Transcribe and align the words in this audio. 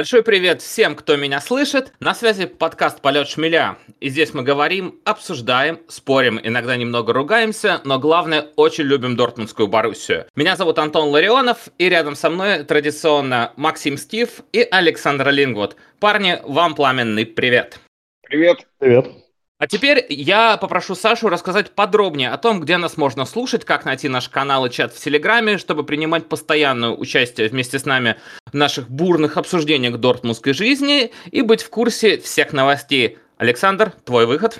Большой 0.00 0.22
привет 0.22 0.62
всем, 0.62 0.96
кто 0.96 1.16
меня 1.16 1.42
слышит. 1.42 1.92
На 2.00 2.14
связи 2.14 2.46
подкаст 2.46 3.02
«Полет 3.02 3.28
шмеля». 3.28 3.76
И 4.00 4.08
здесь 4.08 4.32
мы 4.32 4.42
говорим, 4.42 4.98
обсуждаем, 5.04 5.78
спорим, 5.88 6.40
иногда 6.42 6.74
немного 6.74 7.12
ругаемся, 7.12 7.82
но 7.84 7.98
главное, 7.98 8.46
очень 8.56 8.84
любим 8.84 9.14
Дортмундскую 9.14 9.68
Боруссию. 9.68 10.24
Меня 10.34 10.56
зовут 10.56 10.78
Антон 10.78 11.10
Ларионов, 11.10 11.68
и 11.76 11.90
рядом 11.90 12.14
со 12.16 12.30
мной 12.30 12.64
традиционно 12.64 13.52
Максим 13.56 13.98
Стив 13.98 14.40
и 14.54 14.66
Александр 14.70 15.28
Лингвуд. 15.28 15.76
Парни, 15.98 16.38
вам 16.44 16.74
пламенный 16.74 17.26
привет. 17.26 17.78
Привет. 18.22 18.66
Привет. 18.78 19.19
А 19.60 19.66
теперь 19.66 20.06
я 20.08 20.56
попрошу 20.56 20.94
Сашу 20.94 21.28
рассказать 21.28 21.72
подробнее 21.72 22.30
о 22.30 22.38
том, 22.38 22.60
где 22.60 22.78
нас 22.78 22.96
можно 22.96 23.26
слушать, 23.26 23.66
как 23.66 23.84
найти 23.84 24.08
наш 24.08 24.30
канал 24.30 24.64
и 24.64 24.70
чат 24.70 24.90
в 24.94 24.98
Телеграме, 24.98 25.58
чтобы 25.58 25.84
принимать 25.84 26.30
постоянное 26.30 26.88
участие 26.88 27.46
вместе 27.48 27.78
с 27.78 27.84
нами 27.84 28.16
в 28.50 28.54
наших 28.54 28.90
бурных 28.90 29.36
обсуждениях 29.36 29.98
дортмундской 29.98 30.54
жизни 30.54 31.12
и 31.30 31.42
быть 31.42 31.62
в 31.62 31.68
курсе 31.68 32.16
всех 32.16 32.54
новостей. 32.54 33.18
Александр, 33.36 33.92
твой 34.06 34.24
выход. 34.24 34.58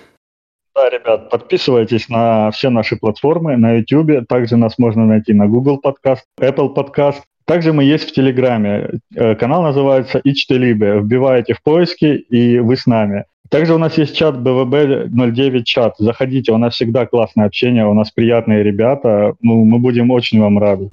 Да, 0.75 0.91
ребят, 0.91 1.30
подписывайтесь 1.30 2.11
на 2.11 2.51
все 2.51 2.69
наши 2.69 2.97
платформы, 2.97 3.56
на 3.56 3.78
YouTube, 3.78 4.28
также 4.28 4.59
нас 4.59 4.78
можно 4.78 5.06
найти 5.06 5.33
на 5.33 5.47
Google 5.47 5.78
подкаст, 5.78 6.27
Apple 6.39 6.75
подкаст. 6.75 7.25
Также 7.45 7.73
мы 7.73 7.85
есть 7.85 8.09
в 8.09 8.12
Телеграме. 8.12 9.01
Э, 9.15 9.35
канал 9.35 9.62
называется 9.62 10.21
Ичтелибе. 10.23 11.01
Вбиваете 11.01 11.55
в 11.55 11.62
поиски, 11.62 12.07
и 12.07 12.59
вы 12.59 12.77
с 12.77 12.87
нами. 12.87 13.25
Также 13.48 13.75
у 13.75 13.79
нас 13.79 13.98
есть 13.98 14.17
чат 14.17 14.37
БВБ09 14.37 15.65
чат. 15.65 15.95
Заходите, 15.98 16.53
у 16.53 16.59
нас 16.59 16.75
всегда 16.75 17.07
классное 17.07 17.47
общение, 17.47 17.84
у 17.87 17.95
нас 17.95 18.12
приятные 18.12 18.62
ребята. 18.62 19.34
Ну, 19.42 19.64
мы 19.64 19.79
будем 19.81 20.11
очень 20.11 20.41
вам 20.41 20.59
рады. 20.59 20.91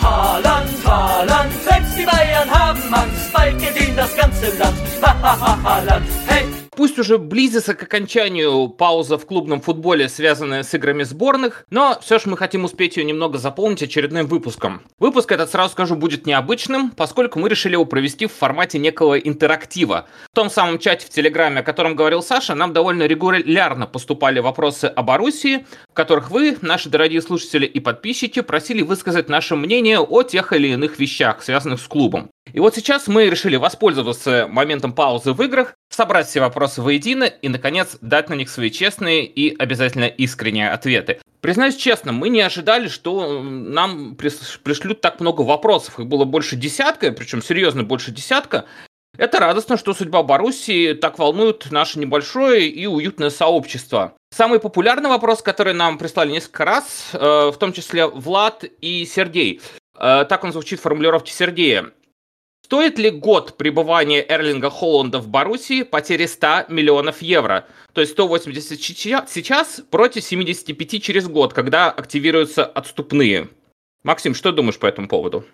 Holland, 0.00 0.68
Holland! 0.84 1.64
Пусть 6.84 6.98
уже 6.98 7.16
близится 7.16 7.74
к 7.74 7.82
окончанию 7.82 8.68
пауза 8.68 9.16
в 9.16 9.24
клубном 9.24 9.62
футболе, 9.62 10.06
связанная 10.06 10.62
с 10.62 10.74
играми 10.74 11.02
сборных, 11.02 11.64
но 11.70 11.98
все 12.02 12.18
же 12.18 12.28
мы 12.28 12.36
хотим 12.36 12.64
успеть 12.64 12.98
ее 12.98 13.04
немного 13.04 13.38
заполнить 13.38 13.82
очередным 13.82 14.26
выпуском. 14.26 14.82
Выпуск 14.98 15.32
этот, 15.32 15.50
сразу 15.50 15.72
скажу, 15.72 15.96
будет 15.96 16.26
необычным, 16.26 16.90
поскольку 16.90 17.38
мы 17.38 17.48
решили 17.48 17.72
его 17.72 17.86
провести 17.86 18.26
в 18.26 18.32
формате 18.32 18.78
некого 18.78 19.18
интерактива. 19.18 20.06
В 20.30 20.34
том 20.34 20.50
самом 20.50 20.78
чате 20.78 21.06
в 21.06 21.08
Телеграме, 21.08 21.60
о 21.60 21.62
котором 21.62 21.96
говорил 21.96 22.22
Саша, 22.22 22.54
нам 22.54 22.74
довольно 22.74 23.04
регулярно 23.04 23.86
поступали 23.86 24.40
вопросы 24.40 24.84
о 24.84 25.02
Боруссии, 25.02 25.64
в 25.90 25.94
которых 25.94 26.30
вы, 26.30 26.58
наши 26.60 26.90
дорогие 26.90 27.22
слушатели 27.22 27.64
и 27.64 27.80
подписчики, 27.80 28.42
просили 28.42 28.82
высказать 28.82 29.30
наше 29.30 29.56
мнение 29.56 30.00
о 30.00 30.22
тех 30.22 30.52
или 30.52 30.68
иных 30.68 30.98
вещах, 30.98 31.42
связанных 31.42 31.80
с 31.80 31.88
клубом. 31.88 32.28
И 32.52 32.60
вот 32.60 32.74
сейчас 32.74 33.08
мы 33.08 33.28
решили 33.30 33.56
воспользоваться 33.56 34.46
моментом 34.48 34.92
паузы 34.92 35.32
в 35.32 35.42
играх, 35.42 35.74
собрать 35.88 36.28
все 36.28 36.40
вопросы 36.40 36.82
воедино 36.82 37.24
и, 37.24 37.48
наконец, 37.48 37.96
дать 38.00 38.28
на 38.28 38.34
них 38.34 38.50
свои 38.50 38.70
честные 38.70 39.24
и 39.24 39.56
обязательно 39.56 40.04
искренние 40.04 40.70
ответы. 40.70 41.20
Признаюсь 41.40 41.76
честно, 41.76 42.12
мы 42.12 42.28
не 42.28 42.40
ожидали, 42.40 42.88
что 42.88 43.42
нам 43.42 44.14
пришлют 44.16 45.00
так 45.00 45.20
много 45.20 45.42
вопросов. 45.42 45.98
Их 45.98 46.06
было 46.06 46.24
больше 46.24 46.56
десятка, 46.56 47.12
причем 47.12 47.42
серьезно 47.42 47.82
больше 47.82 48.12
десятка. 48.12 48.66
Это 49.16 49.38
радостно, 49.38 49.76
что 49.76 49.94
судьба 49.94 50.22
Боруссии 50.22 50.92
так 50.92 51.18
волнует 51.18 51.70
наше 51.70 51.98
небольшое 51.98 52.68
и 52.68 52.86
уютное 52.86 53.30
сообщество. 53.30 54.14
Самый 54.34 54.58
популярный 54.58 55.08
вопрос, 55.08 55.40
который 55.40 55.72
нам 55.72 55.98
прислали 55.98 56.32
несколько 56.32 56.64
раз, 56.64 57.10
э, 57.12 57.18
в 57.18 57.56
том 57.58 57.72
числе 57.72 58.06
Влад 58.06 58.64
и 58.80 59.06
Сергей. 59.06 59.60
Э, 59.96 60.24
так 60.28 60.42
он 60.42 60.52
звучит 60.52 60.80
в 60.80 60.82
формулировке 60.82 61.32
Сергея. 61.32 61.92
Стоит 62.74 62.98
ли 62.98 63.12
год 63.12 63.56
пребывания 63.56 64.26
Эрлинга 64.28 64.68
Холланда 64.68 65.20
в 65.20 65.28
Боруссии 65.28 65.84
потери 65.84 66.26
100 66.26 66.64
миллионов 66.70 67.22
евро? 67.22 67.68
То 67.92 68.00
есть 68.00 68.14
180 68.14 68.80
сейчас 69.28 69.80
против 69.92 70.24
75 70.24 71.00
через 71.00 71.28
год, 71.28 71.52
когда 71.52 71.88
активируются 71.92 72.66
отступные. 72.66 73.46
Максим, 74.02 74.34
что 74.34 74.50
думаешь 74.50 74.80
по 74.80 74.86
этому 74.86 75.06
поводу? 75.06 75.44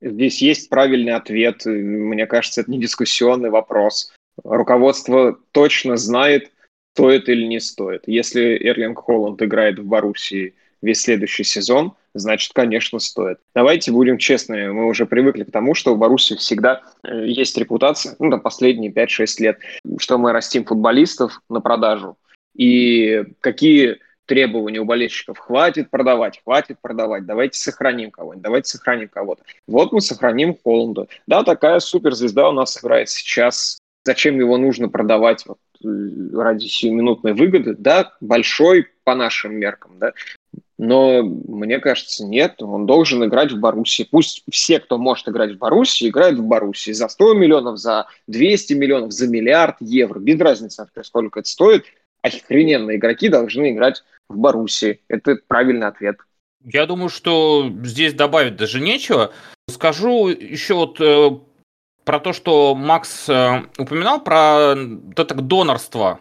Здесь 0.00 0.40
есть 0.40 0.70
правильный 0.70 1.12
ответ. 1.12 1.66
Мне 1.66 2.24
кажется, 2.24 2.62
это 2.62 2.70
не 2.70 2.80
дискуссионный 2.80 3.50
вопрос. 3.50 4.10
Руководство 4.42 5.38
точно 5.52 5.98
знает, 5.98 6.52
стоит 6.94 7.28
или 7.28 7.44
не 7.44 7.60
стоит. 7.60 8.04
Если 8.06 8.56
Эрлинг 8.66 8.98
Холланд 8.98 9.42
играет 9.42 9.78
в 9.78 9.84
Боруссии 9.84 10.54
весь 10.82 11.00
следующий 11.00 11.44
сезон, 11.44 11.94
значит, 12.14 12.52
конечно, 12.52 12.98
стоит. 12.98 13.38
Давайте 13.54 13.92
будем 13.92 14.18
честными, 14.18 14.68
мы 14.68 14.86
уже 14.86 15.06
привыкли 15.06 15.44
к 15.44 15.50
тому, 15.50 15.74
что 15.74 15.94
в 15.94 15.98
Боруссии 15.98 16.34
всегда 16.34 16.82
э, 17.02 17.26
есть 17.26 17.56
репутация, 17.56 18.16
ну, 18.18 18.28
на 18.28 18.38
последние 18.38 18.92
5-6 18.92 19.26
лет, 19.38 19.58
что 19.98 20.18
мы 20.18 20.32
растим 20.32 20.64
футболистов 20.64 21.40
на 21.48 21.60
продажу. 21.60 22.16
И 22.54 23.24
какие 23.40 23.98
требования 24.26 24.80
у 24.80 24.84
болельщиков. 24.84 25.38
Хватит 25.38 25.90
продавать, 25.90 26.40
хватит 26.42 26.78
продавать, 26.80 27.26
давайте 27.26 27.58
сохраним 27.58 28.10
кого-нибудь, 28.10 28.42
давайте 28.42 28.70
сохраним 28.70 29.08
кого-то. 29.08 29.42
Вот 29.66 29.92
мы 29.92 30.00
сохраним 30.00 30.56
Холланда. 30.62 31.08
Да, 31.26 31.42
такая 31.42 31.80
суперзвезда 31.80 32.48
у 32.48 32.52
нас 32.52 32.78
играет 32.78 33.08
сейчас. 33.10 33.78
Зачем 34.04 34.38
его 34.38 34.56
нужно 34.56 34.88
продавать 34.88 35.44
вот, 35.46 35.58
э, 35.84 36.36
ради 36.36 36.66
сиюминутной 36.66 37.34
выгоды? 37.34 37.74
Да, 37.74 38.14
большой 38.20 38.88
по 39.04 39.14
нашим 39.14 39.54
меркам, 39.54 39.98
да, 39.98 40.12
но 40.82 41.22
мне 41.22 41.78
кажется, 41.78 42.26
нет, 42.26 42.60
он 42.60 42.86
должен 42.86 43.24
играть 43.24 43.52
в 43.52 43.60
Боруссии. 43.60 44.02
Пусть 44.02 44.42
все, 44.50 44.80
кто 44.80 44.98
может 44.98 45.28
играть 45.28 45.52
в 45.52 45.58
Боруссии, 45.58 46.08
играют 46.08 46.40
в 46.40 46.42
Боруссии 46.42 46.90
за 46.90 47.06
100 47.06 47.34
миллионов, 47.34 47.78
за 47.78 48.06
200 48.26 48.72
миллионов, 48.72 49.12
за 49.12 49.28
миллиард 49.28 49.76
евро. 49.78 50.18
Без 50.18 50.40
разницы, 50.40 50.84
сколько 51.04 51.38
это 51.38 51.48
стоит. 51.48 51.84
Охрененные 52.22 52.96
игроки 52.96 53.28
должны 53.28 53.70
играть 53.70 54.02
в 54.28 54.36
Боруссии. 54.36 55.00
Это 55.06 55.38
правильный 55.46 55.86
ответ. 55.86 56.16
Я 56.64 56.86
думаю, 56.86 57.10
что 57.10 57.72
здесь 57.84 58.12
добавить 58.14 58.56
даже 58.56 58.80
нечего. 58.80 59.32
Скажу 59.68 60.30
еще 60.30 60.74
вот 60.74 61.00
э, 61.00 61.30
про 62.04 62.18
то, 62.18 62.32
что 62.32 62.74
Макс 62.74 63.28
э, 63.28 63.62
упоминал, 63.78 64.20
про 64.20 64.74
это 65.16 65.34
донорство 65.36 66.18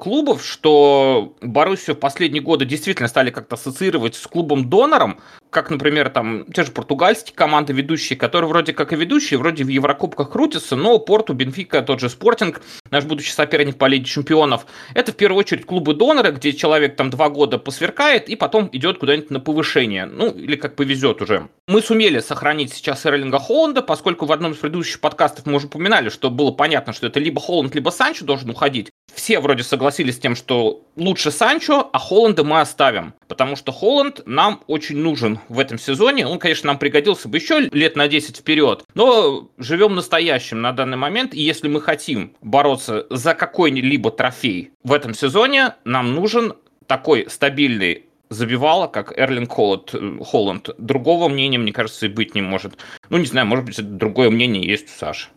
клубов, 0.00 0.44
что 0.44 1.34
Боруссию 1.40 1.96
в 1.96 1.98
последние 1.98 2.42
годы 2.42 2.64
действительно 2.64 3.08
стали 3.08 3.30
как-то 3.30 3.56
ассоциировать 3.56 4.14
с 4.14 4.26
клубом-донором, 4.26 5.20
как, 5.52 5.70
например, 5.70 6.08
там 6.08 6.46
те 6.46 6.64
же 6.64 6.72
португальские 6.72 7.36
команды 7.36 7.74
ведущие, 7.74 8.18
которые 8.18 8.48
вроде 8.48 8.72
как 8.72 8.92
и 8.92 8.96
ведущие, 8.96 9.38
вроде 9.38 9.64
в 9.64 9.68
Еврокубках 9.68 10.30
крутятся, 10.30 10.76
но 10.76 10.98
Порту, 10.98 11.34
Бенфика, 11.34 11.82
тот 11.82 12.00
же 12.00 12.08
Спортинг, 12.08 12.62
наш 12.90 13.04
будущий 13.04 13.32
соперник 13.32 13.76
по 13.76 13.84
Лиге 13.84 14.06
Чемпионов, 14.06 14.66
это 14.94 15.12
в 15.12 15.16
первую 15.16 15.38
очередь 15.38 15.66
клубы-доноры, 15.66 16.32
где 16.32 16.54
человек 16.54 16.96
там 16.96 17.10
два 17.10 17.28
года 17.28 17.58
посверкает 17.58 18.30
и 18.30 18.34
потом 18.34 18.70
идет 18.72 18.98
куда-нибудь 18.98 19.30
на 19.30 19.40
повышение, 19.40 20.06
ну 20.06 20.30
или 20.30 20.56
как 20.56 20.74
повезет 20.74 21.20
уже. 21.20 21.48
Мы 21.68 21.82
сумели 21.82 22.20
сохранить 22.20 22.72
сейчас 22.72 23.04
Эрлинга 23.04 23.38
Холланда, 23.38 23.82
поскольку 23.82 24.24
в 24.24 24.32
одном 24.32 24.52
из 24.52 24.56
предыдущих 24.56 25.00
подкастов 25.00 25.44
мы 25.44 25.56
уже 25.56 25.66
упоминали, 25.66 26.08
что 26.08 26.30
было 26.30 26.50
понятно, 26.50 26.94
что 26.94 27.06
это 27.06 27.20
либо 27.20 27.40
Холланд, 27.40 27.74
либо 27.74 27.90
Санчо 27.90 28.24
должен 28.24 28.48
уходить. 28.48 28.90
Все 29.14 29.40
вроде 29.40 29.62
согласились 29.62 30.16
с 30.16 30.18
тем, 30.18 30.34
что 30.34 30.82
лучше 30.96 31.30
Санчо, 31.30 31.90
а 31.92 31.98
Холланда 31.98 32.42
мы 32.44 32.60
оставим, 32.60 33.12
потому 33.28 33.56
что 33.56 33.70
Холланд 33.70 34.22
нам 34.26 34.62
очень 34.66 34.96
нужен 34.96 35.38
в 35.48 35.58
этом 35.58 35.78
сезоне. 35.78 36.26
Он, 36.26 36.38
конечно, 36.38 36.68
нам 36.68 36.78
пригодился 36.78 37.28
бы 37.28 37.38
еще 37.38 37.60
лет 37.60 37.96
на 37.96 38.08
10 38.08 38.38
вперед, 38.38 38.84
но 38.94 39.50
живем 39.58 39.94
настоящим 39.94 40.60
на 40.60 40.72
данный 40.72 40.96
момент, 40.96 41.34
и 41.34 41.40
если 41.40 41.68
мы 41.68 41.80
хотим 41.80 42.34
бороться 42.40 43.06
за 43.10 43.34
какой-либо 43.34 44.10
трофей 44.10 44.70
в 44.82 44.92
этом 44.92 45.14
сезоне, 45.14 45.74
нам 45.84 46.14
нужен 46.14 46.54
такой 46.86 47.26
стабильный 47.28 48.04
забивала, 48.32 48.86
как 48.86 49.12
Эрлинг 49.18 49.50
Холланд, 49.52 49.94
Холланд. 50.20 50.70
Другого 50.78 51.28
мнения, 51.28 51.58
мне 51.58 51.72
кажется, 51.72 52.06
и 52.06 52.08
быть 52.08 52.34
не 52.34 52.40
может. 52.40 52.78
Ну, 53.10 53.18
не 53.18 53.26
знаю, 53.26 53.46
может 53.46 53.64
быть, 53.66 53.78
другое 53.96 54.30
мнение 54.30 54.66
есть 54.66 54.86
у 54.86 54.98
Саши. 54.98 55.28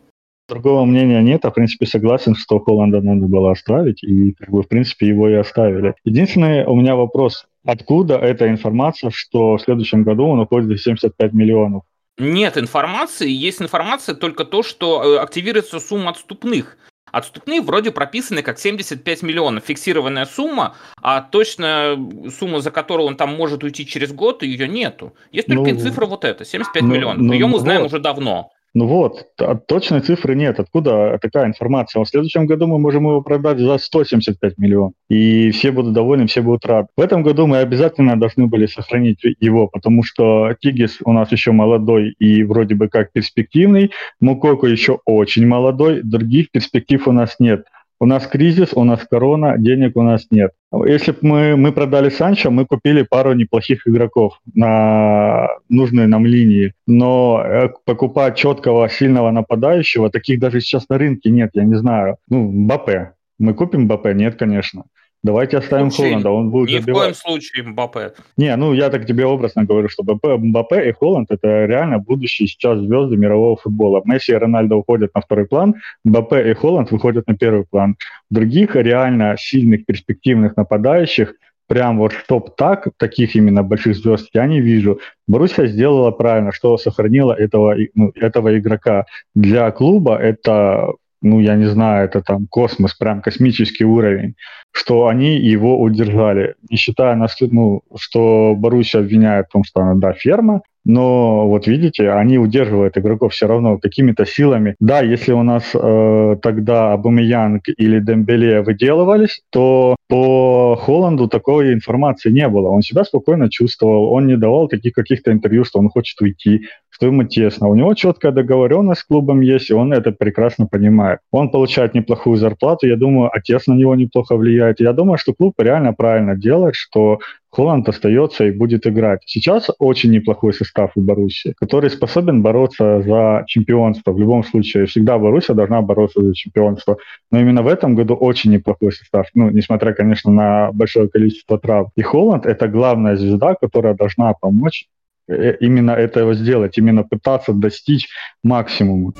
Другого 0.47 0.85
мнения 0.85 1.21
нет, 1.21 1.43
а 1.43 1.49
в 1.49 1.55
принципе 1.55 1.87
согласен, 1.87 2.35
что 2.35 2.59
Холланда 2.59 3.01
надо 3.01 3.25
было 3.27 3.51
оставить, 3.51 4.03
и 4.03 4.33
как 4.33 4.51
бы 4.51 4.61
в 4.61 4.67
принципе 4.67 5.07
его 5.07 5.27
и 5.27 5.33
оставили. 5.33 5.95
Единственный 6.03 6.65
у 6.65 6.75
меня 6.75 6.95
вопрос, 6.95 7.47
откуда 7.65 8.15
эта 8.17 8.49
информация, 8.49 9.11
что 9.11 9.57
в 9.57 9.61
следующем 9.61 10.03
году 10.03 10.27
он 10.27 10.39
уходит 10.39 10.67
за 10.67 10.77
75 10.77 11.33
миллионов? 11.33 11.83
Нет 12.17 12.57
информации, 12.57 13.29
есть 13.29 13.61
информация 13.61 14.15
только 14.15 14.45
то, 14.45 14.63
что 14.63 15.03
э, 15.03 15.17
активируется 15.19 15.79
сумма 15.79 16.11
отступных. 16.11 16.77
Отступные 17.11 17.61
вроде 17.61 17.91
прописаны 17.91 18.41
как 18.41 18.59
75 18.59 19.23
миллионов, 19.23 19.63
фиксированная 19.65 20.25
сумма, 20.25 20.75
а 21.01 21.21
точно 21.21 21.97
сумма, 22.37 22.59
за 22.59 22.71
которую 22.71 23.07
он 23.07 23.15
там 23.15 23.35
может 23.35 23.63
уйти 23.63 23.85
через 23.85 24.11
год, 24.11 24.43
ее 24.43 24.67
нету. 24.67 25.13
Есть 25.31 25.47
только 25.47 25.73
ну, 25.73 25.79
цифра 25.79 26.05
вот 26.05 26.25
эта, 26.25 26.43
75 26.43 26.83
ну, 26.83 26.89
миллионов. 26.89 27.21
Ну, 27.21 27.33
ее 27.33 27.47
мы 27.47 27.59
знаем 27.59 27.81
вот. 27.81 27.87
уже 27.87 27.99
давно. 27.99 28.51
Ну 28.77 28.87
вот, 28.87 29.27
точной 29.67 30.01
цифры 30.01 30.35
нет. 30.35 30.59
Откуда 30.59 31.17
такая 31.21 31.45
информация? 31.45 32.03
В 32.03 32.09
следующем 32.09 32.45
году 32.45 32.67
мы 32.67 32.77
можем 32.77 33.05
его 33.05 33.21
продать 33.21 33.57
за 33.57 33.77
175 33.77 34.57
миллионов. 34.57 34.91
И 35.09 35.51
все 35.51 35.71
будут 35.71 35.93
довольны, 35.93 36.27
все 36.27 36.41
будут 36.41 36.65
рады. 36.65 36.89
В 36.97 37.01
этом 37.01 37.23
году 37.23 37.47
мы 37.47 37.59
обязательно 37.59 38.19
должны 38.19 38.47
были 38.47 38.65
сохранить 38.65 39.21
его, 39.39 39.67
потому 39.67 40.03
что 40.03 40.53
Тигис 40.59 40.97
у 41.05 41.13
нас 41.13 41.31
еще 41.31 41.53
молодой 41.53 42.15
и 42.19 42.43
вроде 42.43 42.75
бы 42.75 42.89
как 42.89 43.13
перспективный. 43.13 43.91
Мукоко 44.19 44.67
еще 44.67 44.99
очень 45.05 45.47
молодой. 45.47 46.01
Других 46.03 46.51
перспектив 46.51 47.07
у 47.07 47.13
нас 47.13 47.37
нет. 47.39 47.65
У 47.99 48.05
нас 48.05 48.27
кризис, 48.27 48.73
у 48.73 48.83
нас 48.83 49.05
корона, 49.09 49.57
денег 49.57 49.95
у 49.95 50.01
нас 50.01 50.27
нет. 50.29 50.51
Если 50.85 51.11
бы 51.11 51.17
мы, 51.21 51.55
мы 51.55 51.71
продали 51.71 52.09
Санчо, 52.09 52.51
мы 52.51 52.65
купили 52.65 53.03
пару 53.03 53.33
неплохих 53.33 53.87
игроков 53.87 54.39
на 54.53 55.47
нужные 55.69 56.07
нам 56.07 56.25
линии. 56.25 56.73
Но 56.87 57.41
э, 57.45 57.69
покупать 57.85 58.35
четкого, 58.35 58.89
сильного 58.89 59.31
нападающего, 59.31 60.09
таких 60.09 60.39
даже 60.39 60.59
сейчас 60.59 60.89
на 60.89 60.97
рынке 60.97 61.29
нет, 61.29 61.51
я 61.53 61.63
не 61.63 61.75
знаю. 61.75 62.17
Ну, 62.29 62.49
Бапе. 62.51 63.13
Мы 63.39 63.53
купим 63.53 63.87
Бапе? 63.87 64.13
Нет, 64.13 64.35
конечно. 64.35 64.83
Давайте 65.25 65.57
оставим 65.57 65.85
Вообще, 65.85 66.03
Холланда, 66.03 66.29
он 66.29 66.51
будет 66.51 66.69
Ни 66.69 66.77
забивать. 66.77 67.17
в 67.17 67.23
коем 67.23 67.39
случае 67.39 67.63
Мбаппе. 67.63 68.13
Не, 68.37 68.55
ну 68.55 68.73
я 68.73 68.91
так 68.91 69.07
тебе 69.07 69.25
образно 69.25 69.63
говорю, 69.63 69.89
что 69.89 70.03
Мбаппе, 70.03 70.37
Мбаппе 70.37 70.87
и 70.87 70.91
Холланд 70.91 71.31
это 71.31 71.65
реально 71.65 71.97
будущие 71.97 72.47
сейчас 72.47 72.77
звезды 72.77 73.17
мирового 73.17 73.57
футбола. 73.57 74.03
Месси 74.05 74.33
и 74.33 74.35
Рональдо 74.35 74.75
уходят 74.75 75.15
на 75.15 75.21
второй 75.21 75.47
план, 75.47 75.77
Мбаппе 76.03 76.51
и 76.51 76.53
Холланд 76.53 76.91
выходят 76.91 77.25
на 77.25 77.35
первый 77.35 77.65
план. 77.65 77.95
Других 78.29 78.75
реально 78.75 79.35
сильных, 79.39 79.87
перспективных 79.87 80.57
нападающих 80.57 81.33
прям 81.67 81.97
вот 81.97 82.13
чтоб 82.13 82.55
так, 82.55 82.89
таких 82.97 83.35
именно 83.35 83.63
больших 83.63 83.95
звезд 83.95 84.29
я 84.33 84.45
не 84.45 84.61
вижу. 84.61 84.99
Боруссия 85.27 85.65
сделала 85.65 86.11
правильно, 86.11 86.51
что 86.51 86.77
сохранила 86.77 87.33
этого, 87.33 87.75
ну, 87.95 88.11
этого 88.13 88.55
игрока. 88.59 89.07
Для 89.33 89.71
клуба 89.71 90.17
это 90.17 90.93
ну, 91.25 91.39
я 91.39 91.55
не 91.55 91.65
знаю, 91.65 92.05
это 92.05 92.21
там 92.21 92.47
космос, 92.47 92.93
прям 92.93 93.21
космический 93.21 93.83
уровень, 93.83 94.35
что 94.71 95.07
они 95.07 95.37
его 95.37 95.81
удержали. 95.81 96.55
Не 96.69 96.77
считая, 96.77 97.15
ну, 97.51 97.81
что 97.97 98.55
Боруссия 98.55 99.01
обвиняет 99.01 99.47
в 99.47 99.53
том, 99.53 99.63
что 99.63 99.81
она, 99.81 99.95
да, 99.95 100.13
ферма, 100.13 100.61
но 100.85 101.47
вот 101.47 101.65
видите, 101.65 102.11
они 102.11 102.37
удерживают 102.37 102.95
игроков 102.97 103.33
все 103.33 103.47
равно 103.47 103.79
какими-то 103.79 104.25
силами. 104.25 104.75
Да, 104.79 105.01
если 105.01 105.31
у 105.31 105.41
нас 105.41 105.63
э, 105.73 106.35
тогда 106.41 106.93
Абумиянг 106.93 107.63
или 107.75 107.99
Дембеле 107.99 108.61
выделывались, 108.61 109.41
то 109.49 109.95
по 110.07 110.75
Холланду 110.75 111.27
такой 111.27 111.73
информации 111.73 112.29
не 112.29 112.47
было. 112.47 112.69
Он 112.69 112.83
себя 112.83 113.03
спокойно 113.03 113.49
чувствовал, 113.49 114.13
он 114.13 114.27
не 114.27 114.37
давал 114.37 114.67
таких 114.67 114.93
каких-то 114.93 115.31
интервью, 115.31 115.65
что 115.65 115.79
он 115.79 115.89
хочет 115.89 116.21
уйти, 116.21 116.67
что 116.95 117.07
ему 117.07 117.25
тесно. 117.25 117.67
У 117.67 117.75
него 117.75 117.93
четкая 117.93 118.31
договоренность 118.31 119.01
с 119.01 119.03
клубом 119.03 119.41
есть, 119.41 119.69
и 119.69 119.73
он 119.73 119.91
это 119.91 120.13
прекрасно 120.13 120.65
понимает. 120.65 121.19
Он 121.29 121.49
получает 121.49 121.93
неплохую 121.93 122.37
зарплату, 122.37 122.87
я 122.87 122.95
думаю, 122.95 123.29
отец 123.33 123.67
на 123.67 123.73
него 123.73 123.95
неплохо 123.95 124.37
влияет. 124.37 124.79
Я 124.79 124.93
думаю, 124.93 125.17
что 125.17 125.33
клуб 125.33 125.55
реально 125.57 125.91
правильно 125.91 126.37
делает, 126.37 126.75
что 126.75 127.19
Холланд 127.49 127.89
остается 127.89 128.45
и 128.45 128.51
будет 128.51 128.87
играть. 128.87 129.23
Сейчас 129.25 129.69
очень 129.77 130.11
неплохой 130.11 130.53
состав 130.53 130.91
у 130.95 131.01
Боруссии, 131.01 131.53
который 131.57 131.89
способен 131.89 132.41
бороться 132.41 133.01
за 133.01 133.43
чемпионство. 133.45 134.13
В 134.13 134.19
любом 134.19 134.45
случае, 134.45 134.85
всегда 134.85 135.17
Боруссия 135.17 135.53
должна 135.53 135.81
бороться 135.81 136.21
за 136.21 136.33
чемпионство. 136.33 136.97
Но 137.29 137.41
именно 137.41 137.61
в 137.61 137.67
этом 137.67 137.95
году 137.95 138.13
очень 138.15 138.51
неплохой 138.51 138.93
состав. 138.93 139.27
Ну, 139.33 139.49
несмотря, 139.49 139.91
конечно, 139.91 140.31
на 140.31 140.71
большое 140.71 141.09
количество 141.09 141.59
трав. 141.59 141.89
И 141.97 142.01
Холланд— 142.01 142.45
это 142.45 142.69
главная 142.69 143.17
звезда, 143.17 143.55
которая 143.55 143.95
должна 143.95 144.33
помочь 144.33 144.87
именно 145.27 145.91
этого 145.91 146.33
сделать, 146.33 146.77
именно 146.77 147.03
пытаться 147.03 147.53
достичь 147.53 148.07
максимума. 148.43 149.13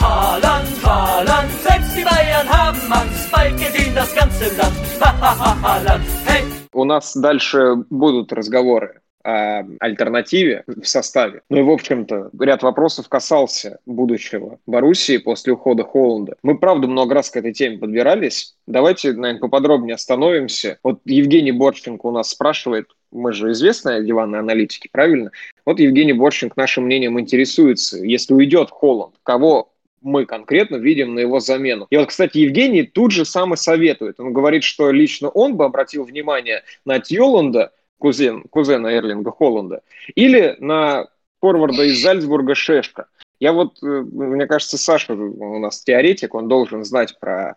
Haaland, 0.00 0.66
Haaland, 0.84 1.50
selbst 1.62 1.96
die 1.96 2.04
Bayern 2.04 2.48
haben 2.48 2.92
Angst, 2.92 3.32
bald 3.32 3.56
gesehen 3.56 3.94
das 3.94 4.14
ganze 4.14 4.54
Land. 4.56 4.76
Haaland, 5.00 6.04
hey! 6.26 6.44
У 6.74 6.84
нас 6.84 7.16
дальше 7.16 7.76
будут 7.88 8.32
разговоры 8.32 9.00
о 9.22 9.62
альтернативе 9.80 10.64
в 10.66 10.84
составе. 10.84 11.40
Ну 11.48 11.60
и, 11.60 11.62
в 11.62 11.70
общем-то, 11.70 12.30
ряд 12.38 12.62
вопросов 12.62 13.08
касался 13.08 13.78
будущего 13.86 14.58
Боруссии 14.66 15.16
после 15.16 15.54
ухода 15.54 15.84
Холланда. 15.84 16.34
Мы, 16.42 16.58
правда, 16.58 16.86
много 16.86 17.14
раз 17.14 17.30
к 17.30 17.36
этой 17.36 17.54
теме 17.54 17.78
подбирались. 17.78 18.56
Давайте, 18.66 19.12
наверное, 19.12 19.40
поподробнее 19.40 19.94
остановимся. 19.94 20.78
Вот 20.82 21.00
Евгений 21.06 21.52
Борченко 21.52 22.04
у 22.06 22.10
нас 22.10 22.28
спрашивает, 22.28 22.88
мы 23.14 23.32
же 23.32 23.52
известные 23.52 24.04
диванные 24.04 24.40
аналитики, 24.40 24.88
правильно? 24.92 25.30
Вот 25.64 25.80
Евгений 25.80 26.12
Борченко 26.12 26.54
нашим 26.56 26.84
мнением 26.84 27.18
интересуется. 27.18 27.98
Если 27.98 28.34
уйдет 28.34 28.70
Холланд, 28.70 29.14
кого 29.22 29.70
мы 30.02 30.26
конкретно 30.26 30.76
видим 30.76 31.14
на 31.14 31.20
его 31.20 31.40
замену. 31.40 31.86
И 31.88 31.96
вот, 31.96 32.08
кстати, 32.08 32.38
Евгений 32.38 32.82
тут 32.82 33.10
же 33.10 33.24
сам 33.24 33.54
и 33.54 33.56
советует. 33.56 34.20
Он 34.20 34.32
говорит, 34.32 34.62
что 34.62 34.90
лично 34.90 35.30
он 35.30 35.56
бы 35.56 35.64
обратил 35.64 36.04
внимание 36.04 36.62
на 36.84 37.00
Тьоланда, 37.00 37.72
кузен, 37.98 38.42
кузена 38.50 38.88
Эрлинга 38.88 39.30
Холланда, 39.30 39.80
или 40.14 40.56
на 40.58 41.08
форварда 41.40 41.84
из 41.84 42.02
Зальцбурга 42.02 42.54
Шешка. 42.54 43.06
Я 43.40 43.52
вот, 43.52 43.82
э, 43.82 43.86
мне 43.86 44.46
кажется, 44.46 44.78
Саша 44.78 45.14
у 45.14 45.58
нас 45.58 45.82
теоретик, 45.82 46.34
он 46.34 46.48
должен 46.48 46.84
знать 46.84 47.18
про 47.18 47.56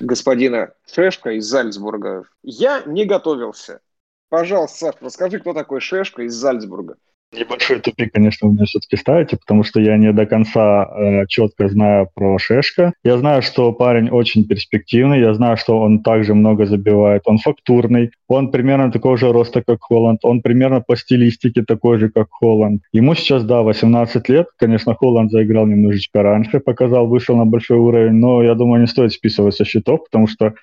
господина 0.00 0.72
Шешка 0.90 1.32
из 1.32 1.44
Зальцбурга. 1.46 2.24
Я 2.42 2.82
не 2.86 3.04
готовился. 3.04 3.80
Пожалуйста, 4.28 4.78
Саша, 4.78 4.98
расскажи, 5.00 5.38
кто 5.38 5.52
такой 5.52 5.80
Шешка 5.80 6.22
из 6.22 6.34
Зальцбурга. 6.34 6.96
Небольшой 7.32 7.80
тупик, 7.80 8.12
конечно, 8.12 8.48
вы 8.48 8.54
меня 8.54 8.64
все-таки 8.66 8.96
ставите, 8.96 9.36
потому 9.36 9.64
что 9.64 9.80
я 9.80 9.96
не 9.96 10.12
до 10.12 10.26
конца 10.26 10.84
э, 10.84 11.26
четко 11.26 11.68
знаю 11.68 12.08
про 12.14 12.38
Шешка. 12.38 12.92
Я 13.04 13.18
знаю, 13.18 13.42
что 13.42 13.72
парень 13.72 14.08
очень 14.10 14.46
перспективный, 14.46 15.20
я 15.20 15.34
знаю, 15.34 15.56
что 15.56 15.80
он 15.80 16.02
также 16.02 16.34
много 16.34 16.66
забивает, 16.66 17.22
он 17.26 17.38
фактурный, 17.38 18.12
он 18.28 18.50
примерно 18.52 18.92
такого 18.92 19.18
же 19.18 19.32
роста, 19.32 19.62
как 19.62 19.78
Холланд, 19.82 20.20
он 20.24 20.40
примерно 20.40 20.80
по 20.80 20.96
стилистике 20.96 21.62
такой 21.62 21.98
же, 21.98 22.10
как 22.10 22.28
Холланд. 22.30 22.82
Ему 22.92 23.14
сейчас, 23.14 23.44
да, 23.44 23.62
18 23.62 24.28
лет, 24.28 24.46
конечно, 24.56 24.94
Холланд 24.94 25.30
заиграл 25.30 25.66
немножечко 25.66 26.22
раньше, 26.22 26.60
показал, 26.60 27.08
вышел 27.08 27.36
на 27.36 27.44
большой 27.44 27.78
уровень, 27.78 28.14
но 28.14 28.42
я 28.42 28.54
думаю, 28.54 28.80
не 28.80 28.86
стоит 28.86 29.12
списывать 29.12 29.56
со 29.56 29.64
счетов, 29.64 30.04
потому 30.04 30.28
что 30.28 30.54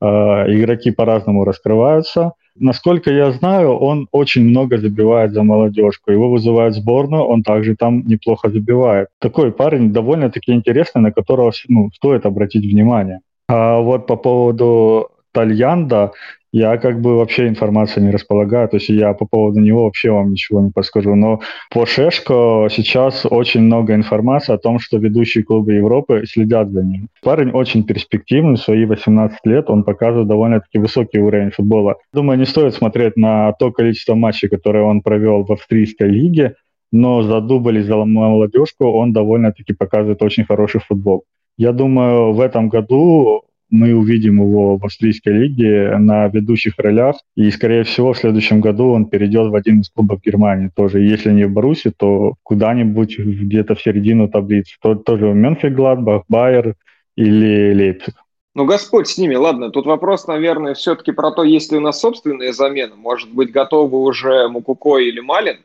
э, 0.00 0.04
игроки 0.04 0.90
по-разному 0.90 1.44
раскрываются– 1.44 2.32
Насколько 2.60 3.10
я 3.10 3.30
знаю, 3.32 3.72
он 3.72 4.08
очень 4.12 4.44
много 4.44 4.78
забивает 4.78 5.32
за 5.32 5.42
молодежку. 5.42 6.12
Его 6.12 6.30
вызывают 6.30 6.74
в 6.74 6.78
сборную, 6.78 7.22
он 7.22 7.42
также 7.42 7.76
там 7.76 8.06
неплохо 8.06 8.50
забивает. 8.50 9.08
Такой 9.20 9.52
парень 9.52 9.92
довольно-таки 9.92 10.52
интересный, 10.52 11.02
на 11.02 11.12
которого 11.12 11.52
ну, 11.68 11.90
стоит 11.94 12.26
обратить 12.26 12.64
внимание. 12.64 13.20
А 13.48 13.78
вот 13.80 14.06
по 14.06 14.16
поводу 14.16 15.08
Тальянда, 15.32 16.12
я 16.58 16.76
как 16.76 17.00
бы 17.00 17.16
вообще 17.16 17.46
информацией 17.46 18.06
не 18.06 18.10
располагаю, 18.10 18.68
то 18.68 18.76
есть 18.76 18.88
я 18.88 19.12
по 19.14 19.26
поводу 19.26 19.60
него 19.60 19.84
вообще 19.84 20.10
вам 20.10 20.32
ничего 20.32 20.60
не 20.60 20.70
подскажу. 20.70 21.14
Но 21.14 21.40
по 21.70 21.86
Шешко 21.86 22.68
сейчас 22.70 23.24
очень 23.30 23.62
много 23.62 23.94
информации 23.94 24.54
о 24.54 24.58
том, 24.58 24.80
что 24.80 24.98
ведущие 24.98 25.44
клубы 25.44 25.74
Европы 25.74 26.24
следят 26.26 26.70
за 26.70 26.82
ним. 26.82 27.08
Парень 27.22 27.50
очень 27.50 27.84
перспективный, 27.84 28.56
свои 28.56 28.84
18 28.86 29.38
лет 29.44 29.70
он 29.70 29.84
показывает 29.84 30.28
довольно-таки 30.28 30.78
высокий 30.78 31.20
уровень 31.20 31.50
футбола. 31.50 31.96
Думаю, 32.12 32.38
не 32.38 32.46
стоит 32.46 32.74
смотреть 32.74 33.16
на 33.16 33.52
то 33.52 33.70
количество 33.70 34.14
матчей, 34.14 34.48
которые 34.48 34.84
он 34.84 35.00
провел 35.00 35.44
в 35.44 35.52
австрийской 35.52 36.08
лиге, 36.08 36.54
но 36.90 37.22
за 37.22 37.40
дубль 37.40 37.78
и 37.78 37.82
за 37.82 37.96
молодежку 37.96 38.90
он 38.90 39.12
довольно-таки 39.12 39.74
показывает 39.74 40.22
очень 40.22 40.44
хороший 40.44 40.80
футбол. 40.80 41.24
Я 41.56 41.72
думаю, 41.72 42.32
в 42.32 42.40
этом 42.40 42.68
году 42.68 43.42
мы 43.70 43.94
увидим 43.94 44.40
его 44.40 44.76
в 44.76 44.84
австрийской 44.84 45.32
лиге 45.32 45.96
на 45.98 46.28
ведущих 46.28 46.78
ролях. 46.78 47.16
И, 47.36 47.50
скорее 47.50 47.84
всего, 47.84 48.12
в 48.12 48.18
следующем 48.18 48.60
году 48.60 48.90
он 48.90 49.06
перейдет 49.06 49.50
в 49.50 49.54
один 49.54 49.80
из 49.80 49.90
клубов 49.90 50.22
Германии 50.22 50.70
тоже. 50.74 51.00
Если 51.00 51.30
не 51.32 51.44
в 51.44 51.52
Баруси, 51.52 51.92
то 51.96 52.34
куда-нибудь 52.42 53.18
где-то 53.18 53.74
в 53.74 53.82
середину 53.82 54.28
таблицы. 54.28 54.76
То, 54.80 54.94
тоже 54.94 55.28
в 55.28 55.36
Мюнхен-Гладбах, 55.36 56.22
Байер 56.28 56.74
или 57.16 57.74
Лейпциг. 57.74 58.14
Ну, 58.54 58.64
Господь 58.64 59.06
с 59.06 59.18
ними. 59.18 59.34
Ладно, 59.34 59.70
тут 59.70 59.86
вопрос, 59.86 60.26
наверное, 60.26 60.74
все-таки 60.74 61.12
про 61.12 61.30
то, 61.30 61.44
есть 61.44 61.70
ли 61.70 61.78
у 61.78 61.80
нас 61.80 62.00
собственные 62.00 62.52
замены. 62.52 62.96
Может 62.96 63.32
быть, 63.32 63.52
готовы 63.52 63.98
уже 63.98 64.48
Мукуко 64.48 64.98
или 64.98 65.20
Малин? 65.20 65.58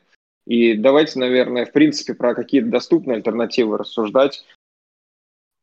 И 0.45 0.75
давайте, 0.75 1.19
наверное, 1.19 1.65
в 1.65 1.72
принципе, 1.72 2.13
про 2.13 2.36
какие-то 2.36 2.67
доступные 2.67 3.15
альтернативы 3.15 3.77
рассуждать. 3.77 4.43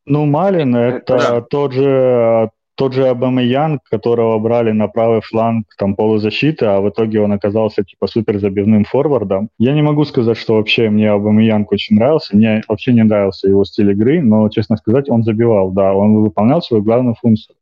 Ну, 0.07 0.27
Малин 0.27 0.75
это 0.75 1.19
да. 1.19 1.41
тот 1.43 1.73
же 1.73 2.51
тот 2.81 2.95
же 2.95 3.09
Абамаян, 3.09 3.79
которого 3.91 4.39
брали 4.39 4.73
на 4.73 4.89
правый 4.89 5.21
фланг 5.21 5.67
там 5.77 5.95
полузащиты, 5.95 6.65
а 6.65 6.81
в 6.81 6.89
итоге 6.89 7.21
он 7.21 7.31
оказался 7.31 7.85
типа 7.85 8.07
супер 8.07 8.39
забивным 8.39 8.85
форвардом. 8.85 9.51
Я 9.59 9.75
не 9.75 9.83
могу 9.83 10.07
сказать, 10.07 10.39
что 10.39 10.55
вообще 10.55 10.89
мне 10.89 11.11
Абамаянг 11.11 11.71
очень 11.71 11.97
нравился, 11.97 12.35
мне 12.35 12.63
вообще 12.69 12.95
не 12.95 13.03
нравился 13.03 13.49
его 13.49 13.67
стиль 13.67 13.91
игры, 13.91 14.23
но, 14.23 14.49
честно 14.49 14.79
сказать, 14.79 15.11
он 15.11 15.25
забивал, 15.25 15.73
да, 15.73 15.93
он 15.93 16.23
выполнял 16.23 16.63
свою 16.63 16.83
главную 16.83 17.17
функцию. 17.21 17.55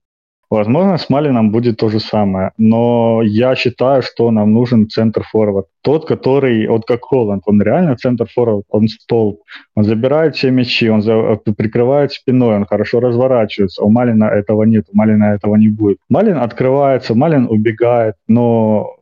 Возможно, 0.50 0.96
с 0.96 1.10
Малином 1.10 1.50
будет 1.50 1.76
то 1.76 1.90
же 1.90 2.00
самое, 2.00 2.52
но 2.56 3.20
я 3.22 3.54
считаю, 3.54 4.02
что 4.02 4.30
нам 4.30 4.52
нужен 4.52 4.88
центр-форвард. 4.88 5.66
Тот, 5.82 6.06
который, 6.06 6.66
вот 6.68 6.86
как 6.86 7.04
Холланд, 7.04 7.42
он 7.44 7.60
реально 7.60 7.96
центр-форвард, 7.96 8.64
он 8.70 8.88
столб, 8.88 9.42
он 9.74 9.84
забирает 9.84 10.36
все 10.36 10.50
мячи, 10.50 10.88
он 10.88 11.02
за, 11.02 11.38
прикрывает 11.56 12.12
спиной, 12.12 12.56
он 12.56 12.64
хорошо 12.64 13.00
разворачивается. 13.00 13.84
У 13.84 13.90
Малина 13.90 14.24
этого 14.24 14.62
нет, 14.62 14.86
у 14.90 14.96
Малина 14.96 15.34
этого 15.34 15.56
не 15.56 15.68
будет. 15.68 15.98
Малин 16.08 16.38
открывается, 16.38 17.14
Малин 17.14 17.46
убегает, 17.50 18.14
но 18.26 18.94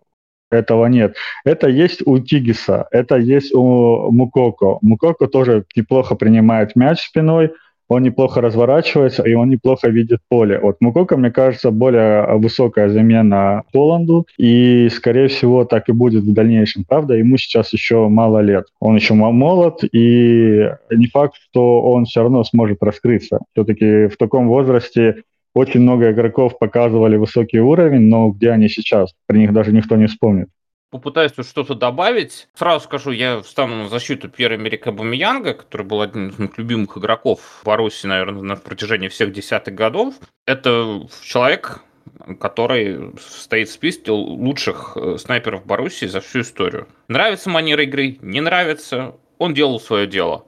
этого 0.51 0.87
нет. 0.87 1.17
Это 1.45 1.69
есть 1.69 2.03
у 2.07 2.19
Тигиса, 2.19 2.89
это 2.91 3.17
есть 3.17 3.55
у 3.55 4.11
Мукоко. 4.11 4.79
Мукоко 4.83 5.29
тоже 5.29 5.65
неплохо 5.77 6.17
принимает 6.17 6.75
мяч 6.75 7.03
спиной, 7.03 7.53
он 7.89 8.03
неплохо 8.03 8.41
разворачивается, 8.41 9.23
и 9.23 9.35
он 9.35 9.51
неплохо 9.51 9.89
видит 9.89 10.21
поле. 10.29 10.59
Вот 10.59 10.77
Мукока, 10.81 11.17
мне 11.17 11.31
кажется, 11.31 11.71
более 11.71 12.37
высокая 12.37 12.89
замена 12.89 13.63
Холланду, 13.73 14.27
и, 14.39 14.89
скорее 14.91 15.29
всего, 15.29 15.65
так 15.65 15.89
и 15.89 15.93
будет 15.93 16.25
в 16.25 16.33
дальнейшем. 16.33 16.85
Правда, 16.85 17.15
ему 17.15 17.37
сейчас 17.37 17.73
еще 17.73 18.09
мало 18.09 18.41
лет. 18.41 18.67
Он 18.81 18.97
еще 18.97 19.15
молод, 19.15 19.85
и 19.85 20.69
не 20.91 21.07
факт, 21.07 21.37
что 21.37 21.83
он 21.83 22.05
все 22.07 22.23
равно 22.23 22.43
сможет 22.45 22.83
раскрыться. 22.83 23.41
Все-таки 23.53 24.09
в 24.09 24.17
таком 24.17 24.49
возрасте 24.49 25.23
очень 25.55 25.81
много 25.81 26.11
игроков 26.11 26.59
показывали 26.59 27.17
высокий 27.17 27.61
уровень, 27.61 28.09
но 28.09 28.31
где 28.31 28.51
они 28.51 28.69
сейчас? 28.69 29.15
Про 29.27 29.39
них 29.39 29.53
даже 29.53 29.73
никто 29.73 29.97
не 29.97 30.07
вспомнит 30.07 30.49
попытаюсь 30.97 31.33
тут 31.33 31.47
что-то 31.47 31.75
добавить. 31.75 32.49
Сразу 32.55 32.85
скажу, 32.85 33.11
я 33.11 33.41
встану 33.41 33.85
на 33.85 33.89
защиту 33.89 34.29
Пьера-Эмерика 34.29 34.93
Бамиянга, 34.93 35.55
который 35.55 35.87
был 35.87 36.01
один 36.01 36.29
из 36.29 36.39
моих 36.39 36.57
любимых 36.59 36.97
игроков 36.97 37.41
в 37.41 37.65
Баруси, 37.65 38.07
наверное, 38.07 38.43
на 38.43 38.57
протяжении 38.57 39.09
всех 39.09 39.33
десятых 39.33 39.75
годов. 39.75 40.15
Это 40.47 41.07
человек, 41.23 41.81
который 42.41 43.13
стоит 43.19 43.69
в 43.69 43.73
списке 43.73 44.11
лучших 44.11 44.97
э, 44.97 45.17
снайперов 45.19 45.67
Баруси 45.67 46.07
за 46.07 46.21
всю 46.21 46.41
историю. 46.41 46.89
Нравится 47.09 47.51
манера 47.51 47.83
игры, 47.83 48.19
не 48.21 48.41
нравится, 48.41 49.17
он 49.39 49.55
делал 49.55 49.81
свое 49.81 50.07
дело. 50.07 50.47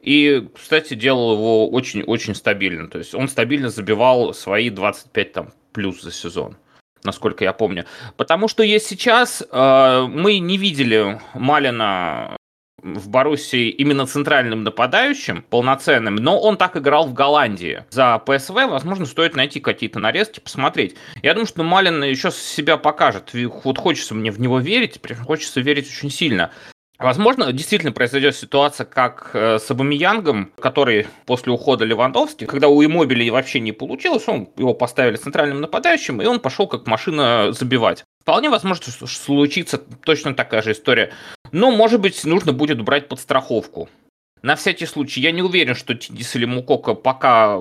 И, 0.00 0.46
кстати, 0.54 0.94
делал 0.94 1.34
его 1.34 1.70
очень-очень 1.70 2.34
стабильно. 2.34 2.88
То 2.88 2.98
есть 2.98 3.14
он 3.14 3.28
стабильно 3.28 3.70
забивал 3.70 4.34
свои 4.34 4.68
25 4.68 5.32
там, 5.32 5.52
плюс 5.72 6.02
за 6.02 6.12
сезон 6.12 6.56
насколько 7.04 7.44
я 7.44 7.52
помню. 7.52 7.84
Потому 8.16 8.48
что 8.48 8.62
есть 8.62 8.86
сейчас, 8.86 9.42
э, 9.50 10.06
мы 10.08 10.38
не 10.38 10.56
видели 10.56 11.20
Малина 11.34 12.36
в 12.84 13.08
Боруссии 13.08 13.70
именно 13.70 14.06
центральным 14.06 14.62
нападающим, 14.62 15.42
полноценным, 15.42 16.16
но 16.16 16.38
он 16.38 16.56
так 16.58 16.76
играл 16.76 17.06
в 17.06 17.14
Голландии. 17.14 17.84
За 17.90 18.18
ПСВ, 18.18 18.54
возможно, 18.68 19.06
стоит 19.06 19.34
найти 19.34 19.58
какие-то 19.58 19.98
нарезки, 19.98 20.40
посмотреть. 20.40 20.94
Я 21.22 21.32
думаю, 21.32 21.46
что 21.46 21.62
Малин 21.62 22.02
еще 22.04 22.30
себя 22.30 22.76
покажет. 22.76 23.30
Вот 23.32 23.78
хочется 23.78 24.14
мне 24.14 24.30
в 24.30 24.38
него 24.38 24.58
верить, 24.58 25.00
хочется 25.24 25.60
верить 25.60 25.88
очень 25.88 26.10
сильно. 26.10 26.50
Возможно, 26.98 27.52
действительно 27.52 27.92
произойдет 27.92 28.36
ситуация, 28.36 28.86
как 28.86 29.30
э, 29.32 29.58
с 29.58 29.68
Абамиянгом, 29.70 30.52
который 30.60 31.08
после 31.26 31.52
ухода 31.52 31.84
Левандовски, 31.84 32.46
когда 32.46 32.68
у 32.68 32.84
Иммобили 32.84 33.28
вообще 33.30 33.58
не 33.58 33.72
получилось, 33.72 34.28
он 34.28 34.48
его 34.56 34.74
поставили 34.74 35.16
центральным 35.16 35.60
нападающим, 35.60 36.22
и 36.22 36.26
он 36.26 36.38
пошел 36.38 36.68
как 36.68 36.86
машина 36.86 37.52
забивать. 37.52 38.04
Вполне 38.22 38.48
возможно, 38.48 38.90
что 38.90 39.06
случится 39.06 39.78
точно 39.78 40.34
такая 40.34 40.62
же 40.62 40.72
история. 40.72 41.12
Но, 41.50 41.72
может 41.72 42.00
быть, 42.00 42.24
нужно 42.24 42.52
будет 42.52 42.80
брать 42.80 43.08
подстраховку. 43.08 43.88
На 44.44 44.56
всякий 44.56 44.84
случай, 44.84 45.22
я 45.22 45.32
не 45.32 45.40
уверен, 45.40 45.74
что 45.74 45.94
Тидис 45.94 46.36
или 46.36 46.44
Мукока 46.44 46.92
пока 46.92 47.58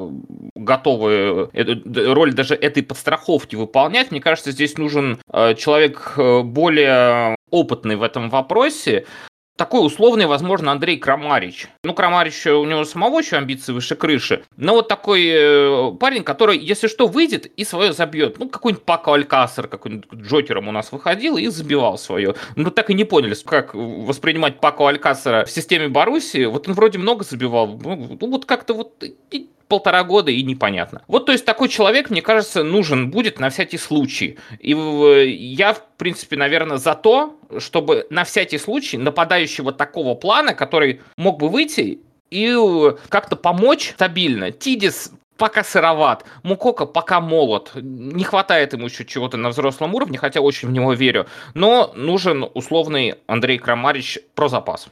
готовы 0.54 1.50
эту, 1.54 2.13
роль 2.13 2.34
даже 2.34 2.56
этой 2.56 2.84
подстраховки 2.84 3.56
выполнять. 3.56 4.12
Мне 4.12 4.20
кажется, 4.20 4.52
здесь 4.52 4.78
нужен 4.78 5.18
э, 5.32 5.56
человек 5.56 6.16
э, 6.18 6.42
более 6.42 7.38
опытный 7.52 7.96
в 7.96 8.04
этом 8.04 8.30
вопросе, 8.30 9.06
такой 9.55 9.86
условный, 9.86 10.25
возможно, 10.25 10.72
Андрей 10.72 10.98
Крамарич. 10.98 11.67
Ну, 11.83 11.93
Крамарич, 11.93 12.45
у 12.48 12.65
него 12.65 12.83
самого 12.86 13.19
еще 13.19 13.38
амбиции 13.38 13.72
выше 13.72 13.95
крыши. 13.95 14.43
Но 14.57 14.74
вот 14.74 14.88
такой 14.88 15.27
э, 15.27 15.91
парень, 16.00 16.24
который, 16.24 16.57
если 16.57 16.88
что, 16.88 17.07
выйдет 17.07 17.45
и 17.45 17.63
свое 17.63 17.93
забьет. 17.93 18.39
Ну, 18.39 18.50
какой-нибудь 18.50 18.83
Пако 18.83 19.13
Алькасер, 19.13 19.67
какой-нибудь 19.67 20.12
Джокером 20.13 20.67
у 20.67 20.72
нас 20.72 20.91
выходил 20.91 21.38
и 21.38 21.48
забивал 21.48 21.98
свое. 21.98 22.36
Ну, 22.55 22.72
так 22.72 22.89
и 22.89 22.93
не 22.93 23.03
поняли, 23.03 23.36
как 23.45 23.75
воспринимать 23.75 24.60
Пако 24.60 24.88
Алькасера 24.88 25.45
в 25.45 25.51
системе 25.51 25.88
Баруси. 25.88 26.45
Вот 26.45 26.67
он 26.67 26.74
вроде 26.74 26.98
много 26.98 27.24
забивал. 27.24 27.67
Ну, 27.67 28.17
ну 28.19 28.31
вот 28.31 28.45
как-то 28.45 28.74
вот 28.74 29.03
полтора 29.74 30.03
года 30.03 30.30
и 30.30 30.44
непонятно. 30.44 31.01
Вот, 31.08 31.25
то 31.25 31.32
есть, 31.32 31.46
такой 31.46 31.68
человек, 31.68 32.12
мне 32.12 32.22
кажется, 32.22 32.63
нужен 32.63 33.10
будет 33.10 33.39
на 33.39 33.50
всякий 33.50 33.80
случай. 33.80 34.38
И 34.60 34.70
я, 35.58 35.74
в 35.74 35.82
принципе, 35.98 36.36
наверное, 36.36 36.77
за 36.77 36.94
то, 36.94 37.39
чтобы 37.58 38.06
на 38.12 38.24
всякий 38.24 38.60
случай 38.60 38.98
нападающего 39.00 39.72
такого 39.72 40.13
плана, 40.13 40.53
который 40.53 41.01
мог 41.18 41.39
бы 41.39 41.50
выйти 41.50 42.01
и 42.30 42.56
как-то 43.10 43.36
помочь 43.36 43.94
стабильно. 43.96 44.51
Тидис 44.51 45.12
пока 45.38 45.63
сыроват, 45.63 46.24
Мукока 46.44 46.86
пока 46.86 47.20
молод, 47.20 47.72
не 47.74 48.24
хватает 48.24 48.74
ему 48.74 48.86
еще 48.86 49.06
чего-то 49.06 49.38
на 49.38 49.50
взрослом 49.50 49.96
уровне, 49.96 50.20
хотя 50.20 50.39
очень 50.39 50.68
в 50.68 50.72
него 50.72 50.94
верю, 50.94 51.25
но 51.56 51.92
нужен 51.96 52.48
условный 52.53 53.15
Андрей 53.25 53.58
Крамарич 53.58 54.20
про 54.36 54.50
запас. 54.50 54.88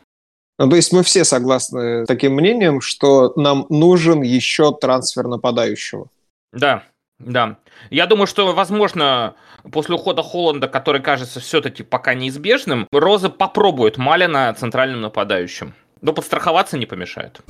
Ну, 0.62 0.70
то 0.70 0.76
есть 0.76 0.94
мы 0.94 1.02
все 1.02 1.26
согласны 1.26 2.04
с 2.04 2.08
таким 2.08 2.36
мнением, 2.36 2.82
что 2.82 3.34
нам 3.36 3.66
нужен 3.70 4.22
еще 4.22 4.72
трансфер 4.72 5.28
нападающего. 5.28 6.06
Да, 6.54 6.84
да. 7.18 7.58
Я 7.90 8.06
думаю, 8.06 8.28
что, 8.28 8.54
возможно, 8.54 9.34
после 9.72 9.96
ухода 9.96 10.22
Холланда, 10.22 10.68
который 10.68 11.02
кажется 11.02 11.40
все-таки 11.40 11.82
пока 11.82 12.14
неизбежным, 12.14 12.88
Роза 12.92 13.32
попробует 13.32 13.98
Малина 13.98 14.54
центральным 14.54 15.02
нападающим. 15.02 15.74
Но 16.00 16.14
подстраховаться 16.14 16.78
не 16.78 16.86
помешает. 16.86 17.42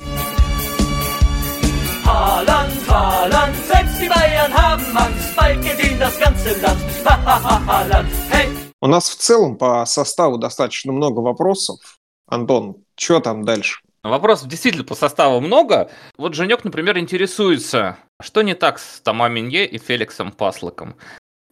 Haaland, 2.06 2.72
Haaland, 2.88 3.54
selbst 3.68 4.00
die 4.00 4.08
Bayern 4.08 4.54
haben 4.54 4.96
Angst, 4.96 5.36
bald 5.36 5.62
gewinnt 5.62 6.00
das 6.00 6.18
ganze 6.18 6.58
Land. 6.62 6.80
Haaland, 7.04 8.08
hey! 8.30 8.48
У 8.80 8.86
нас 8.86 9.10
в 9.10 9.16
целом 9.16 9.58
по 9.58 9.84
составу 9.84 10.38
достаточно 10.38 10.92
много 10.92 11.20
вопросов. 11.20 11.78
Антон, 12.26 12.81
что 12.96 13.20
там 13.20 13.44
дальше? 13.44 13.80
Вопросов 14.02 14.48
действительно 14.48 14.84
по 14.84 14.94
составу 14.94 15.40
много. 15.40 15.90
Вот 16.16 16.34
Женек, 16.34 16.64
например, 16.64 16.98
интересуется, 16.98 17.98
что 18.20 18.42
не 18.42 18.54
так 18.54 18.78
с 18.78 19.00
Тома 19.00 19.28
Минье 19.28 19.64
и 19.66 19.78
Феликсом 19.78 20.32
Паслоком. 20.32 20.96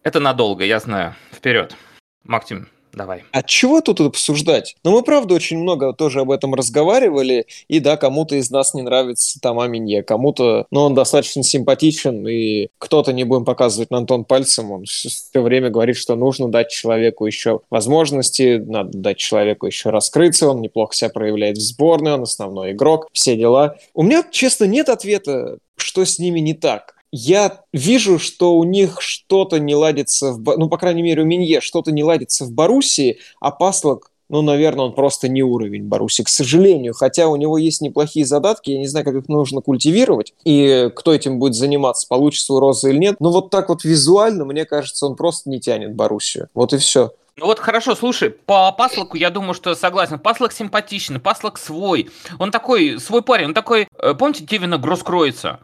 Это 0.03 0.19
надолго, 0.19 0.65
я 0.65 0.79
знаю. 0.79 1.15
Вперед. 1.31 1.75
Максим, 2.23 2.67
Давай. 2.93 3.23
А 3.31 3.43
чего 3.43 3.81
тут 3.81 4.01
обсуждать? 4.01 4.75
Ну, 4.83 4.91
мы, 4.91 5.03
правда, 5.03 5.33
очень 5.33 5.57
много 5.59 5.93
тоже 5.93 6.21
об 6.21 6.31
этом 6.31 6.53
разговаривали, 6.53 7.45
и 7.67 7.79
да, 7.79 7.97
кому-то 7.97 8.35
из 8.35 8.51
нас 8.51 8.73
не 8.73 8.81
нравится 8.81 9.39
Тома 9.39 9.67
Минье, 9.67 10.03
кому-то, 10.03 10.65
ну, 10.71 10.81
он 10.81 10.93
достаточно 10.93 11.43
симпатичен, 11.43 12.27
и 12.27 12.67
кто-то, 12.77 13.13
не 13.13 13.23
будем 13.23 13.45
показывать 13.45 13.91
на 13.91 13.97
Антон 13.97 14.25
пальцем, 14.25 14.71
он 14.71 14.85
все 14.85 15.41
время 15.41 15.69
говорит, 15.69 15.95
что 15.95 16.15
нужно 16.15 16.49
дать 16.49 16.69
человеку 16.69 17.25
еще 17.25 17.61
возможности, 17.69 18.57
надо 18.57 18.97
дать 18.97 19.17
человеку 19.17 19.67
еще 19.67 19.89
раскрыться, 19.89 20.49
он 20.49 20.61
неплохо 20.61 20.93
себя 20.95 21.09
проявляет 21.09 21.57
в 21.57 21.61
сборной, 21.61 22.13
он 22.13 22.23
основной 22.23 22.71
игрок, 22.71 23.07
все 23.13 23.37
дела. 23.37 23.77
У 23.93 24.03
меня, 24.03 24.23
честно, 24.29 24.65
нет 24.65 24.89
ответа, 24.89 25.57
что 25.77 26.03
с 26.05 26.19
ними 26.19 26.39
не 26.39 26.53
так 26.53 26.95
я 27.11 27.61
вижу, 27.73 28.19
что 28.19 28.55
у 28.55 28.63
них 28.63 29.01
что-то 29.01 29.59
не 29.59 29.75
ладится, 29.75 30.31
в, 30.31 30.57
ну, 30.57 30.69
по 30.69 30.77
крайней 30.77 31.01
мере, 31.01 31.23
у 31.23 31.25
Минье 31.25 31.61
что-то 31.61 31.91
не 31.91 32.03
ладится 32.03 32.45
в 32.45 32.51
Боруссии, 32.51 33.19
а 33.39 33.51
Паслок, 33.51 34.11
ну, 34.29 34.41
наверное, 34.41 34.85
он 34.85 34.93
просто 34.93 35.27
не 35.27 35.43
уровень 35.43 35.83
Боруссии, 35.83 36.23
к 36.23 36.29
сожалению. 36.29 36.93
Хотя 36.93 37.27
у 37.27 37.35
него 37.35 37.57
есть 37.57 37.81
неплохие 37.81 38.25
задатки, 38.25 38.71
я 38.71 38.79
не 38.79 38.87
знаю, 38.87 39.05
как 39.05 39.15
их 39.15 39.27
нужно 39.27 39.59
культивировать, 39.59 40.33
и 40.45 40.89
кто 40.95 41.13
этим 41.13 41.37
будет 41.37 41.55
заниматься, 41.55 42.07
получится 42.07 42.53
у 42.53 42.59
Розы 42.61 42.91
или 42.91 42.97
нет. 42.97 43.17
Но 43.19 43.29
вот 43.29 43.49
так 43.49 43.67
вот 43.67 43.83
визуально, 43.83 44.45
мне 44.45 44.63
кажется, 44.63 45.05
он 45.05 45.17
просто 45.17 45.49
не 45.49 45.59
тянет 45.59 45.95
Боруссию. 45.95 46.47
Вот 46.53 46.71
и 46.71 46.77
все. 46.77 47.11
Ну 47.35 47.45
вот 47.47 47.59
хорошо, 47.59 47.93
слушай, 47.93 48.29
по 48.29 48.71
Паслоку 48.71 49.17
я 49.17 49.31
думаю, 49.31 49.53
что 49.53 49.75
согласен. 49.75 50.17
Паслок 50.17 50.53
симпатичный, 50.53 51.19
Паслок 51.19 51.57
свой. 51.57 52.09
Он 52.39 52.51
такой, 52.51 52.99
свой 52.99 53.23
парень, 53.23 53.47
он 53.47 53.53
такой, 53.53 53.87
э, 53.97 54.13
помните 54.13 54.45
Кевина 54.45 54.77
Гроскройца? 54.77 55.59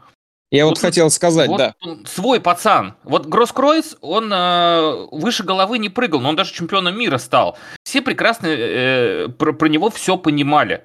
Я 0.50 0.66
вот, 0.66 0.72
вот 0.72 0.80
хотел 0.80 1.10
сказать, 1.10 1.50
вот 1.50 1.58
да. 1.58 1.76
Свой 2.06 2.40
пацан. 2.40 2.96
Вот 3.04 3.26
Гроскройц, 3.26 3.96
он 4.00 4.32
э, 4.32 5.08
выше 5.12 5.44
головы 5.44 5.78
не 5.78 5.90
прыгал, 5.90 6.22
но 6.22 6.30
он 6.30 6.36
даже 6.38 6.54
чемпионом 6.54 6.98
мира 6.98 7.18
стал. 7.18 7.58
Все 7.84 8.02
прекрасно 8.02 8.48
э, 8.48 9.28
про, 9.28 9.52
про 9.52 9.68
него 9.68 9.90
все 9.90 10.18
понимали. 10.18 10.84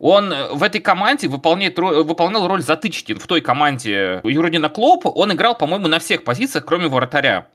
Он 0.00 0.34
в 0.52 0.62
этой 0.62 0.80
команде 0.80 1.28
выполняет, 1.28 1.78
выполнял 1.78 2.48
роль 2.48 2.62
затычки. 2.62 3.14
В 3.14 3.26
той 3.26 3.40
команде 3.40 4.20
Юродина 4.24 4.68
Клопа 4.68 5.08
он 5.08 5.32
играл, 5.32 5.56
по-моему, 5.56 5.86
на 5.86 5.98
всех 5.98 6.24
позициях, 6.24 6.64
кроме 6.64 6.88
вратаря 6.88 7.48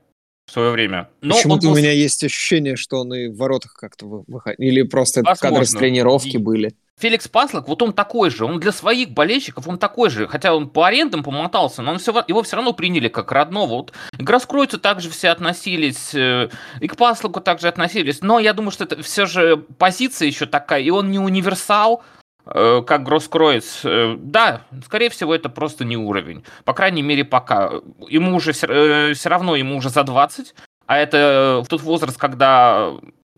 в 0.46 0.52
свое 0.52 0.70
время. 0.70 1.08
Но 1.20 1.34
Почему-то 1.34 1.66
был... 1.66 1.72
у 1.72 1.76
меня 1.76 1.92
есть 1.92 2.24
ощущение, 2.24 2.76
что 2.76 3.00
он 3.00 3.14
и 3.14 3.28
в 3.28 3.36
воротах 3.36 3.74
как-то 3.74 4.24
выходил. 4.26 4.56
Или 4.58 4.82
просто 4.82 5.20
Возможно. 5.20 5.48
кадры 5.48 5.66
с 5.66 5.72
тренировки 5.72 6.36
и... 6.36 6.38
были. 6.38 6.74
Феликс 7.00 7.28
Паслок, 7.28 7.66
вот 7.66 7.80
он 7.82 7.92
такой 7.92 8.30
же, 8.30 8.44
он 8.44 8.60
для 8.60 8.72
своих 8.72 9.10
болельщиков, 9.10 9.66
он 9.66 9.78
такой 9.78 10.10
же, 10.10 10.28
хотя 10.28 10.54
он 10.54 10.68
по 10.68 10.86
арендам 10.86 11.22
помотался, 11.22 11.80
но 11.80 11.92
он 11.92 11.98
все, 11.98 12.12
его 12.28 12.42
все 12.42 12.56
равно 12.56 12.74
приняли 12.74 13.08
как 13.08 13.32
родного. 13.32 13.70
Вот 13.70 13.92
к 14.12 14.20
Гроскройцу 14.20 14.78
также 14.78 15.08
все 15.08 15.30
относились, 15.30 16.14
э, 16.14 16.50
и 16.80 16.88
к 16.88 16.96
Паслоку 16.96 17.40
также 17.40 17.68
относились, 17.68 18.20
но 18.20 18.38
я 18.38 18.52
думаю, 18.52 18.70
что 18.70 18.84
это 18.84 19.02
все 19.02 19.24
же 19.24 19.56
позиция 19.78 20.26
еще 20.26 20.44
такая, 20.44 20.82
и 20.82 20.90
он 20.90 21.10
не 21.10 21.18
универсал, 21.18 22.02
э, 22.44 22.82
как 22.86 23.02
Гроскроиц. 23.02 23.80
Э, 23.84 24.16
да, 24.18 24.62
скорее 24.84 25.08
всего, 25.08 25.34
это 25.34 25.48
просто 25.48 25.86
не 25.86 25.96
уровень. 25.96 26.44
По 26.64 26.74
крайней 26.74 27.02
мере, 27.02 27.24
пока. 27.24 27.70
Ему 28.08 28.36
уже 28.36 28.52
все 28.52 29.28
равно, 29.28 29.56
ему 29.56 29.76
уже 29.76 29.88
за 29.88 30.04
20, 30.04 30.54
а 30.86 30.98
это 30.98 31.62
в 31.64 31.68
тот 31.68 31.80
возраст, 31.80 32.18
когда 32.18 32.92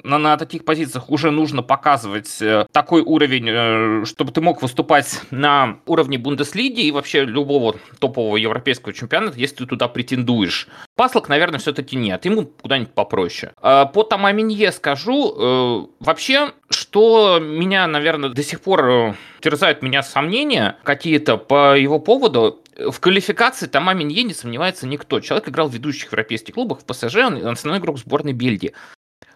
на, 0.05 0.19
на 0.19 0.37
таких 0.37 0.65
позициях 0.65 1.11
уже 1.11 1.31
нужно 1.31 1.63
показывать 1.63 2.41
э, 2.41 2.67
такой 2.73 3.03
уровень, 3.03 3.49
э, 3.49 4.05
чтобы 4.05 4.33
ты 4.33 4.41
мог 4.41 4.63
выступать 4.63 5.21
на 5.31 5.79
уровне 5.87 6.19
Бундеслиги 6.19 6.81
и 6.81 6.91
вообще 6.91 7.25
любого 7.25 7.77
топового 7.99 8.37
европейского 8.37 8.93
чемпионата, 8.93 9.39
если 9.39 9.57
ты 9.57 9.67
туда 9.67 9.89
претендуешь. 9.89 10.69
Паслок, 10.97 11.29
наверное, 11.29 11.59
все-таки 11.59 11.97
нет. 11.97 12.25
Ему 12.25 12.47
куда-нибудь 12.47 12.93
попроще. 12.95 13.53
Э, 13.63 13.87
по 13.93 14.03
Тамаминье 14.03 14.73
скажу, 14.73 15.93
вообще, 16.01 16.53
что 16.69 17.39
меня, 17.41 17.87
наверное, 17.87 18.31
до 18.31 18.43
сих 18.43 18.61
пор 18.61 19.17
терзают 19.41 19.83
меня 19.83 20.03
сомнения 20.03 20.77
какие-то 20.85 21.37
по 21.37 21.77
его 21.77 21.99
поводу, 21.99 22.63
в 22.77 23.01
квалификации 23.01 23.67
Тома 23.67 23.95
Минье 23.95 24.23
не 24.23 24.35
сомневается 24.35 24.87
никто. 24.87 25.21
Человек 25.21 25.49
играл 25.49 25.69
в 25.69 25.75
ведущих 25.75 26.07
европейских 26.07 26.55
клубах, 26.55 26.81
в 26.81 26.85
ПСЖ, 26.85 27.17
он 27.17 27.47
основной 27.47 27.81
игрок 27.81 27.99
сборной 27.99 28.33
Бельгии. 28.33 28.73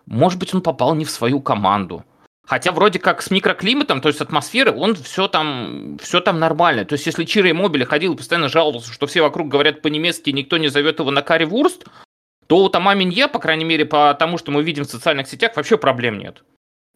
Может 0.07 0.39
быть, 0.39 0.55
он 0.55 0.63
попал 0.63 0.95
не 0.95 1.05
в 1.05 1.11
свою 1.11 1.41
команду. 1.41 2.05
Хотя 2.47 2.71
вроде 2.71 3.01
как 3.01 3.23
с 3.23 3.31
микроклиматом, 3.33 4.01
то 4.01 4.09
есть 4.09 4.21
атмосферы, 4.21 4.73
он 4.73 4.95
все 4.95 5.27
там, 5.27 5.99
все 6.01 6.21
там 6.21 6.39
нормально. 6.39 6.85
То 6.85 6.93
есть 6.93 7.05
если 7.05 7.25
Чиро 7.25 7.53
Мобили 7.53 7.83
ходил 7.83 8.15
и 8.15 8.17
постоянно 8.17 8.49
жаловался, 8.49 8.93
что 8.93 9.09
все 9.09 9.21
вокруг 9.21 9.49
говорят 9.49 9.83
по-немецки, 9.83 10.31
никто 10.31 10.57
не 10.57 10.69
зовет 10.69 11.01
его 11.01 11.11
на 11.11 11.23
карри 11.23 11.45
вурст, 11.45 11.87
то 12.47 12.63
у 12.63 12.69
Тома 12.69 12.95
по 13.33 13.39
крайней 13.41 13.65
мере, 13.65 13.85
по 13.85 14.15
тому, 14.15 14.39
что 14.39 14.53
мы 14.53 14.63
видим 14.63 14.85
в 14.85 14.91
социальных 14.91 15.27
сетях, 15.27 15.57
вообще 15.57 15.77
проблем 15.77 16.19
нет. 16.19 16.45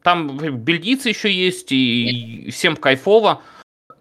Там 0.04 0.38
бельгийцы 0.38 1.08
еще 1.08 1.32
есть, 1.32 1.72
и 1.72 2.48
всем 2.52 2.76
кайфово. 2.76 3.42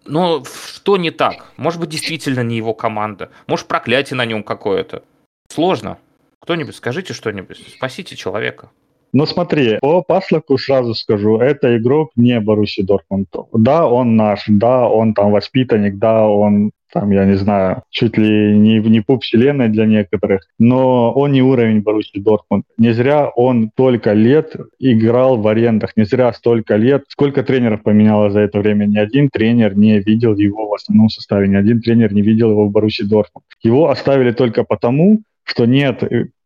Но 0.06 0.44
что 0.44 0.96
не 0.96 1.10
так? 1.10 1.52
Может 1.56 1.80
быть, 1.80 1.90
действительно 1.90 2.40
не 2.40 2.56
его 2.56 2.74
команда. 2.74 3.30
Может, 3.48 3.66
проклятие 3.66 4.16
на 4.16 4.24
нем 4.24 4.44
какое-то. 4.44 5.02
Сложно. 5.48 5.98
Кто-нибудь 6.40 6.76
скажите 6.76 7.12
что-нибудь. 7.12 7.74
Спасите 7.76 8.16
человека. 8.16 8.70
Ну 9.12 9.26
смотри, 9.26 9.78
по 9.80 10.02
Паслаку 10.02 10.56
сразу 10.58 10.94
скажу, 10.94 11.38
это 11.38 11.76
игрок 11.76 12.10
не 12.16 12.40
Боруссии 12.40 12.82
Дортмунд. 12.82 13.28
Да, 13.52 13.86
он 13.86 14.16
наш, 14.16 14.44
да, 14.46 14.88
он 14.88 15.14
там 15.14 15.32
воспитанник, 15.32 15.98
да, 15.98 16.28
он 16.28 16.70
там, 16.92 17.10
я 17.12 17.24
не 17.24 17.36
знаю, 17.36 17.82
чуть 17.90 18.18
ли 18.18 18.56
не, 18.58 18.78
не 18.78 19.00
пуп 19.00 19.22
вселенной 19.22 19.68
для 19.68 19.86
некоторых, 19.86 20.42
но 20.58 21.12
он 21.12 21.32
не 21.32 21.42
уровень 21.42 21.82
Боруссии 21.82 22.18
Дортмунд. 22.18 22.64
Не 22.78 22.92
зря 22.92 23.28
он 23.28 23.70
только 23.74 24.12
лет 24.12 24.56
играл 24.78 25.36
в 25.36 25.46
арендах, 25.46 25.96
не 25.96 26.04
зря 26.04 26.32
столько 26.32 26.76
лет. 26.76 27.04
Сколько 27.08 27.42
тренеров 27.42 27.82
поменяло 27.82 28.30
за 28.30 28.40
это 28.40 28.58
время? 28.58 28.86
Ни 28.86 28.98
один 28.98 29.28
тренер 29.28 29.76
не 29.76 30.00
видел 30.00 30.36
его 30.36 30.68
в 30.68 30.74
основном 30.74 31.08
составе, 31.08 31.48
ни 31.48 31.56
один 31.56 31.80
тренер 31.80 32.12
не 32.12 32.22
видел 32.22 32.50
его 32.50 32.66
в 32.66 32.72
Боруссии 32.72 33.04
Дортмунд. 33.04 33.46
Его 33.62 33.88
оставили 33.88 34.32
только 34.32 34.64
потому, 34.64 35.22
что 35.44 35.66
нет 35.66 36.02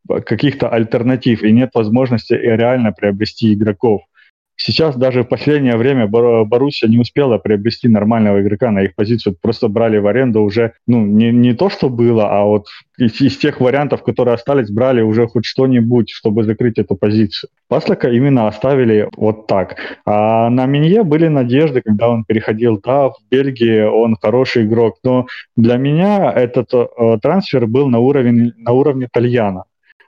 каких-то 0.09 0.69
альтернатив 0.69 1.43
и 1.43 1.53
нет 1.53 1.71
возможности 1.75 2.35
реально 2.35 2.93
приобрести 2.93 3.55
игроков. 3.55 4.03
Сейчас 4.57 4.97
даже 4.97 5.25
в 5.25 5.29
последнее 5.29 5.77
время 5.77 6.07
Боруссия 6.07 6.89
не 6.89 6.99
успела 6.99 7.39
приобрести 7.39 7.89
нормального 7.89 8.41
игрока 8.41 8.71
на 8.71 8.83
их 8.83 8.95
позицию. 8.95 9.37
Просто 9.41 9.69
брали 9.69 9.99
в 9.99 10.07
аренду 10.07 10.43
уже, 10.43 10.75
ну, 10.87 11.05
не, 11.05 11.33
не 11.33 11.55
то, 11.55 11.71
что 11.71 11.89
было, 11.89 12.31
а 12.31 12.45
вот 12.45 12.67
из, 12.97 13.21
из 13.21 13.37
тех 13.37 13.61
вариантов, 13.61 14.05
которые 14.05 14.35
остались, 14.35 14.71
брали 14.71 15.03
уже 15.03 15.27
хоть 15.27 15.45
что-нибудь, 15.45 16.11
чтобы 16.11 16.45
закрыть 16.45 16.79
эту 16.79 16.95
позицию. 16.95 17.51
Паслака 17.69 18.09
именно 18.11 18.47
оставили 18.47 19.09
вот 19.17 19.49
так. 19.49 19.77
А 20.07 20.49
на 20.51 20.67
Минье 20.67 21.03
были 21.03 21.27
надежды, 21.27 21.83
когда 21.83 22.09
он 22.09 22.25
переходил, 22.25 22.81
да, 22.81 23.09
в 23.09 23.17
Бельгии 23.31 23.83
он 23.83 24.17
хороший 24.23 24.67
игрок, 24.67 24.99
но 25.03 25.27
для 25.57 25.77
меня 25.77 26.33
этот 26.33 26.73
э, 26.73 27.19
трансфер 27.21 27.67
был 27.67 27.89
на 27.89 27.99
уровне, 27.99 28.53
на 28.57 28.71
уровне 28.71 29.09
Тальяна. 29.13 29.65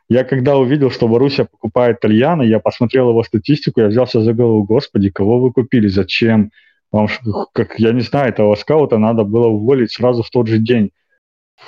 Я 0.08 0.22
когда 0.24 0.56
увидел, 0.56 0.90
что 0.90 1.08
Боруссия 1.08 1.46
покупает 1.46 2.00
Тальяна, 2.00 2.42
я 2.42 2.60
посмотрел 2.60 3.10
его 3.10 3.24
статистику, 3.24 3.80
я 3.80 3.88
взялся 3.88 4.20
за 4.22 4.32
голову, 4.32 4.62
господи, 4.62 5.10
кого 5.10 5.40
вы 5.40 5.52
купили, 5.52 5.88
зачем? 5.88 6.50
Вам, 6.92 7.08
как, 7.52 7.78
я 7.80 7.92
не 7.92 8.02
знаю, 8.02 8.28
этого 8.28 8.54
скаута 8.54 8.98
надо 8.98 9.24
было 9.24 9.48
уволить 9.48 9.92
сразу 9.92 10.22
в 10.22 10.30
тот 10.30 10.46
же 10.46 10.58
день. 10.58 10.90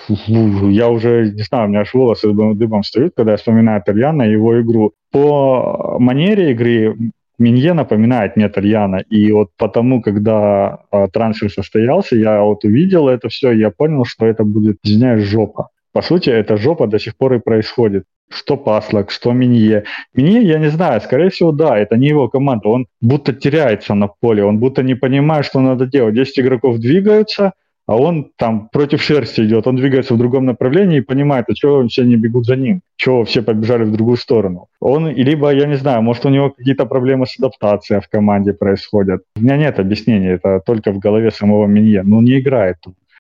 Я 0.09 0.89
уже, 0.89 1.33
не 1.33 1.43
знаю, 1.43 1.67
у 1.67 1.69
меня 1.69 1.81
аж 1.81 1.95
волосы 1.95 2.33
дыбом 2.33 2.83
встают, 2.83 3.15
когда 3.17 3.33
я 3.33 3.39
вспоминаю 3.39 3.83
Тальяна 3.85 4.23
и 4.23 4.33
его 4.33 4.61
игру. 4.61 4.93
По 5.11 5.97
манере 5.99 6.53
игры 6.53 6.97
Минье 7.39 7.73
напоминает 7.73 8.37
мне 8.37 8.49
Тальяна, 8.49 8.97
и 8.99 9.33
вот 9.33 9.51
потому, 9.57 10.03
когда 10.03 10.81
э, 10.91 11.07
трансфер 11.13 11.51
состоялся, 11.51 12.17
я 12.17 12.43
вот 12.43 12.65
увидел 12.65 13.09
это 13.09 13.29
все, 13.29 13.53
и 13.53 13.59
я 13.59 13.71
понял, 13.71 14.05
что 14.05 14.27
это 14.27 14.45
будет, 14.45 14.79
извиняюсь, 14.83 15.25
жопа. 15.25 15.69
По 15.93 16.03
сути, 16.03 16.31
эта 16.31 16.57
жопа 16.57 16.87
до 16.87 16.99
сих 16.99 17.17
пор 17.17 17.35
и 17.35 17.39
происходит 17.39 18.05
что 18.31 18.57
Паслак, 18.57 19.11
что 19.11 19.33
Минье. 19.33 19.85
Минье, 20.15 20.43
я 20.43 20.59
не 20.59 20.69
знаю, 20.69 21.01
скорее 21.01 21.31
всего, 21.31 21.53
да, 21.53 21.79
это 21.79 21.97
не 21.97 22.09
его 22.09 22.29
команда. 22.29 22.69
Он 22.69 22.87
будто 23.01 23.33
теряется 23.33 23.95
на 23.95 24.09
поле, 24.09 24.45
он 24.45 24.59
будто 24.59 24.83
не 24.83 24.95
понимает, 24.95 25.47
что 25.47 25.61
надо 25.61 25.87
делать. 25.87 26.15
10 26.15 26.41
игроков 26.41 26.79
двигаются, 26.79 27.53
а 27.89 27.97
он 27.97 28.31
там 28.37 28.69
против 28.69 29.03
шерсти 29.03 29.41
идет, 29.41 29.67
он 29.67 29.77
двигается 29.77 30.13
в 30.13 30.19
другом 30.19 30.45
направлении 30.45 30.99
и 30.99 31.01
понимает, 31.01 31.47
а 31.49 31.55
чего 31.55 31.89
все 31.89 32.05
не 32.05 32.17
бегут 32.17 32.45
за 32.45 32.55
ним, 32.55 32.83
чего 32.97 33.25
все 33.25 33.41
побежали 33.41 33.85
в 33.85 33.93
другую 33.93 34.19
сторону. 34.19 34.69
Он, 34.79 35.09
либо, 35.09 35.51
я 35.55 35.67
не 35.67 35.77
знаю, 35.77 36.03
может 36.03 36.27
у 36.27 36.29
него 36.29 36.51
какие-то 36.51 36.85
проблемы 36.85 37.25
с 37.27 37.39
адаптацией 37.39 38.03
в 38.03 38.09
команде 38.11 38.53
происходят. 38.53 39.23
У 39.37 39.41
меня 39.41 39.57
нет 39.57 39.81
объяснений, 39.81 40.29
это 40.29 40.61
только 40.67 40.93
в 40.93 40.99
голове 40.99 41.31
самого 41.31 41.67
Минье. 41.67 42.03
Ну, 42.03 42.21
не 42.21 42.41
играет 42.41 42.77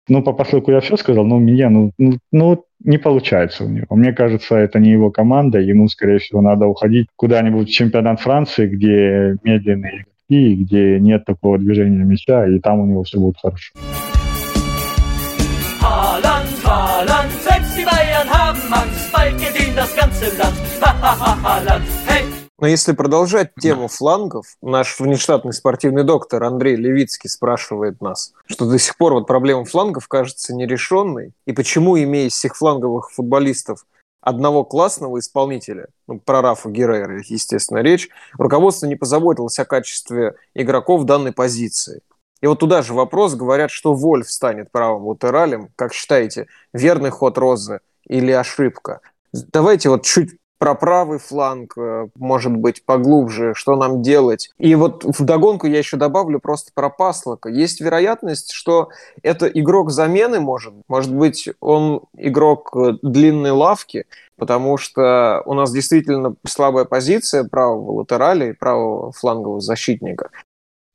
ну, 0.09 0.23
по 0.23 0.33
посылку 0.33 0.71
я 0.71 0.81
все 0.81 0.97
сказал, 0.97 1.25
но 1.25 1.37
у 1.37 1.41
меня, 1.41 1.71
ну, 1.71 1.93
ну, 1.99 2.19
ну, 2.33 2.65
не 2.85 2.99
получается 2.99 3.65
у 3.65 3.69
него. 3.69 3.87
Мне 3.91 4.13
кажется, 4.13 4.57
это 4.57 4.79
не 4.79 4.91
его 4.91 5.11
команда, 5.11 5.59
ему, 5.59 5.89
скорее 5.89 6.19
всего, 6.19 6.41
надо 6.41 6.67
уходить 6.67 7.09
куда-нибудь 7.17 7.69
в 7.69 7.73
чемпионат 7.73 8.21
Франции, 8.21 8.67
где 8.67 9.37
медленные 9.43 10.05
игроки, 10.29 10.55
где 10.55 11.01
нет 11.01 11.25
такого 11.25 11.59
движения 11.59 12.05
мяча, 12.05 12.47
и 12.47 12.59
там 12.59 12.81
у 12.81 12.87
него 12.87 13.03
все 13.03 13.19
будет 13.19 13.37
хорошо. 13.41 13.73
Haaland, 15.81 16.49
Haaland, 16.65 17.31
selbst 17.41 17.77
die 17.79 17.85
Bayern 17.85 18.29
haben 18.29 18.61
Angst, 18.73 19.13
bald 19.13 19.39
geht 19.39 19.77
das 19.77 19.95
ganze 19.95 20.27
Land. 20.37 20.59
Ha, 20.81 20.95
ha, 21.01 21.19
ha, 21.21 21.43
Haaland! 21.43 21.98
Но 22.61 22.67
если 22.67 22.93
продолжать 22.93 23.53
тему 23.61 23.87
флангов, 23.87 24.57
наш 24.63 24.99
внештатный 24.99 25.53
спортивный 25.53 26.03
доктор 26.03 26.43
Андрей 26.43 26.75
Левицкий 26.75 27.31
спрашивает 27.31 28.01
нас, 28.01 28.33
что 28.47 28.69
до 28.69 28.79
сих 28.79 28.97
пор 28.97 29.15
вот 29.15 29.29
проблема 29.29 29.65
флангов 29.65 30.09
кажется 30.09 30.53
нерешенной, 30.55 31.33
и 31.47 31.53
почему, 31.53 31.97
имея 31.97 32.29
всех 32.31 32.57
фланговых 32.57 33.13
футболистов 33.13 33.87
одного 34.21 34.65
классного 34.65 35.21
исполнителя, 35.21 35.87
ну, 36.09 36.19
про 36.19 36.43
Рафа 36.43 36.69
Геррера, 36.69 37.23
естественно, 37.25 37.79
речь, 37.79 38.09
руководство 38.37 38.87
не 38.87 38.97
позаботилось 38.97 39.59
о 39.61 39.65
качестве 39.65 40.35
игроков 40.55 41.05
данной 41.05 41.33
позиции. 41.33 42.01
И 42.41 42.47
вот 42.49 42.59
туда 42.59 42.83
же 42.83 42.93
вопрос, 42.93 43.35
говорят, 43.35 43.71
что 43.71 43.95
Вольф 43.95 44.31
станет 44.31 44.71
правым 44.73 45.07
латералем. 45.07 45.71
Как 45.77 45.93
считаете, 45.93 46.47
верный 46.73 47.11
ход 47.11 47.39
Розы 47.39 47.81
или 48.07 48.33
ошибка? 48.33 49.01
Давайте 49.33 49.89
вот 49.91 50.05
чуть 50.05 50.39
про 50.59 50.75
правый 50.75 51.19
фланг, 51.19 51.79
э, 51.79 52.09
может 52.17 52.53
быть, 52.53 52.85
поглубже, 52.85 53.55
что 53.55 53.77
нам 53.77 54.03
делать. 54.03 54.51
И 54.59 54.75
вот 54.75 55.05
в 55.05 55.25
догонку 55.25 55.67
я 55.67 55.79
еще 55.79 55.97
добавлю 55.97 56.41
просто 56.41 56.73
про 56.75 56.91
Паслока. 56.91 57.49
Есть 57.49 57.81
вероятность, 57.81 58.53
что 58.53 58.89
это 59.23 59.47
игрок 59.47 59.91
замены 59.91 60.41
может. 60.41 60.75
Может 60.89 61.15
быть, 61.15 61.49
он 61.61 62.03
игрок 62.17 62.77
э, 62.77 62.95
длинной 63.03 63.53
лавки, 63.53 64.07
потому 64.37 64.77
что 64.77 65.43
у 65.47 65.55
нас 65.55 65.73
действительно 65.73 66.35
слабая 66.47 66.85
позиция 66.85 67.45
правого 67.45 67.93
латераля 67.93 68.51
и 68.51 68.53
правого 68.53 69.13
флангового 69.13 69.61
защитника. 69.61 70.31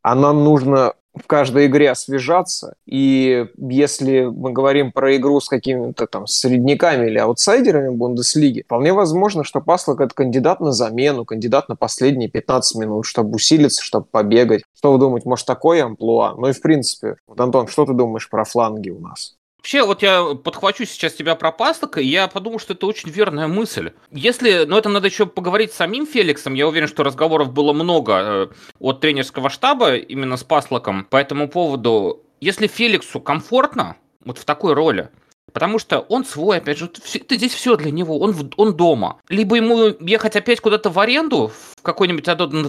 А 0.02 0.15
нам 0.15 0.43
нужно 0.43 0.93
в 1.15 1.28
каждой 1.28 1.67
игре 1.67 1.91
освежаться. 1.91 2.76
И 2.86 3.47
если 3.58 4.23
мы 4.23 4.52
говорим 4.52 4.91
про 4.91 5.15
игру 5.15 5.39
с 5.39 5.47
какими-то 5.47 6.08
там 6.08 6.28
средняками 6.28 7.08
или 7.08 7.17
аутсайдерами 7.17 7.89
Бундеслиги, 7.89 8.63
вполне 8.63 8.93
возможно, 8.93 9.43
что 9.43 9.62
Паслок 9.62 10.02
это 10.02 10.13
кандидат 10.13 10.60
на 10.60 10.71
замену, 10.71 11.26
кандидат 11.26 11.69
на 11.69 11.76
последние 11.76 12.30
15 12.30 12.78
минут, 12.78 13.06
чтобы 13.06 13.36
усилиться, 13.36 13.84
чтобы 13.84 14.06
побегать. 14.10 14.63
Что 14.76 14.91
вы 14.91 14.99
думаете, 14.99 15.30
может 15.30 15.45
такое 15.45 15.84
амплуа? 15.84 16.36
Ну 16.38 16.47
и 16.47 16.54
в 16.54 16.62
принципе, 16.62 17.17
вот, 17.28 17.39
Антон, 17.39 17.67
что 17.67 17.86
ты 17.86 17.93
думаешь 17.93 18.30
про 18.30 18.43
фланги 18.43 18.89
у 18.89 18.99
нас? 18.99 19.36
Вообще, 19.63 19.82
вот 19.86 20.02
я 20.02 20.36
подхвачу 20.36 20.84
сейчас 20.84 21.13
тебя 21.13 21.36
про 21.36 21.54
Паслока, 21.54 22.02
и 22.02 22.06
я 22.06 22.28
подумал, 22.28 22.60
что 22.60 22.73
это 22.73 22.86
очень 22.86 23.10
верная 23.10 23.47
мысль. 23.47 23.93
Если, 24.12 24.65
ну 24.65 24.78
это 24.78 24.89
надо 24.89 25.08
еще 25.08 25.26
поговорить 25.26 25.71
с 25.71 25.78
самим 25.78 26.06
Феликсом, 26.06 26.54
я 26.54 26.67
уверен, 26.67 26.89
что 26.89 27.02
разговоров 27.04 27.54
было 27.54 27.71
много 27.71 28.13
э, 28.13 28.47
от 28.80 28.99
тренерского 28.99 29.49
штаба 29.49 29.95
именно 29.95 30.36
с 30.36 30.43
Паслоком 30.43 31.06
по 31.06 31.15
этому 31.15 31.47
поводу. 31.47 32.26
Если 32.41 32.67
Феликсу 32.67 33.21
комфортно, 33.21 33.95
вот 34.26 34.38
в 34.38 34.43
такой 34.43 34.73
роли, 34.73 35.10
Потому 35.54 35.78
что 35.78 35.99
он 35.99 36.26
свой, 36.26 36.58
опять 36.58 36.80
же, 36.80 36.89
это 37.13 37.36
здесь 37.36 37.54
все 37.54 37.76
для 37.76 37.91
него, 37.91 38.17
он, 38.19 38.36
он 38.58 38.76
дома. 38.76 39.19
Либо 39.30 39.56
ему 39.56 39.93
ехать 39.99 40.36
опять 40.36 40.60
куда-то 40.60 40.89
в 40.89 40.99
аренду, 40.99 41.52
в 41.76 41.82
какой-нибудь 41.84 42.26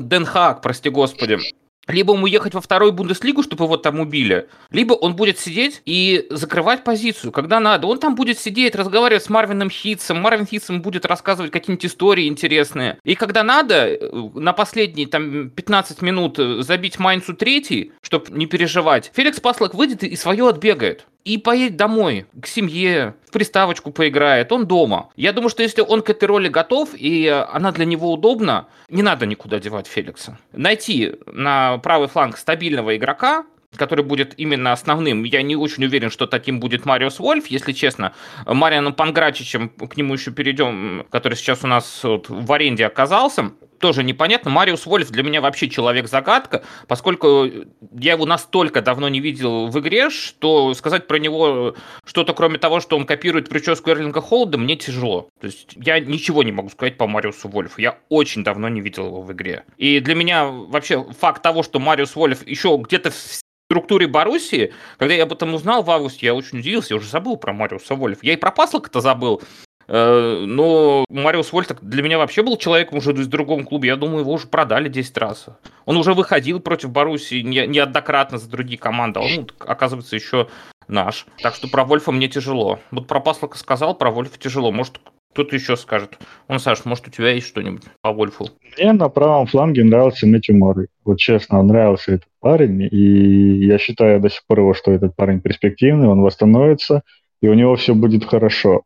Денхак, 0.07 0.61
прости 0.61 0.91
господи, 0.91 1.39
либо 1.87 2.15
ему 2.15 2.27
ехать 2.27 2.55
во 2.55 2.61
вторую 2.61 2.93
Бундеслигу, 2.93 3.43
чтобы 3.43 3.65
его 3.65 3.77
там 3.77 4.01
убили, 4.01 4.49
либо 4.71 4.95
он 4.95 5.17
будет 5.17 5.39
сидеть 5.39 5.83
и 5.85 6.27
закрывать 6.31 6.85
позицию, 6.85 7.33
когда 7.33 7.61
надо. 7.61 7.87
Он 7.87 7.99
там 7.99 8.15
будет 8.15 8.39
сидеть, 8.39 8.75
разговаривать 8.75 9.25
с 9.25 9.29
Марвином 9.29 9.71
Хитсом, 9.71 10.19
Марвин 10.19 10.47
Хитсом 10.47 10.83
будет 10.83 11.07
рассказывать 11.07 11.51
какие-нибудь 11.53 11.87
истории 11.87 12.29
интересные. 12.29 12.99
И 13.05 13.15
когда 13.15 13.43
надо, 13.43 13.87
э, 13.87 14.31
на 14.35 14.53
последние 14.53 15.07
там 15.07 15.51
15 15.51 16.03
минут 16.03 16.39
э, 16.39 16.63
забить 16.63 16.99
Майнцу 16.99 17.35
третий, 17.35 17.93
чтобы 18.03 18.27
не 18.31 18.47
переживать, 18.47 19.11
Феликс 19.15 19.41
Паслок 19.41 19.75
выйдет 19.75 20.03
и 20.05 20.17
свое 20.17 20.49
отбегает 20.49 21.07
и 21.25 21.39
поедет 21.39 21.77
домой, 21.77 22.27
к 22.41 22.47
семье, 22.47 23.15
в 23.27 23.33
приставочку 23.33 23.91
поиграет, 23.91 24.53
он 24.53 24.67
дома. 24.67 25.11
Я 25.17 25.33
думаю, 25.33 25.49
что 25.49 25.63
если 25.63 25.81
он 25.81 26.03
к 26.03 26.11
этой 26.11 26.27
роли 26.27 26.49
готов, 26.49 26.91
и 26.95 27.27
она 27.29 27.73
для 27.73 27.85
него 27.85 28.13
удобна, 28.13 28.69
не 28.89 29.03
надо 29.03 29.27
никуда 29.27 29.59
девать 29.59 29.87
Феликса. 29.87 30.39
Найти 30.53 31.15
на 31.27 31.79
правый 31.79 32.09
фланг 32.09 32.37
стабильного 32.37 32.97
игрока, 32.97 33.45
который 33.77 34.05
будет 34.05 34.35
именно 34.39 34.73
основным. 34.73 35.25
Я 35.25 35.43
не 35.43 35.57
очень 35.57 35.85
уверен, 35.85 36.11
что 36.11 36.27
таким 36.27 36.61
будет 36.61 36.85
Мариус 36.85 37.19
Вольф, 37.19 37.47
если 37.49 37.73
честно. 37.73 38.15
Марианом 38.47 38.95
Панграчичем, 38.95 39.69
к 39.69 39.97
нему 39.97 40.15
еще 40.15 40.31
перейдем, 40.31 41.07
который 41.11 41.35
сейчас 41.35 41.65
у 41.65 41.67
нас 41.67 42.01
вот 42.03 42.29
в 42.29 42.53
аренде 42.53 42.87
оказался, 42.87 43.53
тоже 43.85 44.03
непонятно. 44.03 44.51
Мариус 44.51 44.87
Вольф 44.87 45.11
для 45.11 45.23
меня 45.23 45.43
вообще 45.43 45.69
человек-загадка, 45.69 46.65
поскольку 46.89 47.47
я 47.93 48.13
его 48.13 48.25
настолько 48.25 48.81
давно 48.81 49.11
не 49.11 49.21
видел 49.21 49.67
в 49.69 49.79
игре, 49.79 50.09
что 50.09 50.73
сказать 50.73 51.07
про 51.07 51.19
него 51.19 51.75
что-то, 52.07 52.33
кроме 52.33 52.57
того, 52.59 52.81
что 52.81 52.97
он 52.97 53.05
копирует 53.05 53.51
прическу 53.51 53.91
Эрлинга 53.91 54.23
Холода, 54.23 54.57
мне 54.57 54.77
тяжело. 54.77 55.29
То 55.39 55.49
есть 55.49 55.75
я 55.77 56.01
ничего 56.01 56.43
не 56.43 56.53
могу 56.53 56.71
сказать 56.71 56.97
по 56.97 57.07
Мариусу 57.07 57.49
Вольфу. 57.49 57.81
Я 57.81 57.99
очень 58.09 58.43
давно 58.43 58.71
не 58.71 58.81
видел 58.81 59.07
его 59.07 59.21
в 59.21 59.31
игре. 59.33 59.65
И 59.77 60.01
для 60.01 60.15
меня 60.15 60.47
вообще 60.47 61.05
факт 61.21 61.43
того, 61.43 61.63
что 61.63 61.79
Мариус 61.79 62.17
Вольф 62.17 62.47
еще 62.47 62.81
где-то 62.83 63.11
в 63.11 63.44
структуре 63.69 64.07
Боруссии, 64.07 64.73
когда 64.99 65.15
я 65.15 65.25
об 65.25 65.33
этом 65.33 65.55
узнал 65.55 65.83
в 65.83 65.91
августе, 65.91 66.27
я 66.27 66.35
очень 66.35 66.59
удивился, 66.59 66.95
я 66.95 66.99
уже 66.99 67.09
забыл 67.09 67.37
про 67.37 67.53
Мариуса 67.53 67.95
Вольф. 67.95 68.23
Я 68.23 68.35
и 68.35 68.37
про 68.37 68.51
Паслока-то 68.51 69.01
забыл, 69.01 69.43
Э, 69.87 70.45
но 70.47 71.05
Мариус 71.09 71.53
Вольт 71.53 71.77
для 71.83 72.03
меня 72.03 72.19
вообще 72.19 72.43
был 72.43 72.57
человеком 72.57 72.99
уже 72.99 73.13
из 73.13 73.27
другом 73.27 73.65
клубе. 73.65 73.89
Я 73.89 73.97
думаю, 73.97 74.21
его 74.21 74.33
уже 74.33 74.47
продали 74.47 74.89
10 74.89 75.17
раз. 75.19 75.47
Он 75.85 75.97
уже 75.97 76.15
выходил 76.15 76.61
против 76.61 76.91
Боруссии 76.91 77.41
неоднократно 77.43 78.39
за 78.39 78.49
другие 78.49 78.79
команды. 78.79 79.21
А 79.21 79.23
он, 79.23 79.51
оказывается, 79.61 80.17
еще 80.17 80.49
наш. 80.89 81.27
Так 81.43 81.55
что 81.55 81.69
про 81.69 81.85
Вольфа 81.85 82.13
мне 82.13 82.29
тяжело. 82.29 82.79
Вот 82.91 83.07
про 83.07 83.21
Паслока 83.21 83.59
сказал, 83.59 83.95
про 83.95 84.11
Вольфа 84.11 84.39
тяжело. 84.39 84.73
Может, 84.73 85.01
кто-то 85.35 85.57
еще 85.57 85.77
скажет. 85.77 86.17
Он, 86.47 86.61
Саш, 86.61 86.85
может, 86.85 87.09
у 87.09 87.11
тебя 87.11 87.33
есть 87.33 87.49
что-нибудь 87.49 87.83
по 88.01 88.13
Вольфу? 88.13 88.51
Мне 88.79 88.93
на 88.93 89.09
правом 89.09 89.47
фланге 89.47 89.83
нравился 89.83 90.29
Мэтью 90.29 90.57
Моррей. 90.57 90.87
Вот 91.05 91.19
честно, 91.19 91.61
нравился 91.61 92.13
этот 92.13 92.29
парень. 92.39 92.83
И 92.83 93.67
я 93.67 93.79
считаю 93.79 94.21
до 94.21 94.31
сих 94.31 94.47
пор 94.47 94.61
его, 94.61 94.75
что 94.75 94.93
этот 94.93 95.17
парень 95.17 95.41
перспективный, 95.41 96.07
он 96.07 96.21
восстановится, 96.21 97.03
и 97.43 97.49
у 97.49 97.55
него 97.55 97.75
все 97.75 97.97
будет 97.97 98.25
хорошо. 98.25 98.83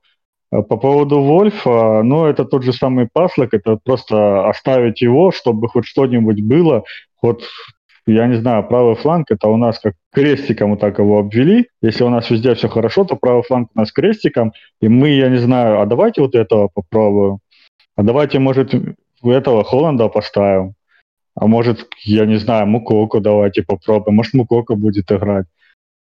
А 0.50 0.62
по 0.62 0.78
поводу 0.78 1.20
Вольфа, 1.20 2.02
ну, 2.02 2.24
это 2.24 2.46
тот 2.46 2.62
же 2.62 2.72
самый 2.72 3.10
паслок, 3.12 3.52
это 3.52 3.76
просто 3.84 4.48
оставить 4.48 5.02
его, 5.02 5.30
чтобы 5.30 5.68
хоть 5.68 5.84
что-нибудь 5.84 6.40
было, 6.40 6.84
вот 7.20 7.42
я 8.12 8.26
не 8.26 8.36
знаю, 8.36 8.66
правый 8.66 8.96
фланг, 8.96 9.30
это 9.30 9.48
у 9.48 9.56
нас 9.56 9.78
как 9.78 9.94
крестиком 10.12 10.70
вот 10.70 10.80
так 10.80 10.98
его 10.98 11.18
обвели. 11.18 11.68
Если 11.82 12.04
у 12.04 12.08
нас 12.08 12.30
везде 12.30 12.54
все 12.54 12.68
хорошо, 12.68 13.04
то 13.04 13.16
правый 13.16 13.42
фланг 13.42 13.70
у 13.74 13.78
нас 13.78 13.92
крестиком, 13.92 14.52
и 14.80 14.88
мы, 14.88 15.10
я 15.10 15.28
не 15.28 15.38
знаю, 15.38 15.80
а 15.80 15.86
давайте 15.86 16.22
вот 16.22 16.34
этого 16.34 16.68
попробуем, 16.68 17.38
а 17.96 18.02
давайте, 18.02 18.38
может, 18.38 18.74
этого 19.22 19.64
Холланда 19.64 20.08
поставим, 20.08 20.74
а 21.34 21.46
может, 21.46 21.86
я 22.04 22.26
не 22.26 22.36
знаю, 22.36 22.66
Мукоку 22.66 23.20
давайте 23.20 23.62
попробуем, 23.62 24.16
может, 24.16 24.34
Мукока 24.34 24.74
будет 24.74 25.10
играть. 25.12 25.46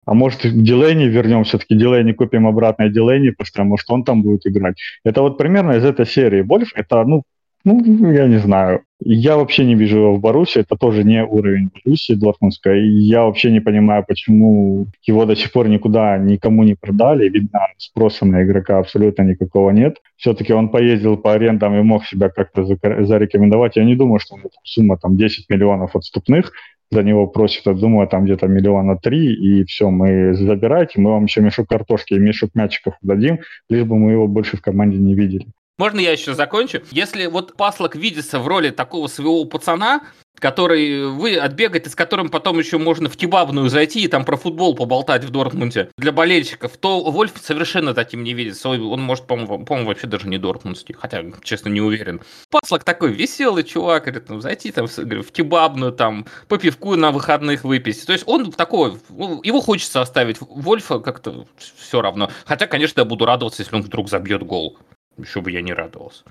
А 0.05 0.13
может, 0.15 0.41
Дилейни 0.41 1.03
вернем 1.03 1.43
все-таки, 1.43 1.75
Дилейни 1.75 2.13
купим 2.13 2.47
обратно, 2.47 2.83
и 2.83 2.89
Дилейни 2.89 3.29
поставим, 3.29 3.69
может, 3.69 3.89
он 3.91 4.03
там 4.03 4.23
будет 4.23 4.47
играть. 4.47 4.75
Это 5.03 5.21
вот 5.21 5.37
примерно 5.37 5.73
из 5.73 5.85
этой 5.85 6.07
серии. 6.07 6.41
Больше 6.41 6.71
это, 6.75 7.03
ну, 7.03 7.23
ну, 7.63 8.12
я 8.12 8.28
не 8.28 8.38
знаю. 8.38 8.82
Я 9.04 9.38
вообще 9.38 9.65
не 9.65 9.76
вижу 9.76 9.97
его 9.97 10.15
в 10.15 10.19
Баруси. 10.19 10.60
Это 10.60 10.76
тоже 10.76 11.04
не 11.04 11.24
уровень 11.24 11.69
Боруссии 11.74 12.13
Дортмундской. 12.13 12.88
Я 12.88 13.24
вообще 13.24 13.52
не 13.52 13.60
понимаю, 13.60 14.06
почему 14.08 14.88
его 15.04 15.26
до 15.26 15.36
сих 15.36 15.52
пор 15.52 15.67
никуда 15.69 16.17
никому 16.17 16.63
не 16.63 16.76
продали. 16.76 17.30
Видно, 17.30 17.60
спроса 17.78 18.26
на 18.26 18.43
игрока 18.43 18.80
абсолютно 18.80 19.24
никакого 19.24 19.71
нет. 19.71 19.97
Все-таки 20.17 20.54
он 20.54 20.69
поездил 20.69 21.17
по 21.17 21.34
арендам 21.34 21.76
и 21.76 21.82
мог 21.82 22.06
себя 22.06 22.30
как-то 22.30 22.65
зарекомендовать. 22.65 23.76
Я 23.76 23.84
не 23.84 23.95
думаю, 23.95 24.19
что 24.19 24.38
сумма 24.63 24.97
там 24.97 25.17
10 25.17 25.50
миллионов 25.50 25.95
отступных 25.95 26.52
за 26.91 27.04
него 27.04 27.26
просят, 27.26 27.65
я 27.65 27.74
думаю, 27.74 28.08
там 28.08 28.26
где-то 28.26 28.47
миллиона 28.47 28.97
три, 28.97 29.34
и 29.34 29.63
все, 29.63 29.89
мы 29.89 30.34
забирайте, 30.34 31.00
мы 31.00 31.12
вам 31.12 31.24
еще 31.24 31.39
мешок 31.39 31.69
картошки 31.69 32.13
и 32.15 32.19
мешок 32.19 32.52
мячиков 32.54 32.95
дадим, 33.02 33.39
лишь 33.69 33.86
бы 33.86 33.97
мы 33.97 34.12
его 34.12 34.28
больше 34.28 34.58
в 34.58 34.62
команде 34.62 34.97
не 34.97 35.15
видели. 35.15 35.47
Можно 35.82 36.00
я 36.00 36.12
еще 36.12 36.36
закончу? 36.36 36.84
Если 36.91 37.26
вот 37.26 37.58
Паслок 37.58 37.96
видится 37.96 38.38
в 38.38 38.48
роли 38.48 38.70
такого 38.70 39.08
своего 39.08 39.46
пацана, 39.46 40.02
который 40.38 41.08
вы 41.08 41.38
отбегает, 41.38 41.88
и 41.88 41.89
с 41.89 41.96
которым 41.96 42.30
потом 42.30 42.60
еще 42.60 42.78
можно 42.78 43.10
в 43.10 43.17
кебабную 43.17 43.67
зайти 43.67 44.04
и 44.04 44.08
там 44.08 44.24
про 44.24 44.38
футбол 44.38 44.76
поболтать 44.76 45.24
в 45.24 45.32
Дортмунде 45.32 45.89
для 45.98 46.12
болельщиков, 46.12 46.78
то 46.78 47.02
Вольф 47.10 47.32
совершенно 47.41 47.96
таким 47.96 48.24
не 48.24 48.36
видится. 48.36 48.70
Он 48.70 49.02
может, 49.02 49.26
по-моему, 49.26 49.65
по 49.65 49.76
вообще 49.84 50.06
даже 50.06 50.28
не 50.28 50.38
дортмундский, 50.38 50.94
хотя, 50.94 51.24
честно, 51.44 51.70
не 51.70 51.82
уверен. 51.82 52.22
Паслок 52.52 52.84
такой 52.84 53.12
веселый 53.12 53.63
чувак, 53.63 54.04
говорит, 54.04 54.30
ну, 54.30 54.39
зайти 54.39 54.72
там 54.72 54.86
в 54.86 55.32
кебабную, 55.32 55.94
там, 55.94 56.28
по 56.48 56.60
пивку 56.60 56.96
на 56.96 57.12
выходных 57.12 57.63
выпить. 57.63 58.06
То 58.06 58.13
есть 58.13 58.28
он 58.28 58.52
такой, 58.52 59.00
ну, 59.10 59.41
его 59.41 59.62
хочется 59.62 60.02
оставить. 60.02 60.38
Вольфа 60.41 61.00
как-то 61.00 61.48
все 61.58 62.04
равно. 62.04 62.30
Хотя, 62.46 62.67
конечно, 62.67 63.02
я 63.02 63.06
буду 63.06 63.26
радоваться, 63.26 63.63
если 63.63 63.76
он 63.76 63.82
вдруг 63.82 64.10
забьет 64.10 64.44
гол. 64.44 64.78
Еще 65.17 65.41
бы 65.41 65.52
я 65.52 65.62
не 65.62 65.74
радовался. 65.74 66.24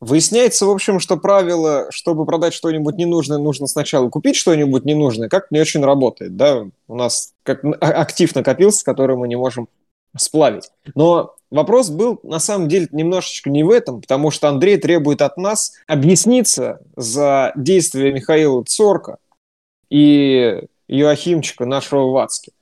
Выясняется, 0.00 0.64
в 0.64 0.70
общем, 0.70 0.98
что 0.98 1.18
правило, 1.18 1.88
чтобы 1.90 2.24
продать 2.24 2.54
что-нибудь 2.54 2.96
ненужное, 2.96 3.36
нужно 3.36 3.66
сначала 3.66 4.08
купить 4.08 4.36
что-нибудь 4.36 4.86
ненужное, 4.86 5.28
как 5.28 5.50
не 5.50 5.60
очень 5.60 5.84
работает, 5.84 6.36
да? 6.36 6.64
У 6.88 6.94
нас 6.94 7.34
как 7.42 7.62
а, 7.64 7.68
актив 8.00 8.34
накопился, 8.34 8.82
который 8.82 9.16
мы 9.16 9.28
не 9.28 9.36
можем 9.36 9.68
сплавить. 10.16 10.70
Но 10.94 11.34
вопрос 11.50 11.90
был, 11.90 12.18
на 12.22 12.38
самом 12.38 12.68
деле, 12.68 12.88
немножечко 12.92 13.50
не 13.50 13.62
в 13.62 13.70
этом, 13.70 14.00
потому 14.00 14.30
что 14.30 14.48
Андрей 14.48 14.78
требует 14.78 15.20
от 15.20 15.36
нас 15.36 15.74
объясниться 15.86 16.80
за 16.96 17.52
действия 17.54 18.10
Михаила 18.10 18.64
Цорка 18.64 19.18
и 19.90 20.62
Юахимчика, 20.88 21.66
нашего 21.66 22.10
Вацки. 22.10 22.52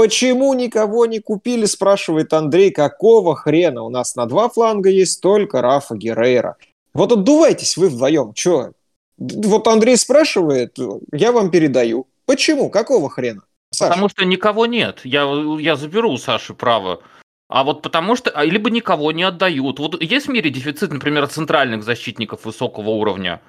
Почему 0.00 0.54
никого 0.54 1.04
не 1.04 1.18
купили, 1.18 1.66
спрашивает 1.66 2.32
Андрей, 2.32 2.70
какого 2.70 3.36
хрена? 3.36 3.82
У 3.82 3.90
нас 3.90 4.16
на 4.16 4.24
два 4.24 4.48
фланга 4.48 4.88
есть 4.88 5.20
только 5.20 5.60
Рафа 5.60 5.94
Геррейра. 5.94 6.56
Вот 6.94 7.12
отдувайтесь 7.12 7.76
вы 7.76 7.90
вдвоем, 7.90 8.32
чё? 8.32 8.72
Вот 9.18 9.68
Андрей 9.68 9.98
спрашивает, 9.98 10.78
я 11.12 11.32
вам 11.32 11.50
передаю. 11.50 12.06
Почему? 12.24 12.70
Какого 12.70 13.10
хрена? 13.10 13.42
Саша? 13.72 13.90
Потому 13.90 14.08
что 14.08 14.24
никого 14.24 14.64
нет. 14.64 15.02
Я, 15.04 15.30
я 15.58 15.76
заберу 15.76 16.12
у 16.12 16.16
Саши 16.16 16.54
право. 16.54 17.02
А 17.50 17.62
вот 17.62 17.82
потому 17.82 18.16
что 18.16 18.30
а, 18.30 18.42
либо 18.46 18.70
никого 18.70 19.12
не 19.12 19.24
отдают. 19.24 19.78
Вот 19.78 20.02
есть 20.02 20.28
в 20.28 20.30
мире 20.30 20.48
дефицит, 20.48 20.90
например, 20.94 21.26
центральных 21.26 21.84
защитников 21.84 22.46
высокого 22.46 22.88
уровня. 22.88 23.42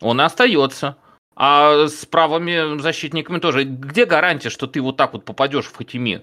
Он 0.00 0.20
и 0.20 0.24
остается. 0.24 0.96
А 1.34 1.86
с 1.88 2.04
правыми 2.06 2.80
защитниками 2.80 3.38
тоже. 3.38 3.64
Где 3.64 4.04
гарантия, 4.04 4.50
что 4.50 4.66
ты 4.66 4.80
вот 4.80 4.96
так 4.96 5.12
вот 5.12 5.24
попадешь 5.24 5.66
в 5.66 5.76
Хатими, 5.76 6.22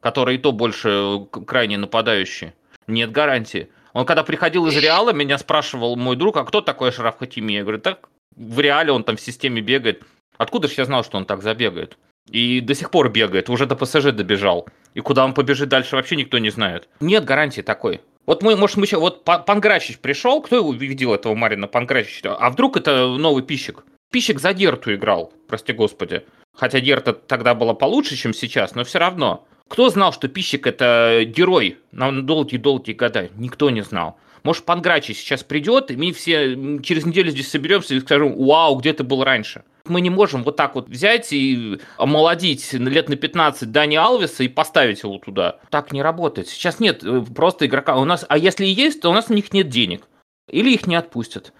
который 0.00 0.36
и 0.36 0.38
то 0.38 0.52
больше 0.52 0.88
э, 0.88 1.40
крайне 1.46 1.76
нападающий? 1.76 2.52
Нет 2.86 3.12
гарантии. 3.12 3.68
Он 3.92 4.06
когда 4.06 4.22
приходил 4.22 4.66
из 4.66 4.76
Реала, 4.76 5.12
меня 5.12 5.38
спрашивал 5.38 5.96
мой 5.96 6.16
друг, 6.16 6.36
а 6.36 6.44
кто 6.44 6.60
такой 6.60 6.92
Шараф 6.92 7.18
Хатими? 7.18 7.52
Я 7.52 7.62
говорю, 7.62 7.78
так 7.78 8.08
в 8.36 8.60
Реале 8.60 8.92
он 8.92 9.04
там 9.04 9.16
в 9.16 9.20
системе 9.20 9.60
бегает. 9.60 10.02
Откуда 10.36 10.68
же 10.68 10.74
я 10.76 10.84
знал, 10.84 11.04
что 11.04 11.16
он 11.16 11.24
так 11.24 11.42
забегает? 11.42 11.96
И 12.30 12.60
до 12.60 12.74
сих 12.74 12.90
пор 12.90 13.08
бегает, 13.08 13.48
уже 13.48 13.66
до 13.66 13.76
ПСЖ 13.76 14.12
добежал. 14.12 14.68
И 14.94 15.00
куда 15.00 15.24
он 15.24 15.32
побежит 15.32 15.68
дальше, 15.68 15.96
вообще 15.96 16.16
никто 16.16 16.38
не 16.38 16.50
знает. 16.50 16.88
Нет 17.00 17.24
гарантии 17.24 17.60
такой. 17.60 18.00
Вот 18.26 18.42
мы, 18.42 18.56
может, 18.56 18.76
мы 18.76 18.84
еще... 18.84 18.98
Вот 18.98 19.24
Панкращич 19.24 19.98
пришел, 19.98 20.42
кто 20.42 20.56
его 20.56 20.72
видел, 20.72 21.14
этого 21.14 21.34
Марина 21.34 21.68
Панкращича? 21.68 22.34
А 22.34 22.50
вдруг 22.50 22.76
это 22.76 23.06
новый 23.06 23.44
пищик? 23.44 23.84
Пищик 24.10 24.40
за 24.40 24.52
Дерту 24.54 24.94
играл, 24.94 25.32
прости 25.48 25.72
господи. 25.72 26.24
Хотя 26.54 26.80
Дерта 26.80 27.12
тогда 27.12 27.54
была 27.54 27.74
получше, 27.74 28.16
чем 28.16 28.32
сейчас, 28.32 28.74
но 28.74 28.84
все 28.84 28.98
равно. 28.98 29.46
Кто 29.68 29.88
знал, 29.90 30.12
что 30.12 30.28
Пищик 30.28 30.66
это 30.66 31.22
герой 31.26 31.78
на 31.92 32.22
долгие-долгие 32.22 32.92
года? 32.92 33.28
Никто 33.36 33.68
не 33.70 33.82
знал. 33.82 34.18
Может, 34.42 34.64
Панкрачи 34.64 35.12
сейчас 35.12 35.42
придет, 35.42 35.90
и 35.90 35.96
мы 35.96 36.12
все 36.12 36.80
через 36.80 37.04
неделю 37.04 37.32
здесь 37.32 37.50
соберемся 37.50 37.94
и 37.94 38.00
скажем, 38.00 38.36
вау, 38.36 38.76
где 38.76 38.92
ты 38.92 39.02
был 39.02 39.24
раньше? 39.24 39.64
Мы 39.86 40.00
не 40.00 40.08
можем 40.08 40.44
вот 40.44 40.54
так 40.54 40.76
вот 40.76 40.88
взять 40.88 41.32
и 41.32 41.80
омолодить 41.96 42.72
лет 42.72 43.08
на 43.08 43.16
15 43.16 43.72
Дани 43.72 43.96
Алвеса 43.96 44.44
и 44.44 44.48
поставить 44.48 45.02
его 45.02 45.18
туда. 45.18 45.58
Так 45.70 45.92
не 45.92 46.00
работает. 46.00 46.48
Сейчас 46.48 46.78
нет 46.78 47.02
э, 47.02 47.22
просто 47.34 47.66
игрока. 47.66 47.96
У 47.96 48.04
нас, 48.04 48.24
а 48.28 48.38
если 48.38 48.66
и 48.66 48.70
есть, 48.70 49.00
то 49.00 49.10
у 49.10 49.12
нас 49.12 49.30
у 49.30 49.34
них 49.34 49.52
нет 49.52 49.68
денег. 49.68 50.06
Или 50.48 50.72
их 50.72 50.86
не 50.86 50.94
отпустят. 50.94 51.52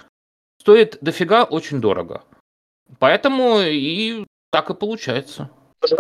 Стоит 0.61 0.99
дофига 1.01 1.43
очень 1.45 1.81
дорого. 1.81 2.23
Поэтому 2.99 3.61
и 3.61 4.25
так 4.51 4.71
и 4.71 4.75
получается. 4.75 5.51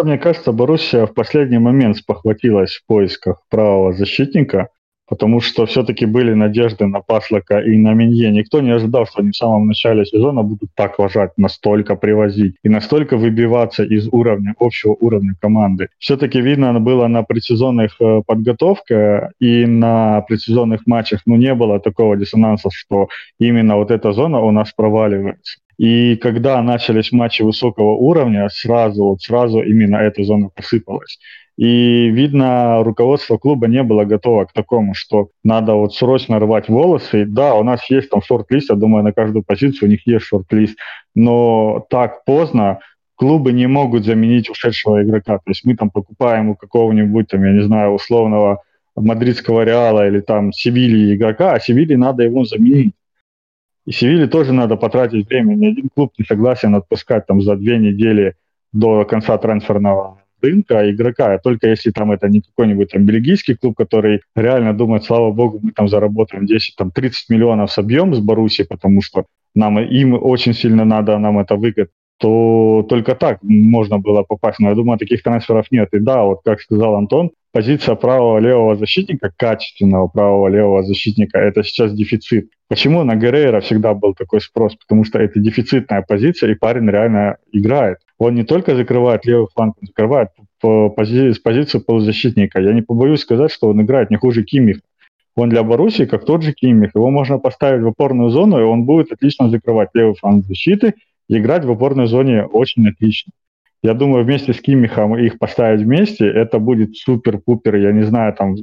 Мне 0.03 0.19
кажется, 0.19 0.53
Боруссия 0.53 1.07
в 1.07 1.15
последний 1.15 1.59
момент 1.59 1.97
спохватилась 1.99 2.77
в 2.77 2.87
поисках 2.87 3.43
правого 3.51 3.93
защитника, 3.93 4.69
потому 5.09 5.41
что 5.41 5.67
все-таки 5.67 6.07
были 6.07 6.33
надежды 6.35 6.87
на 6.87 7.01
Паслака 7.01 7.61
и 7.61 7.77
на 7.77 7.95
Минье. 7.95 8.31
Никто 8.31 8.61
не 8.61 8.71
ожидал, 8.71 9.07
что 9.07 9.21
они 9.21 9.31
в 9.31 9.37
самом 9.37 9.67
начале 9.67 10.05
сезона 10.05 10.43
будут 10.43 10.71
так 10.75 10.99
ложать, 10.99 11.33
настолько 11.37 11.95
привозить 11.97 12.57
и 12.65 12.69
настолько 12.69 13.17
выбиваться 13.17 13.85
из 13.85 14.09
уровня, 14.11 14.55
общего 14.59 14.97
уровня 14.99 15.35
команды. 15.41 15.89
Все-таки 15.99 16.41
видно 16.41 16.81
было 16.81 17.07
на 17.07 17.23
предсезонных 17.23 18.01
э, 18.01 18.23
подготовках 18.27 19.31
и 19.39 19.67
на 19.67 20.23
предсезонных 20.23 20.87
матчах, 20.87 21.21
ну, 21.27 21.37
не 21.37 21.55
было 21.55 21.79
такого 21.79 22.17
диссонанса, 22.17 22.71
что 22.73 23.09
именно 23.39 23.77
вот 23.77 23.91
эта 23.91 24.13
зона 24.13 24.41
у 24.41 24.51
нас 24.51 24.73
проваливается. 24.73 25.59
И 25.79 26.17
когда 26.17 26.63
начались 26.63 27.13
матчи 27.13 27.43
высокого 27.43 27.93
уровня, 27.93 28.49
сразу, 28.49 29.05
вот 29.05 29.21
сразу 29.21 29.61
именно 29.61 29.97
эта 29.97 30.25
зона 30.25 30.49
посыпалась. 30.49 31.19
И, 31.57 32.11
видно, 32.11 32.83
руководство 32.83 33.39
клуба 33.39 33.67
не 33.67 33.83
было 33.83 34.05
готово 34.05 34.45
к 34.45 34.53
такому, 34.53 34.95
что 34.95 35.31
надо 35.43 35.75
вот 35.75 35.95
срочно 35.95 36.39
рвать 36.39 36.69
волосы. 36.69 37.25
Да, 37.27 37.55
у 37.55 37.63
нас 37.63 37.89
есть 37.91 38.11
там 38.11 38.21
шорт-лист, 38.23 38.69
я 38.71 38.77
думаю, 38.77 39.03
на 39.03 39.13
каждую 39.13 39.43
позицию 39.43 39.89
у 39.89 39.91
них 39.91 40.07
есть 40.07 40.27
шорт-лист, 40.27 40.77
но 41.15 41.87
так 41.89 42.25
поздно 42.25 42.81
клубы 43.15 43.53
не 43.53 43.67
могут 43.67 44.05
заменить 44.05 44.51
ушедшего 44.51 45.03
игрока. 45.03 45.39
То 45.39 45.51
есть 45.51 45.65
мы 45.65 45.75
там 45.75 45.89
покупаем 45.89 46.51
у 46.51 46.57
какого-нибудь, 46.57 47.29
там, 47.29 47.43
я 47.45 47.53
не 47.53 47.63
знаю, 47.63 47.93
условного 47.93 48.63
мадридского 48.95 49.63
Реала 49.65 50.07
или 50.07 50.21
там 50.21 50.53
Севильи 50.53 51.15
игрока, 51.15 51.53
а 51.53 51.61
Севилье 51.61 51.97
надо 51.97 52.23
его 52.23 52.45
заменить. 52.45 52.95
И 53.87 53.93
Севиле 53.93 54.27
тоже 54.27 54.53
надо 54.53 54.77
потратить 54.77 55.29
время. 55.29 55.55
Ни 55.55 55.67
один 55.67 55.89
клуб 55.95 56.13
не 56.19 56.25
согласен 56.25 56.75
отпускать 56.75 57.27
там 57.27 57.41
за 57.41 57.57
две 57.57 57.79
недели 57.79 58.35
до 58.73 59.05
конца 59.05 59.39
трансферного 59.39 60.21
рынка 60.43 60.91
игрока, 60.91 61.35
а 61.35 61.39
только 61.39 61.69
если 61.69 61.91
там 61.91 62.13
это 62.13 62.29
не 62.29 62.43
какой-нибудь 62.43 62.91
там 62.91 63.07
бельгийский 63.07 63.57
клуб, 63.57 63.77
который 63.77 64.21
реально 64.35 64.75
думает, 64.75 65.05
слава 65.05 65.33
богу, 65.33 65.61
мы 65.63 65.73
там 65.73 65.89
заработаем 65.89 66.47
10, 66.47 66.77
там 66.77 66.91
30 66.91 67.31
миллионов 67.31 67.73
собьем 67.73 68.15
с 68.15 68.21
Баруси, 68.21 68.65
потому 68.65 69.01
что 69.03 69.27
нам 69.55 69.79
им 69.79 70.15
очень 70.15 70.53
сильно 70.53 70.85
надо, 70.85 71.17
нам 71.19 71.39
это 71.39 71.57
выгодно 71.57 71.91
то 72.19 72.85
только 72.89 73.15
так 73.15 73.39
можно 73.43 73.99
было 73.99 74.23
попасть. 74.23 74.59
Но 74.59 74.71
я 74.71 74.75
думаю, 74.75 74.99
таких 74.99 75.23
трансферов 75.23 75.71
нет. 75.71 75.93
И 75.93 75.99
да, 75.99 76.25
вот 76.25 76.41
как 76.45 76.61
сказал 76.61 76.95
Антон, 76.95 77.31
позиция 77.53 77.95
правого 77.95 78.39
левого 78.39 78.77
защитника, 78.77 79.33
качественного 79.37 80.09
правого 80.09 80.49
левого 80.49 80.83
защитника, 80.83 81.39
это 81.39 81.63
сейчас 81.63 81.93
дефицит. 81.93 82.51
Почему 82.69 83.05
на 83.05 83.17
Геррера 83.17 83.61
всегда 83.61 83.95
был 83.95 84.15
такой 84.15 84.41
спрос? 84.41 84.77
Потому 84.77 85.05
что 85.05 85.19
это 85.19 85.39
дефицитная 85.41 86.05
позиция, 86.07 86.51
и 86.51 86.55
парень 86.55 86.91
реально 86.91 87.37
играет. 87.53 87.99
Он 88.19 88.35
не 88.35 88.45
только 88.45 88.75
закрывает 88.75 89.25
левый 89.27 89.47
фланг, 89.55 89.77
он 89.81 89.87
закрывает 89.87 90.31
по 90.61 90.93
пози- 90.97 91.33
с 91.33 91.39
позицию 91.39 91.85
полузащитника. 91.85 92.61
Я 92.61 92.73
не 92.73 92.83
побоюсь 92.83 93.21
сказать, 93.21 93.53
что 93.53 93.69
он 93.69 93.81
играет 93.83 94.11
не 94.11 94.17
хуже 94.17 94.43
Кимих. 94.43 94.81
Он 95.37 95.51
для 95.51 95.63
Боруссии 95.63 96.07
как 96.07 96.25
тот 96.25 96.43
же 96.43 96.53
Кимих. 96.53 96.95
Его 96.95 97.11
можно 97.11 97.39
поставить 97.39 97.83
в 97.83 97.87
опорную 97.87 98.31
зону, 98.31 98.59
и 98.59 98.65
он 98.65 98.85
будет 98.85 99.13
отлично 99.13 99.51
закрывать 99.51 99.91
левый 99.93 100.15
фланг 100.15 100.47
защиты 100.47 100.95
играть 101.29 101.65
в 101.65 101.71
опорной 101.71 102.07
зоне 102.07 102.45
очень 102.45 102.89
отлично. 102.89 103.33
Я 103.83 103.95
думаю, 103.95 104.25
вместе 104.25 104.53
с 104.53 104.61
Кимихом 104.61 105.17
их 105.17 105.39
поставить 105.39 105.83
вместе, 105.83 106.27
это 106.27 106.59
будет 106.59 106.97
супер-пупер, 106.97 107.77
я 107.77 107.93
не 107.93 108.05
знаю, 108.05 108.35
там, 108.35 108.57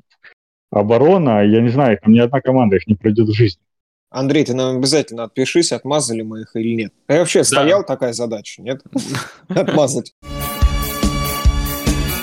оборона, 0.72 1.46
я 1.46 1.62
не 1.62 1.70
знаю, 1.70 2.00
там 2.02 2.14
ни 2.14 2.20
одна 2.20 2.42
команда 2.42 2.78
их 2.78 2.88
не 2.88 2.96
пройдет 2.96 3.28
в 3.28 3.34
жизни. 3.34 3.62
Андрей, 4.10 4.46
ты 4.46 4.54
нам 4.54 4.78
обязательно 4.78 5.24
отпишись, 5.24 5.72
отмазали 5.72 6.22
мы 6.22 6.42
их 6.42 6.56
или 6.56 6.76
нет. 6.76 6.94
А 7.08 7.18
вообще 7.18 7.40
да. 7.40 7.46
стоял 7.46 7.84
такая 7.84 8.14
задача, 8.14 8.62
нет? 8.62 8.82
Отмазать. 9.50 10.14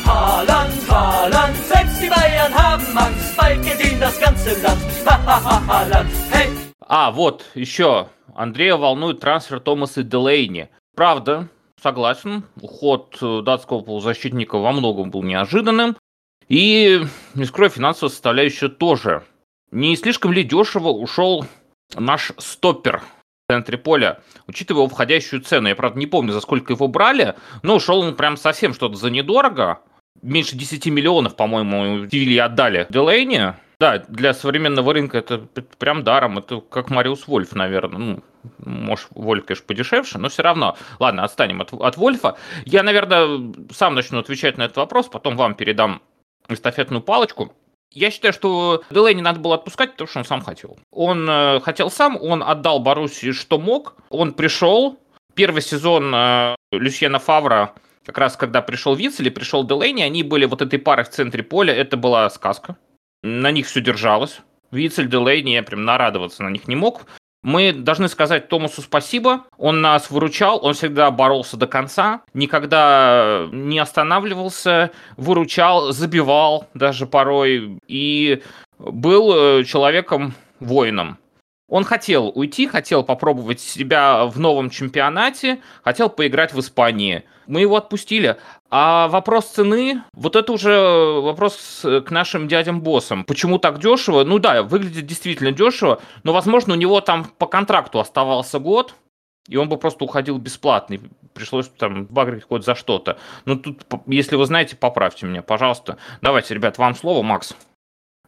Haaland, 0.07 0.73
Haaland, 0.89 1.57
selbst 1.69 2.03
die 2.03 2.09
Bayern 2.09 2.53
haben 2.53 2.99
Angst, 2.99 3.37
bald 3.37 3.63
geht 3.63 4.01
das 4.01 4.19
ganze 4.19 4.51
Land. 4.61 4.83
Haaland, 5.07 6.11
hey! 6.30 6.30
А, 6.93 7.13
вот, 7.13 7.47
еще 7.55 8.09
Андрея 8.35 8.75
волнует 8.75 9.21
трансфер 9.21 9.61
Томаса 9.61 10.03
Делейни. 10.03 10.71
Правда, 10.97 11.47
согласен, 11.81 12.43
уход 12.61 13.17
э, 13.23 13.43
датского 13.43 13.83
полузащитника 13.83 14.59
во 14.59 14.73
многом 14.73 15.13
был 15.13 15.23
неожиданным. 15.23 15.97
И, 16.49 17.01
не 17.35 17.45
скрою, 17.45 17.71
финансовая 17.71 18.11
составляющая 18.11 18.69
тоже. 18.69 19.23
Не 19.71 19.95
слишком 19.95 20.33
ли 20.33 20.43
дешево 20.43 20.89
ушел 20.89 21.47
наш 21.95 22.33
стоппер 22.39 22.99
в 22.99 23.53
центре 23.53 23.79
поля, 23.79 24.21
учитывая 24.49 24.83
его 24.83 24.89
входящую 24.93 25.43
цену. 25.43 25.69
Я, 25.69 25.77
правда, 25.77 25.97
не 25.97 26.09
помню, 26.09 26.33
за 26.33 26.41
сколько 26.41 26.73
его 26.73 26.89
брали, 26.89 27.37
но 27.63 27.77
ушел 27.77 28.01
он 28.01 28.17
прям 28.17 28.37
совсем 28.37 28.75
что-то 28.75 28.97
за 28.97 29.11
недорого. 29.11 29.79
Меньше 30.23 30.57
10 30.57 30.87
миллионов, 30.87 31.37
по-моему, 31.37 32.09
Севильи 32.11 32.39
отдали 32.39 32.89
Делейни. 32.91 33.55
Да, 33.81 34.05
для 34.09 34.35
современного 34.35 34.93
рынка 34.93 35.17
это 35.17 35.39
прям 35.79 36.05
даром. 36.05 36.39
Это 36.39 36.61
как 36.61 36.91
Мариус 36.91 37.27
Вольф, 37.27 37.55
наверное. 37.55 37.99
Ну, 37.99 38.25
может, 38.59 39.09
Вольф, 39.13 39.47
конечно, 39.47 39.65
подешевше, 39.67 40.19
но 40.19 40.29
все 40.29 40.43
равно. 40.43 40.77
Ладно, 40.99 41.25
отстанем 41.25 41.63
от, 41.63 41.73
от 41.73 41.97
Вольфа. 41.97 42.37
Я, 42.67 42.83
наверное, 42.83 43.55
сам 43.73 43.95
начну 43.95 44.19
отвечать 44.19 44.59
на 44.59 44.65
этот 44.65 44.77
вопрос, 44.77 45.09
потом 45.09 45.39
вам 45.39 45.55
передам 45.55 46.03
эстафетную 46.49 47.01
палочку. 47.01 47.55
Я 47.91 48.11
считаю, 48.11 48.35
что 48.35 48.83
Делейни 48.91 49.23
надо 49.23 49.41
было 49.41 49.55
отпускать, 49.55 49.93
потому 49.93 50.09
что 50.09 50.19
он 50.19 50.25
сам 50.27 50.43
хотел. 50.43 50.79
Он 50.91 51.29
э, 51.29 51.61
хотел 51.61 51.91
сам, 51.91 52.19
он 52.21 52.43
отдал 52.43 52.81
Боруссии 52.81 53.33
что 53.33 53.59
мог. 53.59 53.97
Он 54.11 54.35
пришел. 54.35 54.99
Первый 55.35 55.63
сезон 55.63 56.15
э, 56.15 56.55
Люсьена 56.71 57.19
Фавра, 57.19 57.73
как 58.05 58.19
раз 58.19 58.37
когда 58.37 58.61
пришел 58.61 58.95
Виц 58.95 59.21
или 59.21 59.31
пришел 59.31 59.65
Делейни, 59.65 60.03
они 60.03 60.23
были 60.23 60.45
вот 60.45 60.61
этой 60.61 60.79
парой 60.79 61.05
в 61.07 61.09
центре 61.09 61.43
поля. 61.43 61.75
Это 61.75 61.97
была 61.97 62.29
сказка 62.29 62.77
на 63.23 63.51
них 63.51 63.67
все 63.67 63.81
держалось. 63.81 64.41
Вицель, 64.71 65.09
Делейни, 65.09 65.51
я 65.51 65.63
прям 65.63 65.85
нарадоваться 65.85 66.43
на 66.43 66.49
них 66.49 66.69
не 66.69 66.77
мог. 66.77 67.07
Мы 67.43 67.73
должны 67.73 68.09
сказать 68.09 68.49
Томасу 68.49 68.83
спасибо. 68.83 69.47
Он 69.57 69.81
нас 69.81 70.11
выручал, 70.11 70.63
он 70.63 70.75
всегда 70.75 71.11
боролся 71.11 71.57
до 71.57 71.67
конца, 71.67 72.21
никогда 72.35 73.49
не 73.51 73.79
останавливался, 73.79 74.91
выручал, 75.17 75.93
забивал 75.93 76.69
даже 76.75 77.07
порой 77.07 77.79
и 77.87 78.43
был 78.79 79.33
э, 79.35 79.65
человеком-воином. 79.65 81.19
Он 81.71 81.85
хотел 81.85 82.33
уйти, 82.35 82.67
хотел 82.67 83.05
попробовать 83.05 83.61
себя 83.61 84.27
в 84.27 84.39
новом 84.41 84.71
чемпионате, 84.71 85.61
хотел 85.85 86.11
поиграть 86.11 86.53
в 86.53 86.59
Испании. 86.59 87.23
Мы 87.47 87.61
его 87.61 87.77
отпустили. 87.77 88.37
А 88.71 89.07
вопрос 89.09 89.47
цены, 89.47 90.03
вот 90.13 90.35
это 90.37 90.53
уже 90.53 91.21
вопрос 91.21 91.81
к 91.83 92.11
нашим 92.11 92.49
дядям-боссам. 92.49 93.25
Почему 93.25 93.59
так 93.59 93.79
дешево? 93.79 94.25
Ну 94.25 94.39
да, 94.41 94.65
выглядит 94.65 95.07
действительно 95.07 95.53
дешево, 95.53 96.03
но, 96.25 96.33
возможно, 96.33 96.75
у 96.75 96.77
него 96.77 97.01
там 97.01 97.25
по 97.25 97.47
контракту 97.47 98.01
оставался 98.01 98.59
год, 98.59 98.95
и 99.49 99.57
он 99.57 99.69
бы 99.69 99.77
просто 99.77 100.05
уходил 100.05 100.39
бесплатный. 100.39 101.01
Пришлось 101.35 101.69
там 101.69 102.07
багрить 102.07 102.45
хоть 102.45 102.65
за 102.65 102.75
что-то. 102.75 103.19
Ну 103.45 103.57
тут, 103.57 103.83
если 104.07 104.35
вы 104.35 104.45
знаете, 104.45 104.75
поправьте 104.77 105.27
меня, 105.27 105.43
пожалуйста. 105.43 105.99
Давайте, 106.21 106.55
ребят, 106.55 106.79
вам 106.79 106.97
слово, 106.97 107.23
Макс. 107.23 107.55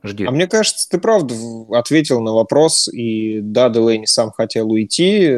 Жди. 0.02 0.24
А 0.24 0.30
мне 0.30 0.46
кажется, 0.46 0.88
ты 0.88 0.98
правда 0.98 1.34
ответил 1.70 2.20
на 2.20 2.32
вопрос, 2.32 2.88
и 2.88 3.40
да, 3.40 3.68
Делейни 3.68 4.06
сам 4.06 4.32
хотел 4.32 4.70
уйти, 4.70 5.36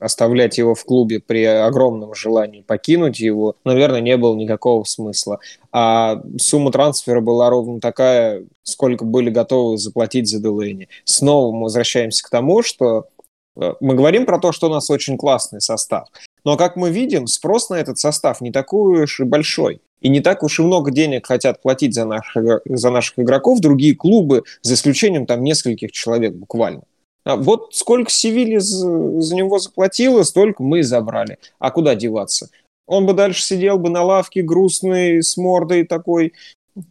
оставлять 0.00 0.58
его 0.58 0.74
в 0.74 0.84
клубе 0.84 1.20
при 1.20 1.44
огромном 1.44 2.14
желании 2.14 2.62
покинуть 2.62 3.20
его, 3.20 3.54
наверное, 3.64 4.00
не 4.00 4.16
было 4.16 4.34
никакого 4.34 4.84
смысла. 4.84 5.38
А 5.72 6.22
сумма 6.38 6.72
трансфера 6.72 7.20
была 7.20 7.50
ровно 7.50 7.80
такая, 7.80 8.46
сколько 8.62 9.04
были 9.04 9.30
готовы 9.30 9.76
заплатить 9.76 10.28
за 10.28 10.40
Делейни. 10.40 10.88
Снова 11.04 11.52
мы 11.52 11.64
возвращаемся 11.64 12.24
к 12.24 12.30
тому, 12.30 12.62
что 12.62 13.08
э, 13.56 13.74
мы 13.80 13.94
говорим 13.94 14.24
про 14.24 14.38
то, 14.38 14.52
что 14.52 14.68
у 14.68 14.70
нас 14.70 14.90
очень 14.90 15.18
классный 15.18 15.60
состав. 15.60 16.08
Но, 16.44 16.56
как 16.56 16.76
мы 16.76 16.90
видим, 16.90 17.26
спрос 17.26 17.68
на 17.68 17.74
этот 17.74 17.98
состав 17.98 18.40
не 18.40 18.50
такой 18.50 19.04
уж 19.04 19.20
и 19.20 19.24
большой. 19.24 19.82
И 20.00 20.08
не 20.08 20.20
так 20.20 20.42
уж 20.42 20.58
и 20.58 20.62
много 20.62 20.90
денег 20.90 21.26
хотят 21.26 21.60
платить 21.60 21.94
за 21.94 22.04
наших, 22.04 22.62
за 22.64 22.90
наших 22.90 23.18
игроков 23.18 23.60
другие 23.60 23.94
клубы, 23.94 24.44
за 24.62 24.74
исключением 24.74 25.26
там 25.26 25.42
нескольких 25.42 25.92
человек 25.92 26.34
буквально. 26.34 26.82
А 27.24 27.36
вот 27.36 27.74
сколько 27.74 28.10
Севилья 28.10 28.60
за 28.60 29.34
него 29.34 29.58
заплатила, 29.58 30.22
столько 30.22 30.62
мы 30.62 30.80
и 30.80 30.82
забрали. 30.82 31.38
А 31.58 31.70
куда 31.70 31.94
деваться? 31.94 32.48
Он 32.86 33.06
бы 33.06 33.12
дальше 33.12 33.42
сидел 33.42 33.78
бы 33.78 33.90
на 33.90 34.02
лавке 34.02 34.42
грустный, 34.42 35.22
с 35.22 35.36
мордой 35.36 35.84
такой, 35.84 36.32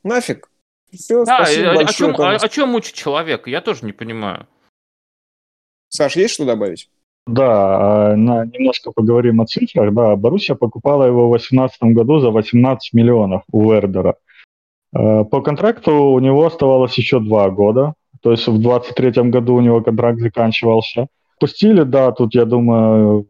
нафиг. 0.03 0.49
Все, 0.93 1.23
да, 1.25 1.43
спасибо 1.43 1.71
о, 1.71 1.75
большое, 1.75 2.11
о, 2.11 2.13
чем, 2.13 2.21
о, 2.21 2.35
о 2.35 2.49
чем 2.49 2.75
учит 2.75 2.93
человека? 2.93 3.49
Я 3.49 3.61
тоже 3.61 3.85
не 3.85 3.91
понимаю. 3.91 4.47
Саш, 5.89 6.15
есть 6.15 6.35
что 6.35 6.45
добавить? 6.45 6.89
Да, 7.29 8.11
а, 8.11 8.15
на, 8.15 8.45
немножко 8.45 8.91
поговорим 8.91 9.39
о 9.39 9.45
цифрах. 9.45 9.93
Да, 9.93 10.15
Боруссия 10.15 10.55
покупала 10.55 11.03
его 11.03 11.27
в 11.27 11.31
2018 11.31 11.83
году 11.95 12.19
за 12.19 12.31
18 12.31 12.93
миллионов 12.93 13.43
у 13.51 13.71
Вердера. 13.71 14.15
А, 14.93 15.23
по 15.25 15.41
контракту 15.41 15.93
у 15.93 16.19
него 16.19 16.45
оставалось 16.45 16.97
еще 16.97 17.19
два 17.19 17.49
года, 17.51 17.93
то 18.21 18.31
есть 18.31 18.47
в 18.47 18.59
2023 18.59 19.29
году 19.29 19.55
у 19.55 19.61
него 19.61 19.81
контракт 19.81 20.19
заканчивался. 20.19 21.07
Пустили, 21.39 21.83
да, 21.83 22.11
тут, 22.11 22.33
я 22.33 22.45
думаю, 22.45 23.27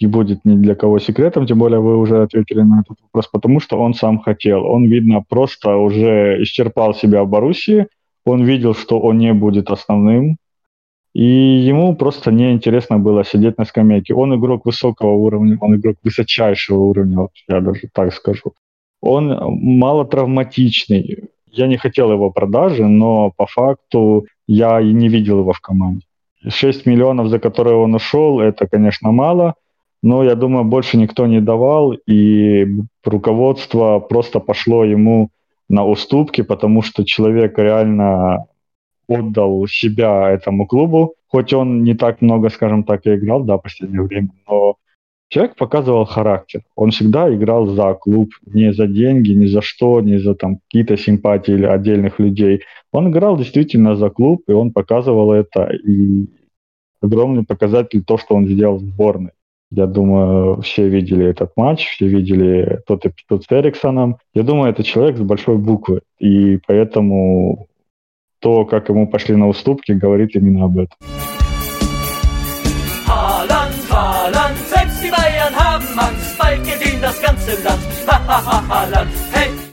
не 0.00 0.06
будет 0.06 0.44
ни 0.44 0.56
для 0.56 0.74
кого 0.74 0.98
секретом, 0.98 1.46
тем 1.46 1.58
более 1.58 1.80
вы 1.80 1.98
уже 1.98 2.22
ответили 2.22 2.62
на 2.62 2.80
этот 2.80 2.96
вопрос, 3.02 3.28
потому 3.28 3.60
что 3.60 3.78
он 3.78 3.92
сам 3.92 4.20
хотел. 4.20 4.64
Он, 4.64 4.86
видно, 4.86 5.22
просто 5.28 5.76
уже 5.76 6.42
исчерпал 6.42 6.94
себя 6.94 7.22
в 7.22 7.28
Боруссии, 7.28 7.88
он 8.24 8.42
видел, 8.42 8.74
что 8.74 8.98
он 8.98 9.18
не 9.18 9.34
будет 9.34 9.70
основным, 9.70 10.38
и 11.14 11.24
ему 11.24 11.94
просто 11.94 12.32
неинтересно 12.32 12.98
было 12.98 13.24
сидеть 13.24 13.56
на 13.56 13.64
скамейке. 13.64 14.14
Он 14.14 14.34
игрок 14.34 14.66
высокого 14.66 15.12
уровня, 15.12 15.56
он 15.60 15.76
игрок 15.76 15.96
высочайшего 16.02 16.80
уровня, 16.80 17.28
я 17.48 17.60
даже 17.60 17.82
так 17.92 18.12
скажу. 18.12 18.52
Он 19.00 19.32
мало 19.78 20.04
травматичный. 20.04 21.30
Я 21.52 21.68
не 21.68 21.76
хотел 21.76 22.10
его 22.10 22.30
продажи, 22.30 22.84
но 22.86 23.30
по 23.36 23.46
факту 23.46 24.26
я 24.48 24.80
и 24.80 24.92
не 24.92 25.08
видел 25.08 25.38
его 25.38 25.52
в 25.52 25.60
команде. 25.60 26.04
6 26.48 26.86
миллионов, 26.86 27.28
за 27.28 27.38
которые 27.38 27.76
он 27.76 27.94
ушел, 27.94 28.40
это, 28.40 28.66
конечно, 28.66 29.12
мало, 29.12 29.54
но 30.02 30.24
я 30.24 30.34
думаю, 30.34 30.64
больше 30.64 30.96
никто 30.96 31.26
не 31.26 31.40
давал, 31.40 31.92
и 31.92 32.66
руководство 33.04 34.00
просто 34.00 34.40
пошло 34.40 34.84
ему 34.84 35.30
на 35.68 35.86
уступки, 35.86 36.42
потому 36.42 36.82
что 36.82 37.04
человек 37.04 37.58
реально 37.58 38.46
отдал 39.08 39.66
себя 39.66 40.30
этому 40.30 40.66
клубу, 40.66 41.14
хоть 41.28 41.52
он 41.52 41.84
не 41.84 41.94
так 41.94 42.22
много, 42.22 42.48
скажем 42.50 42.84
так, 42.84 43.06
и 43.06 43.14
играл, 43.14 43.44
да, 43.44 43.56
в 43.56 43.62
последнее 43.62 44.02
время, 44.02 44.30
но 44.48 44.76
человек 45.28 45.56
показывал 45.56 46.04
характер. 46.04 46.62
Он 46.76 46.90
всегда 46.90 47.34
играл 47.34 47.66
за 47.66 47.94
клуб, 47.94 48.30
не 48.46 48.72
за 48.72 48.86
деньги, 48.86 49.32
ни 49.32 49.46
за 49.46 49.62
что, 49.62 50.00
не 50.00 50.18
за 50.18 50.34
там 50.34 50.58
какие-то 50.58 50.96
симпатии 50.96 51.54
или 51.54 51.66
отдельных 51.66 52.20
людей. 52.20 52.62
Он 52.92 53.10
играл 53.10 53.36
действительно 53.36 53.96
за 53.96 54.10
клуб, 54.10 54.42
и 54.46 54.52
он 54.52 54.70
показывал 54.70 55.32
это. 55.32 55.70
И 55.72 56.28
огромный 57.00 57.44
показатель 57.44 58.04
то, 58.04 58.16
что 58.16 58.36
он 58.36 58.46
сделал 58.46 58.76
в 58.76 58.82
сборной. 58.82 59.32
Я 59.70 59.86
думаю, 59.86 60.60
все 60.60 60.88
видели 60.88 61.26
этот 61.26 61.50
матч, 61.56 61.88
все 61.88 62.06
видели 62.06 62.80
тот 62.86 63.04
эпизод 63.04 63.42
с 63.42 63.50
Эриксоном. 63.50 64.18
Я 64.34 64.44
думаю, 64.44 64.70
это 64.70 64.84
человек 64.84 65.16
с 65.16 65.20
большой 65.20 65.58
буквы. 65.58 66.02
И 66.20 66.60
поэтому 66.64 67.66
то, 68.44 68.66
как 68.66 68.90
ему 68.90 69.08
пошли 69.08 69.34
на 69.36 69.48
уступки, 69.48 69.92
говорит 69.92 70.36
именно 70.36 70.66
об 70.66 70.76
этом. 70.78 70.96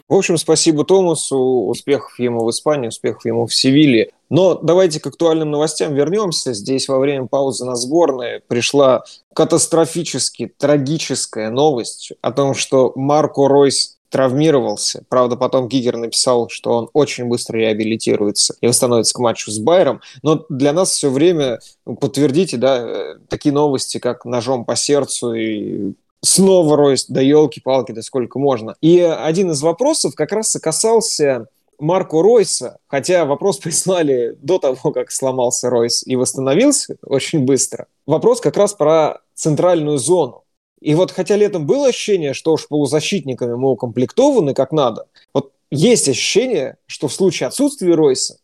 В 0.08 0.14
общем, 0.14 0.38
спасибо 0.38 0.86
Томасу, 0.86 1.38
успехов 1.38 2.18
ему 2.18 2.46
в 2.46 2.50
Испании, 2.50 2.88
успехов 2.88 3.26
ему 3.26 3.46
в 3.46 3.54
Севиле. 3.54 4.12
Но 4.30 4.56
давайте 4.56 5.02
к 5.02 5.08
актуальным 5.08 5.52
новостям 5.52 5.94
вернемся. 5.94 6.54
Здесь 6.54 6.88
во 6.88 7.00
время 7.00 7.28
паузы 7.28 7.66
на 7.66 7.76
сборной 7.76 8.40
пришла 8.48 9.04
катастрофически 9.34 10.54
трагическая 10.58 11.50
новость 11.50 12.14
о 12.22 12.32
том, 12.32 12.54
что 12.54 12.94
Марко 12.96 13.50
Ройс 13.50 13.98
травмировался. 14.12 15.04
Правда, 15.10 15.38
потом 15.38 15.70
Гигер 15.70 15.96
написал, 15.96 16.50
что 16.50 16.72
он 16.72 16.90
очень 16.94 17.26
быстро 17.26 17.58
реабилитируется 17.58 18.56
и 18.60 18.68
восстановится 18.68 19.14
к 19.14 19.20
матчу 19.20 19.50
с 19.50 19.58
Байером. 19.58 20.02
Но 20.22 20.46
для 20.50 20.74
нас 20.74 20.92
все 20.92 21.10
время, 21.10 21.60
ну, 21.86 21.96
подтвердите, 21.96 22.58
да, 22.58 22.78
э, 22.78 23.16
такие 23.30 23.54
новости, 23.54 24.00
как 24.00 24.26
ножом 24.26 24.66
по 24.66 24.76
сердцу 24.76 25.34
и 25.34 25.94
снова 26.22 26.76
Ройс, 26.76 27.06
да 27.08 27.22
елки-палки, 27.22 27.94
да 27.94 28.02
сколько 28.02 28.38
можно. 28.38 28.76
И 28.82 29.00
один 29.00 29.52
из 29.52 29.62
вопросов 29.62 30.14
как 30.14 30.34
раз 30.34 30.56
и 30.58 30.60
касался 30.60 31.48
Марку 31.80 32.22
Ройса, 32.22 32.80
хотя 32.88 33.24
вопрос 33.24 33.58
прислали 33.64 34.38
до 34.42 34.60
того, 34.60 34.92
как 34.92 35.10
сломался 35.10 35.70
Ройс 35.70 36.06
и 36.06 36.18
восстановился 36.18 36.98
очень 37.02 37.46
быстро. 37.46 37.88
Вопрос 38.06 38.42
как 38.42 38.58
раз 38.58 38.74
про 38.74 39.22
центральную 39.36 39.98
зону. 39.98 40.44
И 40.82 40.96
вот 40.96 41.12
хотя 41.12 41.36
летом 41.36 41.68
было 41.68 41.88
ощущение, 41.88 42.34
что 42.34 42.54
уж 42.54 42.68
полузащитниками 42.68 43.54
мы 43.54 43.72
укомплектованы 43.72 44.54
как 44.54 44.72
надо, 44.72 45.08
вот 45.34 45.54
есть 45.70 46.10
ощущение, 46.10 46.78
что 46.88 47.08
в 47.08 47.14
случае 47.14 47.48
отсутствия 47.48 47.96
Ройса, 47.96 48.40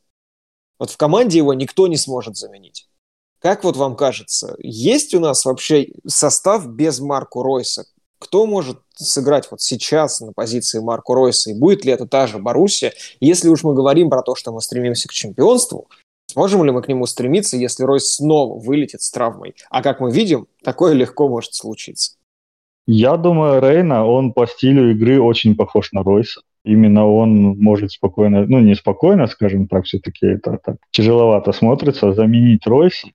вот 0.79 0.91
в 0.91 0.97
команде 0.97 1.39
его 1.39 1.53
никто 1.53 1.87
не 1.87 1.97
сможет 1.97 2.37
заменить. 2.37 2.87
Как 3.39 3.63
вот 3.63 3.75
вам 3.75 3.95
кажется, 3.95 4.55
есть 4.59 5.13
у 5.13 5.19
нас 5.19 5.45
вообще 5.45 5.89
состав 6.05 6.67
без 6.67 6.99
Марку 6.99 7.43
Ройса? 7.43 7.85
Кто 8.19 8.47
может 8.47 8.79
сыграть 8.95 9.49
вот 9.51 9.61
сейчас 9.61 10.21
на 10.21 10.33
позиции 10.33 10.79
Марку 10.79 11.13
Ройса? 11.13 11.51
И 11.51 11.53
будет 11.53 11.85
ли 11.85 11.91
это 11.91 12.07
та 12.07 12.25
же 12.25 12.39
Боруссия? 12.39 12.93
Если 13.19 13.47
уж 13.47 13.63
мы 13.63 13.75
говорим 13.75 14.09
про 14.09 14.23
то, 14.23 14.35
что 14.35 14.51
мы 14.51 14.61
стремимся 14.61 15.07
к 15.07 15.11
чемпионству, 15.11 15.87
сможем 16.31 16.63
ли 16.63 16.71
мы 16.71 16.81
к 16.81 16.87
нему 16.87 17.05
стремиться, 17.05 17.57
если 17.57 17.83
Ройс 17.83 18.15
снова 18.15 18.59
вылетит 18.59 19.03
с 19.03 19.11
травмой? 19.11 19.55
А 19.69 19.83
как 19.83 19.99
мы 19.99 20.11
видим, 20.11 20.47
такое 20.63 20.93
легко 20.93 21.29
может 21.29 21.53
случиться. 21.53 22.16
Я 22.87 23.17
думаю, 23.17 23.61
Рейна, 23.61 24.05
он 24.05 24.31
по 24.31 24.47
стилю 24.47 24.91
игры 24.91 25.21
очень 25.21 25.55
похож 25.55 25.91
на 25.91 26.03
Ройса. 26.03 26.41
Именно 26.63 27.05
он 27.05 27.57
может 27.59 27.91
спокойно, 27.91 28.45
ну 28.47 28.59
не 28.59 28.75
спокойно, 28.75 29.27
скажем 29.27 29.67
так, 29.67 29.85
все-таки 29.85 30.25
это 30.25 30.57
так 30.63 30.77
тяжеловато 30.91 31.51
смотрится, 31.51 32.13
заменить 32.13 32.65
Ройса. 32.65 33.09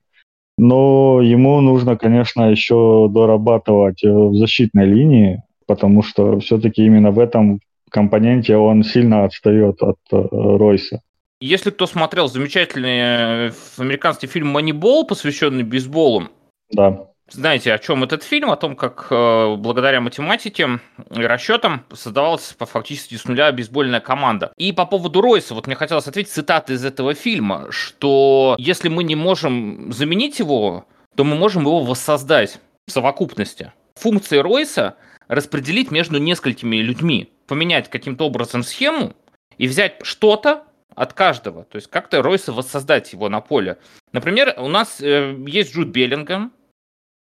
Но 0.59 1.21
ему 1.21 1.59
нужно, 1.61 1.97
конечно, 1.97 2.51
еще 2.51 3.09
дорабатывать 3.09 4.03
э, 4.03 4.11
в 4.11 4.35
защитной 4.35 4.85
линии, 4.85 5.41
потому 5.65 6.03
что 6.03 6.39
все-таки 6.39 6.85
именно 6.85 7.09
в 7.09 7.17
этом 7.17 7.59
компоненте 7.89 8.55
он 8.55 8.83
сильно 8.83 9.25
отстает 9.25 9.81
от 9.81 9.97
э, 10.11 10.27
Ройса. 10.31 11.01
Если 11.41 11.71
кто 11.71 11.87
смотрел 11.87 12.27
замечательный 12.27 13.47
э, 13.47 13.51
американский 13.79 14.27
фильм 14.27 14.49
«Манибол», 14.49 15.07
посвященный 15.07 15.63
бейсболу, 15.63 16.25
да 16.71 17.07
знаете, 17.29 17.73
о 17.73 17.79
чем 17.79 18.03
этот 18.03 18.23
фильм? 18.23 18.51
О 18.51 18.57
том, 18.57 18.75
как 18.75 19.07
э, 19.09 19.55
благодаря 19.55 20.01
математике 20.01 20.79
и 21.15 21.21
расчетам 21.21 21.85
создавалась 21.93 22.55
фактически 22.59 23.15
с 23.15 23.25
нуля 23.25 23.51
бейсбольная 23.51 24.01
команда. 24.01 24.51
И 24.57 24.71
по 24.73 24.85
поводу 24.85 25.21
Ройса, 25.21 25.53
вот 25.55 25.67
мне 25.67 25.75
хотелось 25.75 26.07
ответить 26.07 26.31
цитаты 26.31 26.73
из 26.73 26.83
этого 26.83 27.13
фильма, 27.13 27.67
что 27.69 28.55
если 28.59 28.89
мы 28.89 29.03
не 29.03 29.15
можем 29.15 29.91
заменить 29.93 30.39
его, 30.39 30.85
то 31.15 31.23
мы 31.23 31.35
можем 31.35 31.63
его 31.63 31.81
воссоздать 31.81 32.59
в 32.87 32.91
совокупности. 32.91 33.71
Функции 33.95 34.37
Ройса 34.37 34.95
распределить 35.27 35.91
между 35.91 36.19
несколькими 36.19 36.77
людьми, 36.77 37.31
поменять 37.47 37.89
каким-то 37.89 38.25
образом 38.25 38.63
схему 38.63 39.13
и 39.57 39.67
взять 39.67 39.99
что-то 40.03 40.63
от 40.93 41.13
каждого. 41.13 41.63
То 41.63 41.77
есть 41.77 41.89
как-то 41.89 42.21
Ройса 42.21 42.51
воссоздать 42.51 43.13
его 43.13 43.29
на 43.29 43.39
поле. 43.39 43.77
Например, 44.11 44.53
у 44.57 44.67
нас 44.67 44.99
э, 45.01 45.35
есть 45.47 45.73
Джуд 45.73 45.87
Беллингем, 45.87 46.51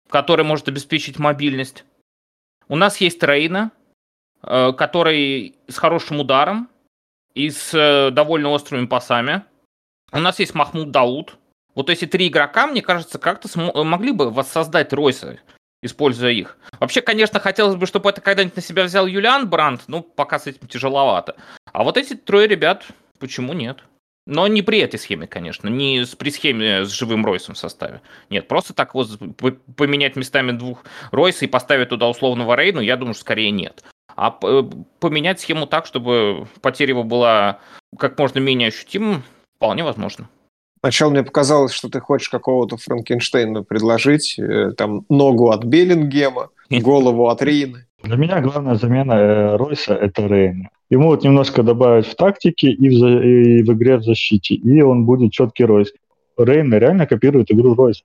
который 0.09 0.45
может 0.45 0.67
обеспечить 0.67 1.19
мобильность. 1.19 1.85
У 2.67 2.75
нас 2.75 2.97
есть 2.97 3.21
Рейна, 3.23 3.71
э, 4.43 4.73
который 4.73 5.55
с 5.67 5.77
хорошим 5.77 6.19
ударом 6.19 6.69
и 7.33 7.49
с 7.49 7.73
э, 7.73 8.11
довольно 8.11 8.49
острыми 8.49 8.85
пасами. 8.85 9.43
У 10.11 10.19
нас 10.19 10.39
есть 10.39 10.55
Махмуд 10.55 10.91
Дауд. 10.91 11.37
Вот 11.75 11.89
эти 11.89 12.05
три 12.05 12.27
игрока, 12.27 12.65
мне 12.67 12.81
кажется, 12.81 13.19
как-то 13.19 13.47
см- 13.47 13.83
могли 13.83 14.11
бы 14.11 14.31
воссоздать 14.31 14.93
Ройса, 14.93 15.39
используя 15.83 16.31
их. 16.31 16.57
Вообще, 16.79 17.01
конечно, 17.01 17.39
хотелось 17.39 17.75
бы, 17.75 17.85
чтобы 17.85 18.09
это 18.09 18.19
когда-нибудь 18.21 18.55
на 18.55 18.61
себя 18.61 18.83
взял 18.83 19.05
Юлиан 19.05 19.47
Бранд, 19.47 19.83
ну, 19.87 20.01
пока 20.01 20.39
с 20.39 20.47
этим 20.47 20.67
тяжеловато. 20.67 21.35
А 21.71 21.83
вот 21.83 21.97
эти 21.97 22.15
трое 22.15 22.47
ребят, 22.47 22.85
почему 23.19 23.53
нет? 23.53 23.83
Но 24.27 24.45
не 24.47 24.61
при 24.61 24.79
этой 24.79 24.99
схеме, 24.99 25.25
конечно, 25.25 25.69
не 25.69 26.05
при 26.17 26.29
схеме 26.31 26.83
с 26.83 26.89
живым 26.89 27.25
Ройсом 27.25 27.55
в 27.55 27.57
составе. 27.57 28.01
Нет, 28.29 28.49
просто 28.49 28.73
так 28.73 28.93
вот 28.93 29.07
поменять 29.77 30.17
местами 30.17 30.51
двух 30.51 30.83
Ройса 31.11 31.45
и 31.45 31.47
поставить 31.47 31.89
туда 31.89 32.09
условного 32.09 32.55
Рейну, 32.55 32.81
я 32.81 32.97
думаю, 32.97 33.13
скорее 33.13 33.51
нет. 33.51 33.85
А 34.17 34.31
поменять 34.99 35.39
схему 35.39 35.65
так, 35.65 35.85
чтобы 35.85 36.45
потеря 36.61 36.89
его 36.89 37.05
была 37.05 37.59
как 37.97 38.19
можно 38.19 38.39
менее 38.39 38.67
ощутимым, 38.67 39.23
вполне 39.55 39.85
возможно. 39.85 40.27
Сначала 40.81 41.09
мне 41.09 41.23
показалось, 41.23 41.71
что 41.71 41.89
ты 41.89 42.01
хочешь 42.01 42.29
какого-то 42.29 42.75
Франкенштейна 42.77 43.63
предложить, 43.63 44.37
э, 44.37 44.73
там 44.77 45.05
ногу 45.07 45.51
от 45.51 45.63
Беллингема, 45.63 46.49
голову 46.69 47.29
от 47.29 47.41
Рейны. 47.41 47.86
Для 48.03 48.15
меня 48.15 48.41
главная 48.41 48.75
замена 48.75 49.13
э, 49.13 49.55
Ройса– 49.57 49.93
это 50.01 50.27
Рейна. 50.27 50.69
Ему 50.89 51.07
вот 51.07 51.23
немножко 51.23 51.63
добавить 51.63 52.05
в 52.05 52.15
тактике 52.15 52.69
и 52.71 52.89
в, 52.89 53.05
и 53.05 53.63
в 53.63 53.73
игре 53.73 53.97
в 53.97 54.03
защите, 54.03 54.55
и 54.55 54.81
он 54.81 55.05
будет 55.05 55.31
четкий 55.31 55.65
Ройс. 55.65 55.91
Рейн 56.37 56.73
реально 56.73 57.07
копирует 57.07 57.51
игру 57.51 57.73
Ройса. 57.73 58.03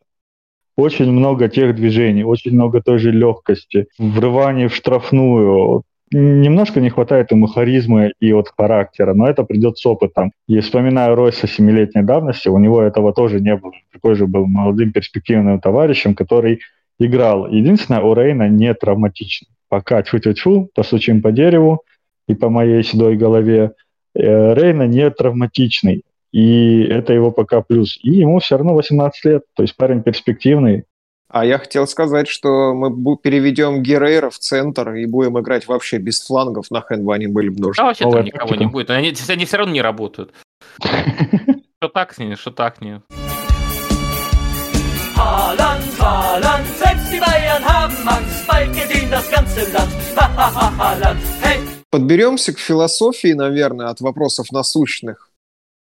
Очень 0.77 1.13
много 1.13 1.49
тех 1.49 1.77
движений, 1.77 2.25
очень 2.25 2.53
много 2.53 2.81
той 2.81 2.99
же 2.99 3.13
легкости, 3.13 3.87
врываний 3.99 4.69
в 4.69 4.75
штрафную. 4.75 5.83
немножко 6.11 6.81
не 6.81 6.89
хватает 6.89 7.31
ему 7.31 7.47
харизмы 7.47 8.15
и 8.19 8.33
вот 8.33 8.49
характера, 8.57 9.13
но 9.13 9.29
это 9.29 9.45
придет 9.45 9.77
с 9.77 9.85
опытом. 9.85 10.33
И 10.49 10.59
вспоминаю 10.61 11.15
Ройса 11.15 11.47
семилетней 11.47 12.03
давности, 12.03 12.49
у 12.49 12.59
него 12.59 12.81
этого 12.81 13.13
тоже 13.13 13.41
не 13.41 13.55
было. 13.55 13.75
Такой 13.93 14.15
же 14.15 14.27
был 14.27 14.47
молодым 14.47 14.93
перспективным 14.93 15.61
товарищем, 15.61 16.15
который 16.15 16.61
играл. 16.99 17.47
Единственное, 17.47 18.01
у 18.01 18.15
Рейна 18.15 18.49
не 18.49 18.73
травматичный. 18.73 19.52
Пока 19.73 20.03
тьфу-тьфу-тьфу, 20.03 20.69
постучим 20.75 21.23
по 21.23 21.33
дереву 21.33 21.83
и 22.29 22.35
по 22.35 22.51
моей 22.51 22.85
седой 22.85 23.17
голове, 23.17 23.73
э, 24.15 24.53
Рейна 24.53 24.87
не 24.87 25.09
травматичный. 25.09 26.03
И 26.31 26.83
это 26.83 27.15
его 27.15 27.31
пока 27.31 27.63
плюс. 27.63 27.99
И 28.03 28.11
ему 28.11 28.39
все 28.41 28.59
равно 28.59 28.75
18 28.75 29.25
лет, 29.25 29.45
то 29.57 29.63
есть 29.63 29.75
парень 29.75 30.03
перспективный, 30.03 30.85
а 31.31 31.47
я 31.47 31.59
хотел 31.59 31.87
сказать, 31.87 32.29
что 32.29 32.75
мы 32.75 33.17
переведем 33.17 33.83
Герейра 33.83 34.29
в 34.29 34.39
центр 34.39 34.93
и 34.93 35.07
будем 35.07 35.41
играть 35.41 35.67
вообще 35.67 35.97
без 35.97 36.21
флангов, 36.21 36.71
нахрен 36.71 37.07
бы 37.07 37.15
они 37.15 37.27
были 37.27 37.49
бы 37.49 37.59
нужны. 37.59 37.83
Да, 37.83 37.85
вообще 37.87 38.11
там 38.11 38.25
никого 38.25 38.55
не 38.55 38.67
будет. 38.67 38.91
Они, 38.91 39.15
они 39.29 39.45
все 39.47 39.57
равно 39.57 39.73
не 39.73 39.81
работают. 39.81 40.35
Что 40.83 41.89
так 41.89 42.13
с 42.13 42.19
ними, 42.19 42.35
что 42.35 42.51
так 42.51 42.83
не. 42.83 43.01
Haaland, 45.17 45.83
Haaland, 45.99 46.67
selbst 46.67 46.69
die 46.69 46.72
Bayern 47.53 47.65
haben 47.65 48.09
Angst, 48.09 48.47
bald 48.47 48.75
gesehen 48.75 49.11
das 49.11 49.31
ganze 49.31 49.67
Land. 49.73 51.19
Hey! 51.43 51.61
Подберемся 51.91 52.55
к 52.55 52.59
философии, 52.59 53.35
наверное, 53.35 53.89
от 53.89 54.01
вопросов 54.01 54.51
насущных 54.53 55.31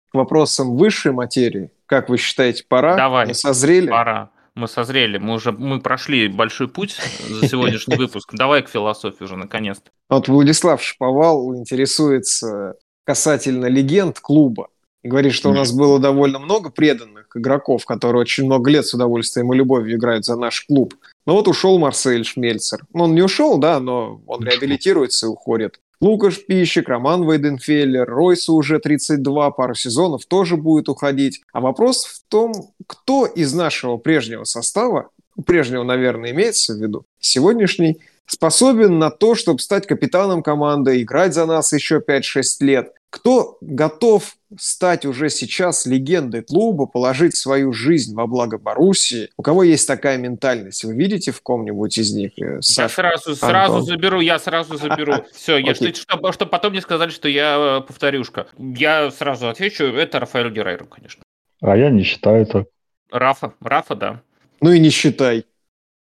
к 0.09 0.13
вопросам 0.13 0.77
высшей 0.77 1.11
материи. 1.11 1.69
Как 1.85 2.07
вы 2.07 2.17
считаете, 2.17 2.63
пора? 2.67 2.95
Давай. 2.95 3.27
Мы 3.27 3.33
созрели? 3.33 3.89
Пора 3.89 4.31
мы 4.55 4.67
созрели, 4.67 5.19
мы 5.19 5.35
уже 5.35 5.51
мы 5.51 5.79
прошли 5.79 6.27
большой 6.27 6.67
путь 6.67 6.97
за 7.29 7.47
сегодняшний 7.47 7.95
выпуск. 7.97 8.33
Давай 8.33 8.63
к 8.63 8.69
философии 8.69 9.23
уже 9.23 9.35
наконец-то. 9.35 9.91
Вот 10.09 10.27
Владислав 10.29 10.81
Шповал 10.81 11.55
интересуется 11.55 12.73
касательно 13.05 13.67
легенд 13.67 14.19
клуба. 14.19 14.69
Говорит, 15.07 15.33
что 15.33 15.51
у 15.51 15.53
нас 15.53 15.71
было 15.71 15.99
довольно 15.99 16.37
много 16.37 16.69
преданных 16.69 17.27
игроков, 17.33 17.85
которые 17.85 18.21
очень 18.21 18.45
много 18.45 18.69
лет 18.69 18.85
с 18.85 18.93
удовольствием 18.93 19.53
и 19.53 19.55
любовью 19.55 19.95
играют 19.95 20.25
за 20.25 20.35
наш 20.35 20.65
клуб. 20.65 20.95
Но 21.25 21.33
вот 21.33 21.47
ушел 21.47 21.79
Марсель 21.79 22.25
Шмельцер. 22.25 22.83
Ну, 22.93 23.05
он 23.05 23.15
не 23.15 23.21
ушел, 23.21 23.57
да, 23.57 23.79
но 23.79 24.21
он 24.27 24.43
реабилитируется 24.43 25.27
и 25.27 25.29
уходит. 25.29 25.79
Лукаш 26.01 26.45
Пищик, 26.45 26.89
Роман 26.89 27.27
Вейденфеллер, 27.27 28.07
Ройсу 28.07 28.53
уже 28.53 28.79
32, 28.79 29.51
пару 29.51 29.73
сезонов 29.73 30.25
тоже 30.25 30.57
будет 30.57 30.89
уходить. 30.89 31.41
А 31.53 31.61
вопрос 31.61 32.05
в 32.05 32.21
том, 32.29 32.51
кто 32.85 33.25
из 33.25 33.53
нашего 33.53 33.97
прежнего 33.97 34.43
состава, 34.43 35.09
прежнего, 35.45 35.83
наверное, 35.83 36.31
имеется 36.31 36.73
в 36.73 36.77
виду, 36.77 37.05
сегодняшний, 37.19 37.99
способен 38.25 38.99
на 38.99 39.09
то, 39.09 39.35
чтобы 39.35 39.59
стать 39.59 39.87
капитаном 39.87 40.43
команды, 40.43 41.01
играть 41.01 41.33
за 41.33 41.45
нас 41.45 41.71
еще 41.71 42.01
5-6 42.05 42.43
лет, 42.59 42.91
кто 43.09 43.57
готов 43.61 44.35
стать 44.57 45.05
уже 45.05 45.29
сейчас 45.29 45.85
легендой 45.85 46.41
клуба, 46.43 46.85
положить 46.85 47.35
свою 47.35 47.71
жизнь 47.71 48.13
во 48.15 48.27
благо 48.27 48.57
Боруссии? 48.57 49.29
У 49.37 49.43
кого 49.43 49.63
есть 49.63 49.87
такая 49.87 50.17
ментальность? 50.17 50.83
Вы 50.83 50.93
видите 50.95 51.31
в 51.31 51.41
ком-нибудь 51.41 51.97
из 51.97 52.13
них? 52.13 52.37
Э, 52.39 52.61
Саша, 52.61 52.83
я 52.83 52.89
сразу, 52.89 53.35
сразу 53.35 53.81
заберу, 53.81 54.19
я 54.19 54.39
сразу 54.39 54.77
заберу. 54.77 55.25
Все, 55.33 55.57
я, 55.57 55.71
okay. 55.71 55.95
чтобы, 55.95 56.33
чтобы 56.33 56.51
потом 56.51 56.73
не 56.73 56.81
сказали, 56.81 57.09
что 57.09 57.29
я 57.29 57.79
э, 57.79 57.87
повторюшка. 57.87 58.47
Я 58.57 59.09
сразу 59.11 59.47
отвечу, 59.47 59.85
это 59.85 60.19
Рафаэль 60.19 60.51
Герейро, 60.51 60.85
конечно. 60.85 61.23
А 61.61 61.77
я 61.77 61.89
не 61.89 62.03
считаю 62.03 62.45
так. 62.45 62.67
Рафа, 63.09 63.53
Рафа, 63.61 63.95
да. 63.95 64.21
Ну 64.61 64.71
и 64.71 64.79
не 64.79 64.89
считай. 64.89 65.45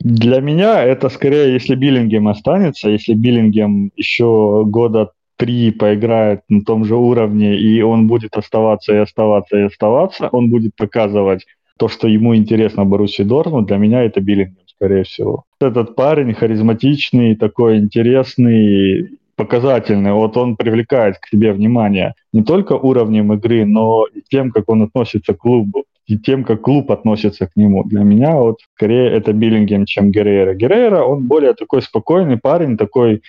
Для 0.10 0.40
меня 0.40 0.82
это 0.86 1.10
скорее, 1.10 1.52
если 1.52 1.76
Биллингем 1.76 2.30
останется, 2.30 2.90
если 2.90 3.14
Биллингем 3.14 3.92
еще 3.98 4.64
года 4.66 5.12
три 5.36 5.72
поиграет 5.72 6.44
на 6.48 6.62
том 6.62 6.86
же 6.86 6.96
уровне, 6.96 7.60
и 7.60 7.82
он 7.82 8.08
будет 8.08 8.38
оставаться 8.38 8.94
и 8.94 9.00
оставаться 9.00 9.58
и 9.58 9.64
оставаться, 9.64 10.30
он 10.32 10.50
будет 10.50 10.78
показывать 10.78 11.46
то, 11.78 11.90
что 11.90 12.08
ему 12.08 12.34
интересно 12.38 12.86
Баруси 12.86 13.24
Дортмунд, 13.24 13.68
для 13.68 13.76
меня 13.76 14.02
это 14.02 14.22
Биллингем, 14.22 14.64
скорее 14.68 15.04
всего. 15.04 15.44
Этот 15.60 15.96
парень 15.96 16.34
харизматичный, 16.34 17.36
такой 17.36 17.80
интересный, 17.80 19.10
показательный. 19.36 20.14
Вот 20.14 20.38
он 20.38 20.56
привлекает 20.56 21.18
к 21.18 21.28
себе 21.28 21.52
внимание 21.52 22.14
не 22.32 22.44
только 22.44 22.74
уровнем 22.78 23.34
игры, 23.34 23.66
но 23.66 24.06
и 24.06 24.22
тем, 24.22 24.52
как 24.52 24.70
он 24.70 24.84
относится 24.84 25.34
к 25.34 25.40
клубу 25.40 25.84
и 26.08 26.18
тем, 26.18 26.44
как 26.44 26.62
клуб 26.62 26.92
относится 26.92 27.48
к 27.48 27.56
нему. 27.56 27.84
Для 27.84 28.04
меня 28.04 28.36
вот 28.36 28.60
скорее 28.76 29.12
это 29.12 29.34
Биллингем, 29.34 29.86
чем 29.86 30.12
Геррера. 30.12 30.54
Геррера, 30.56 31.04
он 31.04 31.28
более 31.28 31.54
такой 31.54 31.82
спокойный 31.82 32.38
парень, 32.38 32.78
такой 32.78 33.22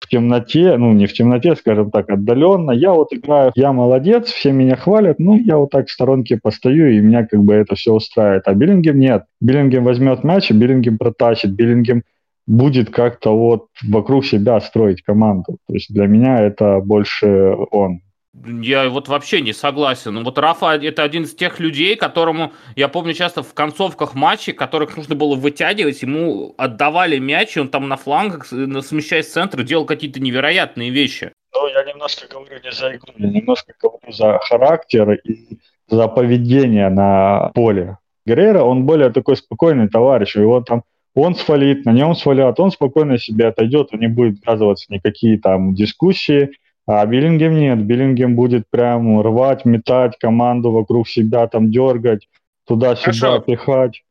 в 0.00 0.08
темноте, 0.08 0.76
ну 0.76 0.92
не 0.92 1.06
в 1.06 1.12
темноте, 1.12 1.54
скажем 1.56 1.90
так, 1.90 2.10
отдаленно. 2.10 2.72
Я 2.72 2.92
вот 2.92 3.12
играю, 3.12 3.52
я 3.54 3.72
молодец, 3.72 4.28
все 4.28 4.52
меня 4.52 4.76
хвалят, 4.76 5.18
ну 5.18 5.36
я 5.36 5.58
вот 5.58 5.70
так 5.70 5.88
в 5.88 5.90
сторонке 5.90 6.38
постою, 6.42 6.92
и 6.92 7.00
меня 7.00 7.26
как 7.26 7.42
бы 7.42 7.54
это 7.54 7.74
все 7.74 7.92
устраивает. 7.92 8.42
А 8.46 8.54
Биллингем 8.54 8.98
нет. 8.98 9.24
Биллингем 9.40 9.84
возьмет 9.84 10.24
мяч, 10.24 10.50
и 10.50 10.54
Биллингем 10.54 10.98
протащит. 10.98 11.52
Биллингем 11.52 12.02
будет 12.46 12.90
как-то 12.90 13.36
вот 13.36 13.68
вокруг 13.86 14.24
себя 14.24 14.60
строить 14.60 15.02
команду. 15.02 15.58
То 15.66 15.74
есть 15.74 15.92
для 15.92 16.06
меня 16.06 16.40
это 16.40 16.80
больше 16.80 17.54
он. 17.70 18.00
Я 18.46 18.88
вот 18.88 19.08
вообще 19.08 19.40
не 19.40 19.52
согласен. 19.52 20.22
Вот 20.24 20.38
Рафа 20.38 20.74
это 20.74 21.04
один 21.04 21.22
из 21.22 21.34
тех 21.34 21.60
людей, 21.60 21.94
которому, 21.94 22.52
я 22.74 22.88
помню, 22.88 23.14
часто 23.14 23.42
в 23.42 23.54
концовках 23.54 24.14
матчей, 24.14 24.52
которых 24.52 24.96
нужно 24.96 25.14
было 25.14 25.36
вытягивать, 25.36 26.02
ему 26.02 26.54
отдавали 26.58 27.18
мяч, 27.18 27.56
и 27.56 27.60
он 27.60 27.68
там 27.68 27.88
на 27.88 27.96
флангах, 27.96 28.46
смещаясь 28.46 29.26
в 29.26 29.32
центр, 29.32 29.62
делал 29.62 29.86
какие-то 29.86 30.20
невероятные 30.20 30.90
вещи. 30.90 31.32
Ну, 31.54 31.68
я 31.68 31.84
немножко 31.84 32.26
говорю 32.28 32.58
не 32.62 32.72
за 32.72 32.96
игру, 32.96 33.12
я 33.16 33.28
немножко 33.28 33.72
говорю 33.80 34.12
за 34.12 34.38
характер 34.40 35.12
и 35.12 35.58
за 35.88 36.08
поведение 36.08 36.88
на 36.88 37.52
поле. 37.54 37.98
Геррера, 38.26 38.62
он 38.62 38.84
более 38.84 39.10
такой 39.10 39.36
спокойный 39.36 39.88
товарищ, 39.88 40.34
его 40.34 40.60
там 40.60 40.82
он 41.14 41.36
свалит, 41.36 41.84
на 41.84 41.92
нем 41.92 42.16
свалят, 42.16 42.58
он 42.58 42.72
спокойно 42.72 43.18
себе 43.18 43.46
отойдет, 43.46 43.90
он 43.92 44.00
не 44.00 44.08
будет 44.08 44.44
ввязываться 44.44 44.86
в 44.86 44.90
никакие 44.90 45.38
там 45.38 45.74
дискуссии, 45.74 46.50
а 46.86 47.04
Биллингем 47.06 47.58
нет. 47.58 47.78
Биллингем 47.82 48.36
будет 48.36 48.68
прям 48.68 49.20
рвать, 49.20 49.64
метать 49.64 50.18
команду 50.18 50.70
вокруг 50.70 51.08
себя, 51.08 51.46
там 51.46 51.70
дергать, 51.70 52.28
туда-сюда 52.66 53.40
пихать. 53.40 54.02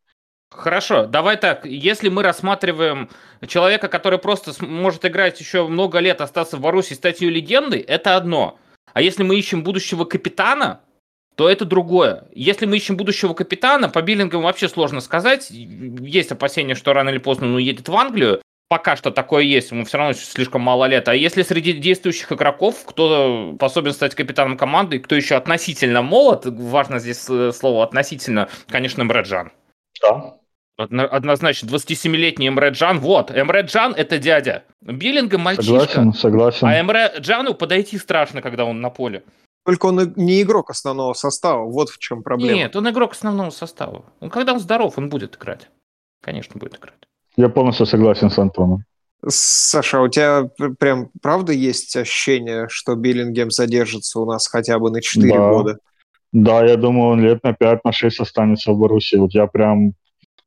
Хорошо, 0.51 1.07
давай 1.07 1.37
так, 1.37 1.65
если 1.65 2.09
мы 2.09 2.21
рассматриваем 2.21 3.09
человека, 3.47 3.87
который 3.87 4.19
просто 4.19 4.51
может 4.63 5.03
играть 5.03 5.39
еще 5.39 5.67
много 5.67 5.97
лет, 5.97 6.21
остаться 6.21 6.57
в 6.57 6.61
Боруссии, 6.61 6.93
стать 6.93 7.21
ее 7.21 7.31
легендой, 7.31 7.79
это 7.79 8.15
одно. 8.15 8.59
А 8.93 9.01
если 9.01 9.23
мы 9.23 9.35
ищем 9.35 9.63
будущего 9.63 10.05
капитана, 10.05 10.81
то 11.35 11.49
это 11.49 11.65
другое. 11.65 12.25
Если 12.35 12.67
мы 12.67 12.77
ищем 12.77 12.95
будущего 12.95 13.33
капитана, 13.33 13.89
по 13.89 14.03
Биллингам 14.03 14.43
вообще 14.43 14.69
сложно 14.69 15.01
сказать. 15.01 15.49
Есть 15.49 16.31
опасения, 16.31 16.75
что 16.75 16.93
рано 16.93 17.09
или 17.09 17.17
поздно 17.17 17.47
он 17.47 17.55
уедет 17.55 17.89
в 17.89 17.95
Англию 17.95 18.41
пока 18.67 18.95
что 18.95 19.11
такое 19.11 19.43
есть, 19.43 19.71
ему 19.71 19.85
все 19.85 19.97
равно 19.97 20.13
слишком 20.13 20.61
мало 20.61 20.85
лет. 20.85 21.07
А 21.07 21.15
если 21.15 21.43
среди 21.43 21.73
действующих 21.73 22.31
игроков, 22.31 22.83
кто 22.85 23.53
способен 23.55 23.93
стать 23.93 24.15
капитаном 24.15 24.57
команды, 24.57 24.99
кто 24.99 25.15
еще 25.15 25.35
относительно 25.35 26.01
молод, 26.01 26.45
важно 26.45 26.99
здесь 26.99 27.25
э, 27.29 27.51
слово 27.51 27.83
относительно, 27.83 28.49
конечно, 28.67 29.01
Эмреджан. 29.01 29.51
Да. 30.01 30.35
Однозначно, 30.77 31.67
27-летний 31.67 32.47
Эмре 32.47 32.69
Джан, 32.69 32.99
вот, 32.99 33.29
Эмре 33.29 33.61
Джан 33.61 33.93
это 33.93 34.17
дядя. 34.17 34.63
Биллинга 34.81 35.37
мальчишка. 35.37 35.71
Согласен, 35.71 36.13
согласен. 36.13 36.67
А 36.67 36.79
Эмре 36.79 37.13
Джану 37.19 37.53
подойти 37.53 37.99
страшно, 37.99 38.41
когда 38.41 38.65
он 38.65 38.81
на 38.81 38.89
поле. 38.89 39.23
Только 39.65 39.85
он 39.85 40.13
не 40.15 40.41
игрок 40.41 40.71
основного 40.71 41.13
состава, 41.13 41.65
вот 41.65 41.89
в 41.89 41.99
чем 41.99 42.23
проблема. 42.23 42.57
Нет, 42.57 42.75
он 42.75 42.89
игрок 42.89 43.13
основного 43.13 43.51
состава. 43.51 44.03
Он, 44.19 44.29
когда 44.31 44.53
он 44.53 44.59
здоров, 44.59 44.97
он 44.97 45.09
будет 45.09 45.35
играть. 45.35 45.69
Конечно, 46.21 46.59
будет 46.59 46.79
играть. 46.79 47.07
Я 47.35 47.49
полностью 47.49 47.85
согласен 47.85 48.29
с 48.29 48.37
Антоном. 48.37 48.83
Саша, 49.27 50.01
у 50.01 50.09
тебя 50.09 50.49
прям 50.79 51.09
правда 51.21 51.53
есть 51.53 51.95
ощущение, 51.95 52.67
что 52.69 52.95
Биллингем 52.95 53.51
задержится 53.51 54.19
у 54.19 54.25
нас 54.25 54.47
хотя 54.47 54.79
бы 54.79 54.91
на 54.91 55.01
4 55.01 55.31
да. 55.31 55.49
года? 55.49 55.77
Да, 56.33 56.65
я 56.65 56.77
думаю, 56.77 57.11
он 57.11 57.21
лет 57.21 57.43
на 57.43 57.53
5, 57.53 57.85
на 57.85 57.91
6 57.91 58.19
останется 58.19 58.71
в 58.71 58.77
Боруссии. 58.77 59.17
Вот 59.17 59.33
я 59.33 59.47
прям 59.47 59.93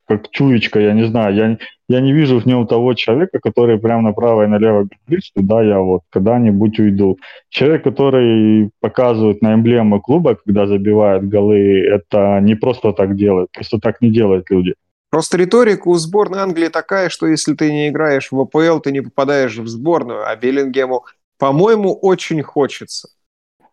как 0.07 0.31
чуечка, 0.31 0.79
я 0.79 0.93
не 0.93 1.07
знаю, 1.07 1.35
я, 1.35 1.59
я 1.89 2.01
не 2.01 2.13
вижу 2.13 2.39
в 2.39 2.47
нем 2.47 2.67
того 2.67 2.95
человека, 2.95 3.41
который 3.43 3.79
прям 3.79 4.05
направо 4.05 4.45
и 4.45 4.47
налево 4.47 4.89
говорит, 5.07 5.25
что 5.25 5.43
да, 5.43 5.63
я 5.63 5.81
вот 5.81 6.03
когда-нибудь 6.11 6.79
уйду. 6.79 7.19
Человек, 7.49 7.83
который 7.83 8.71
показывает 8.81 9.43
на 9.43 9.55
эмблему 9.55 10.01
клуба, 10.01 10.37
когда 10.37 10.67
забивает 10.67 11.29
голы, 11.29 11.81
это 11.81 12.39
не 12.41 12.55
просто 12.55 12.93
так 12.93 13.17
делает, 13.17 13.49
просто 13.53 13.79
так 13.81 14.01
не 14.01 14.11
делают 14.11 14.49
люди. 14.51 14.75
Просто 15.11 15.37
риторика 15.37 15.89
у 15.89 15.95
сборной 15.95 16.41
Англии 16.41 16.69
такая, 16.69 17.09
что 17.09 17.27
если 17.27 17.55
ты 17.55 17.71
не 17.71 17.89
играешь 17.89 18.33
в 18.33 18.41
АПЛ, 18.41 18.81
ты 18.81 18.93
не 18.93 19.01
попадаешь 19.01 19.57
в 19.57 19.67
сборную, 19.69 20.29
а 20.29 20.35
Беллингему, 20.37 21.05
по-моему, 21.39 21.95
очень 21.95 22.43
хочется. 22.43 23.09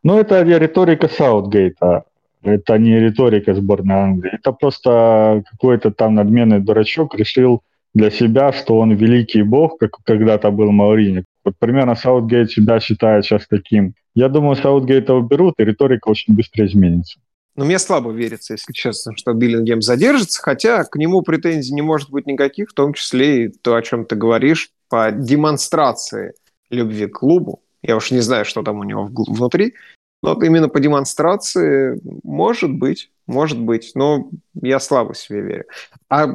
Ну, 0.03 0.17
это 0.17 0.41
риторика 0.43 1.07
Саутгейта. 1.07 2.03
Это 2.43 2.77
не 2.77 2.99
риторика 2.99 3.53
сборной 3.53 3.95
Англии. 3.95 4.31
Это 4.33 4.51
просто 4.51 5.43
какой-то 5.49 5.91
там 5.91 6.15
надменный 6.15 6.59
дурачок 6.59 7.15
решил 7.15 7.63
для 7.93 8.11
себя, 8.11 8.51
что 8.51 8.77
он 8.77 8.91
великий 8.93 9.43
бог, 9.43 9.77
как 9.77 9.91
когда-то 10.03 10.51
был 10.51 10.71
Маурини. 10.71 11.23
Вот 11.45 11.55
примерно 11.57 11.95
Саутгейт 11.95 12.51
себя 12.51 12.79
считает 12.79 13.25
сейчас 13.25 13.47
таким. 13.47 13.93
Я 14.13 14.29
думаю, 14.29 14.55
Саутгейта 14.55 15.13
уберут, 15.13 15.55
и 15.57 15.63
риторика 15.63 16.09
очень 16.09 16.35
быстро 16.35 16.65
изменится. 16.65 17.19
Но 17.55 17.65
мне 17.65 17.77
слабо 17.77 18.11
верится, 18.11 18.53
если 18.53 18.73
честно, 18.73 19.15
что 19.15 19.33
Биллингем 19.33 19.81
задержится, 19.81 20.41
хотя 20.41 20.83
к 20.83 20.95
нему 20.95 21.21
претензий 21.21 21.73
не 21.73 21.83
может 21.83 22.09
быть 22.09 22.25
никаких, 22.25 22.71
в 22.71 22.73
том 22.73 22.93
числе 22.93 23.45
и 23.45 23.49
то, 23.49 23.75
о 23.75 23.81
чем 23.81 24.05
ты 24.05 24.15
говоришь, 24.15 24.71
по 24.89 25.11
демонстрации 25.11 26.33
любви 26.69 27.07
к 27.07 27.19
клубу. 27.19 27.61
Я 27.83 27.95
уж 27.95 28.11
не 28.11 28.21
знаю, 28.21 28.45
что 28.45 28.63
там 28.63 28.79
у 28.79 28.83
него 28.83 29.09
внутри, 29.11 29.75
но 30.23 30.41
именно 30.41 30.69
по 30.69 30.79
демонстрации 30.79 31.99
может 32.23 32.71
быть, 32.71 33.11
может 33.27 33.59
быть, 33.59 33.91
но 33.93 34.29
я 34.61 34.79
слабо 34.79 35.13
себе 35.13 35.41
верю. 35.41 35.65
А 36.09 36.27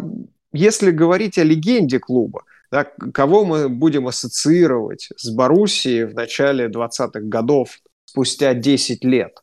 если 0.53 0.91
говорить 0.91 1.39
о 1.39 1.45
легенде 1.45 1.99
клуба, 1.99 2.45
да, 2.71 2.85
кого 2.85 3.45
мы 3.45 3.69
будем 3.69 4.07
ассоциировать 4.07 5.09
с 5.17 5.31
Боруссией 5.31 6.05
в 6.05 6.15
начале 6.15 6.67
20-х 6.69 7.21
годов, 7.21 7.81
спустя 8.05 8.55
10 8.55 9.05
лет? 9.05 9.43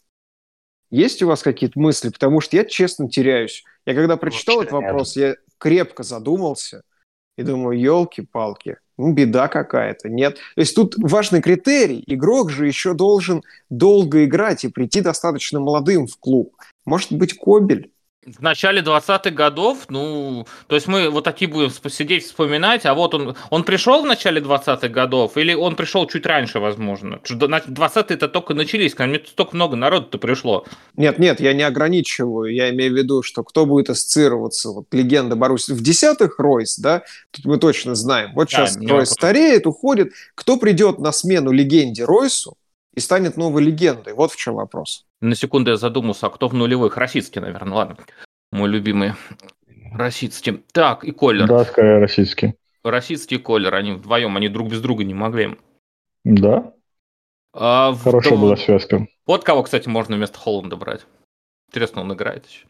Есть 0.92 1.22
у 1.24 1.28
вас 1.28 1.42
какие-то 1.42 1.80
мысли? 1.80 2.10
Потому 2.10 2.42
что 2.42 2.58
я, 2.58 2.66
честно, 2.66 3.10
теряюсь. 3.10 3.64
Я 3.86 3.94
когда 3.96 4.18
прочитал 4.18 4.58
Вообще 4.58 4.68
этот 4.70 4.82
вопрос, 4.84 5.16
нет. 5.16 5.26
я 5.26 5.36
крепко 5.58 6.04
задумался 6.04 6.84
и 7.38 7.44
думаю, 7.44 7.80
елки-палки, 7.80 8.78
ну, 8.98 9.14
беда 9.14 9.48
какая-то. 9.48 10.10
Нет. 10.10 10.36
То 10.56 10.62
есть 10.62 10.76
тут 10.76 10.96
важный 10.98 11.42
критерий. 11.42 12.04
Игрок 12.08 12.50
же 12.50 12.68
еще 12.68 12.94
должен 12.94 13.44
долго 13.70 14.24
играть 14.26 14.64
и 14.64 14.70
прийти 14.70 15.02
достаточно 15.02 15.60
молодым 15.60 16.08
в 16.08 16.18
клуб. 16.18 16.56
Может 16.86 17.12
быть, 17.12 17.34
Кобель? 17.38 17.92
В 18.26 18.42
начале 18.42 18.82
20-х 18.82 19.30
годов, 19.30 19.86
ну, 19.90 20.48
то 20.66 20.74
есть 20.74 20.88
мы 20.88 21.12
вот 21.12 21.24
такие 21.24 21.48
будем 21.48 21.70
сидеть 21.92 22.26
вспоминать, 22.26 22.84
а 22.88 22.96
вот 22.96 23.14
он, 23.14 23.36
он 23.52 23.64
пришел 23.64 24.02
в 24.02 24.06
начале 24.08 24.42
20-х 24.42 24.88
годов 24.88 25.38
или 25.38 25.54
он 25.54 25.76
пришел 25.76 26.08
чуть 26.08 26.26
раньше, 26.26 26.60
возможно? 26.60 27.20
20-е-то 27.24 28.28
только 28.28 28.56
начались, 28.56 28.96
ко 28.96 29.06
мне 29.06 29.22
столько 29.24 29.56
много 29.56 29.76
народу-то 29.76 30.18
пришло. 30.18 30.66
Нет, 30.98 31.20
нет, 31.20 31.40
я 31.40 31.54
не 31.54 31.62
ограничиваю, 31.62 32.52
я 32.52 32.72
имею 32.72 32.94
в 32.94 32.98
виду, 32.98 33.22
что 33.22 33.44
кто 33.44 33.68
будет 33.68 33.92
ассоциироваться, 33.92 34.72
вот 34.72 34.88
легенда 34.92 35.36
Баруси, 35.36 35.74
в 35.74 35.84
десятых 35.84 36.40
Ройс, 36.40 36.80
да, 36.80 37.04
тут 37.30 37.46
мы 37.46 37.58
точно 37.60 37.94
знаем, 37.94 38.32
вот 38.34 38.50
да, 38.50 38.66
сейчас 38.66 38.76
Ройс 38.78 38.90
вопрос. 38.90 39.10
стареет, 39.10 39.68
уходит, 39.68 40.14
кто 40.34 40.58
придет 40.58 40.98
на 40.98 41.12
смену 41.12 41.52
легенде 41.52 42.04
Ройсу 42.06 42.58
и 42.96 43.00
станет 43.00 43.38
новой 43.38 43.64
легендой, 43.64 44.14
вот 44.14 44.32
в 44.32 44.38
чем 44.38 44.56
вопрос. 44.56 45.06
На 45.22 45.36
секунду 45.36 45.72
я 45.72 45.78
задумался, 45.78 46.28
а 46.28 46.30
кто 46.30 46.48
в 46.48 46.54
нулевых? 46.54 46.98
Российский, 46.98 47.40
наверное, 47.40 47.74
ладно. 47.74 47.98
Мой 48.52 48.70
любимый. 48.70 49.14
Российский. 49.94 50.64
Так, 50.72 51.04
и 51.04 51.12
Колер. 51.12 51.48
Да, 51.48 51.64
скорее 51.66 52.00
российский. 52.00 52.56
Российский 52.84 53.36
и 53.36 53.40
Колер, 53.40 53.76
они 53.76 53.94
вдвоем, 53.94 54.38
они 54.38 54.50
друг 54.50 54.70
без 54.70 54.82
друга 54.82 55.04
не 55.04 55.14
могли. 55.14 55.58
Да. 56.24 56.74
А, 57.54 57.94
Хорошая 57.94 58.36
в... 58.36 58.42
была 58.42 58.58
связка. 58.58 59.08
Вот 59.26 59.44
кого, 59.44 59.64
кстати, 59.64 59.88
можно 59.88 60.16
вместо 60.16 60.38
Холланда 60.38 60.76
брать. 60.76 61.06
Интересно, 61.70 62.02
он 62.02 62.14
играет 62.14 62.46
еще. 62.46 62.66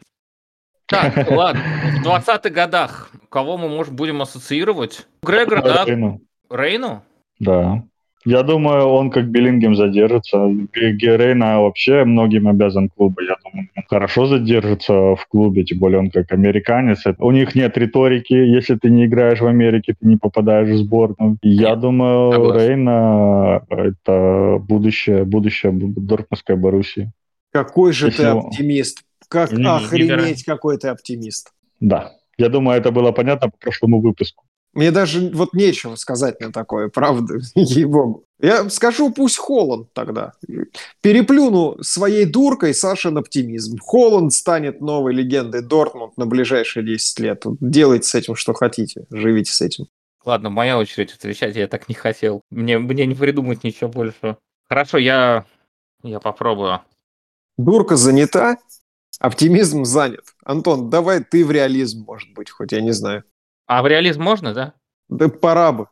Так, 0.86 1.30
ладно. 1.30 1.62
В 2.02 2.06
20-х 2.06 2.50
годах 2.50 3.10
кого 3.28 3.58
мы, 3.58 3.68
может, 3.68 3.92
будем 3.92 4.22
ассоциировать? 4.22 5.06
Грегора, 5.22 5.62
да? 5.62 5.84
Рейну. 5.84 6.20
Рейну? 6.48 7.02
Да. 7.38 7.84
Я 8.26 8.42
думаю, 8.42 8.86
он 8.86 9.10
как 9.10 9.28
Биллингем 9.28 9.76
задержится. 9.76 10.48
Герейна 10.74 11.60
вообще 11.60 12.04
многим 12.04 12.48
обязан 12.48 12.88
клубу. 12.88 13.20
Я 13.20 13.36
думаю, 13.44 13.68
он 13.76 13.84
хорошо 13.88 14.26
задержится 14.26 15.14
в 15.14 15.26
клубе, 15.28 15.62
тем 15.62 15.78
более 15.78 16.00
он 16.00 16.10
как 16.10 16.32
американец. 16.32 17.04
У 17.18 17.30
них 17.30 17.54
нет 17.54 17.78
риторики. 17.78 18.34
Если 18.34 18.74
ты 18.74 18.90
не 18.90 19.06
играешь 19.06 19.40
в 19.40 19.46
Америке, 19.46 19.94
ты 19.98 20.08
не 20.08 20.16
попадаешь 20.16 20.68
в 20.68 20.76
сборную. 20.76 21.38
Я 21.42 21.76
думаю, 21.76 22.32
Согласен. 22.32 22.68
Рейна— 22.68 23.62
это 23.70 24.58
будущее, 24.58 25.24
будущее 25.24 25.72
Дортмундской 25.72 26.56
Боруссии. 26.56 27.12
Какой 27.52 27.92
же 27.92 28.06
Если 28.06 28.22
ты 28.24 28.28
оптимист. 28.28 29.04
Как 29.28 29.52
не, 29.52 29.68
охренеть, 29.68 30.38
не 30.38 30.42
какой 30.44 30.78
ты 30.78 30.88
оптимист. 30.88 31.52
Да. 31.78 32.10
Я 32.38 32.48
думаю, 32.48 32.76
это 32.76 32.90
было 32.90 33.12
понятно 33.12 33.50
по 33.50 33.56
прошлому 33.56 34.00
выпуску. 34.00 34.45
Мне 34.76 34.90
даже 34.90 35.30
вот 35.32 35.54
нечего 35.54 35.96
сказать 35.96 36.38
на 36.40 36.52
такое, 36.52 36.88
правда, 36.88 37.38
ей-богу. 37.54 38.24
Я 38.38 38.68
скажу, 38.68 39.10
пусть 39.10 39.38
Холланд 39.38 39.90
тогда. 39.94 40.34
Переплюну 41.00 41.82
своей 41.82 42.26
дуркой 42.26 42.74
Сашин 42.74 43.16
оптимизм. 43.16 43.78
Холланд 43.80 44.34
станет 44.34 44.82
новой 44.82 45.14
легендой 45.14 45.62
Дортмунд 45.62 46.18
на 46.18 46.26
ближайшие 46.26 46.84
10 46.84 47.18
лет. 47.20 47.42
Делайте 47.60 48.06
с 48.06 48.14
этим, 48.14 48.34
что 48.36 48.52
хотите. 48.52 49.06
Живите 49.08 49.50
с 49.50 49.62
этим. 49.62 49.86
Ладно, 50.26 50.50
моя 50.50 50.76
очередь 50.76 51.14
отвечать, 51.14 51.56
я 51.56 51.68
так 51.68 51.88
не 51.88 51.94
хотел. 51.94 52.42
Мне, 52.50 52.78
мне 52.78 53.06
не 53.06 53.14
придумать 53.14 53.64
ничего 53.64 53.88
больше. 53.88 54.36
Хорошо, 54.68 54.98
я, 54.98 55.46
я 56.02 56.20
попробую. 56.20 56.82
Дурка 57.56 57.96
занята, 57.96 58.58
оптимизм 59.20 59.86
занят. 59.86 60.24
Антон, 60.44 60.90
давай 60.90 61.24
ты 61.24 61.46
в 61.46 61.50
реализм, 61.50 62.04
может 62.04 62.34
быть, 62.34 62.50
хоть 62.50 62.72
я 62.72 62.82
не 62.82 62.92
знаю. 62.92 63.24
А 63.66 63.82
в 63.82 63.86
реализм 63.86 64.22
можно, 64.22 64.54
да? 64.54 64.74
Да 65.08 65.28
пора 65.28 65.72
бы. 65.72 65.88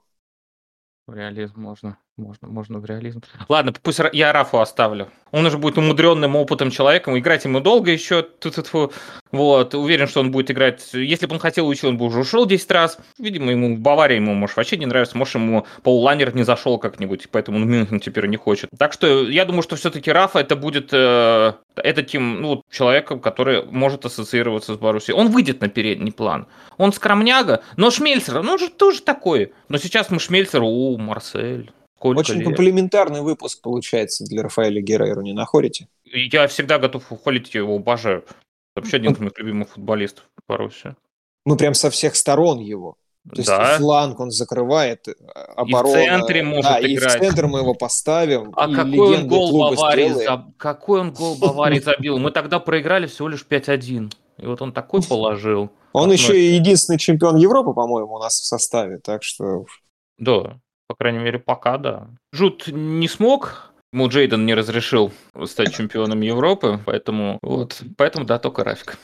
В 1.07 1.15
реализм 1.15 1.61
можно. 1.61 1.99
Можно, 2.17 2.47
можно 2.47 2.79
в 2.79 2.85
реализм. 2.85 3.23
Ладно, 3.49 3.73
пусть 3.83 4.01
я 4.13 4.33
Рафу 4.33 4.61
оставлю. 4.61 5.11
Он 5.33 5.47
уже 5.47 5.59
будет 5.59 5.79
умудренным 5.79 6.37
опытом 6.37 6.71
человеком. 6.71 7.19
Играть 7.19 7.45
ему 7.45 7.59
долго 7.59 7.91
еще. 7.91 8.23
Ту-ту-ту. 8.23 8.93
Вот. 9.33 9.75
Уверен, 9.75 10.07
что 10.07 10.21
он 10.21 10.31
будет 10.31 10.49
играть. 10.53 10.95
Если 10.95 11.27
бы 11.27 11.35
он 11.35 11.41
хотел 11.41 11.67
уйти, 11.67 11.85
он 11.89 11.99
бы 11.99 12.05
уже 12.05 12.21
ушел 12.21 12.47
10 12.47 12.71
раз. 12.71 12.99
Видимо, 13.19 13.51
ему 13.51 13.75
в 13.75 13.81
Баварии 13.81 14.15
ему, 14.15 14.33
может, 14.33 14.57
вообще 14.57 14.77
не 14.77 14.87
нравится. 14.87 15.19
Может, 15.19 15.35
ему 15.35 15.67
Пол 15.83 16.03
Ланнер 16.03 16.33
не 16.37 16.45
зашел 16.45 16.79
как-нибудь, 16.79 17.29
поэтому 17.33 17.57
он 17.59 17.69
Мюнхен 17.69 17.99
теперь 17.99 18.27
не 18.27 18.37
хочет. 18.37 18.71
Так 18.79 18.93
что 18.93 19.29
я 19.29 19.45
думаю, 19.45 19.63
что 19.63 19.75
все-таки 19.75 20.13
Рафа 20.13 20.39
это 20.39 20.55
будет 20.55 20.91
э, 20.93 21.55
это 21.75 22.03
тем, 22.05 22.41
ну, 22.41 22.63
человеком, 22.71 23.19
который 23.19 23.65
может 23.65 24.05
ассоциироваться 24.05 24.75
с 24.75 24.79
Боруссией. 24.79 25.19
Он 25.19 25.31
выйдет 25.31 25.61
на 25.61 25.69
передний 25.69 26.13
план. 26.13 26.47
Он 26.77 26.93
скромняга, 26.93 27.65
но 27.77 27.91
Шмельцер, 27.91 28.41
ну, 28.41 28.53
он 28.53 28.59
же 28.61 28.69
тоже 28.69 29.03
такой. 29.03 29.53
Но 29.69 29.79
сейчас 29.79 30.11
мы 30.11 30.21
Шмельцер, 30.21 30.63
у, 30.63 30.97
Марсель. 30.97 31.73
Сколько 31.97 32.19
Очень 32.19 32.37
лет? 32.37 32.45
комплементарный 32.45 33.23
выпуск 33.23 33.63
получается 33.63 34.25
для 34.25 34.43
Рафаэля 34.43 34.83
Герейру, 34.83 35.23
не 35.23 35.33
находите? 35.33 35.89
Я 36.05 36.47
всегда 36.49 36.79
готов 36.79 37.11
ухвалить 37.11 37.55
его, 37.55 37.77
обожаю. 37.77 38.25
Вообще 38.75 38.97
один 38.97 39.13
из 39.13 39.19
моих 39.19 39.39
любимых 39.39 39.71
футболистов 39.71 40.25
Боруссии. 40.49 40.97
Ну, 41.47 41.57
прям 41.57 41.75
со 41.75 41.91
всех 41.91 42.17
сторон 42.17 42.59
его. 42.59 42.97
То 43.31 43.37
есть 43.37 43.49
да. 43.49 43.79
фланг 43.79 44.21
он 44.21 44.31
закрывает, 44.31 45.07
оборона. 45.57 45.97
И 45.97 46.05
в 46.05 46.05
центре 46.05 46.43
может 46.43 46.71
да, 46.71 46.81
играть. 46.81 47.15
И 47.15 47.19
в 47.19 47.21
центр 47.21 47.47
мы 47.47 47.61
его 47.61 47.75
поставим. 47.75 48.53
А 48.55 48.69
какой 48.69 49.19
он 49.19 49.29
гол 49.29 49.71
Баварии, 49.71 50.11
заб... 50.11 50.57
какой 50.59 51.01
он 51.01 51.13
гол 51.13 51.37
Баварии 51.37 51.79
забил? 51.81 52.19
Мы 52.19 52.33
тогда 52.33 52.61
проиграли 52.61 53.07
всего 53.07 53.29
лишь 53.29 53.47
5-1. 53.49 54.13
И 54.39 54.47
вот 54.47 54.61
он 54.61 54.73
такой 54.73 55.03
положил. 55.09 55.71
Он 55.93 56.13
еще 56.13 56.39
и 56.39 56.55
единственный 56.55 56.99
чемпион 56.99 57.37
Европы, 57.37 57.73
по-моему, 57.73 58.15
у 58.15 58.19
нас 58.19 58.35
в 58.35 58.45
составе, 58.45 58.99
так 58.99 59.23
что... 59.23 59.65
Да. 60.19 60.61
По 60.87 60.95
крайней 60.95 61.19
мере, 61.19 61.39
пока 61.39 61.79
да. 61.79 62.09
Жут 62.33 62.69
не 62.69 63.09
смог, 63.09 63.73
ему 63.93 64.09
Джейден 64.09 64.45
не 64.45 64.55
разрешил 64.55 65.13
стать 65.47 65.75
чемпионом 65.75 66.21
Европы, 66.21 66.79
поэтому 66.85 67.39
вот, 67.43 67.81
поэтому 67.97 68.27
да, 68.27 68.39
только 68.39 68.65
Рафик. 68.65 68.99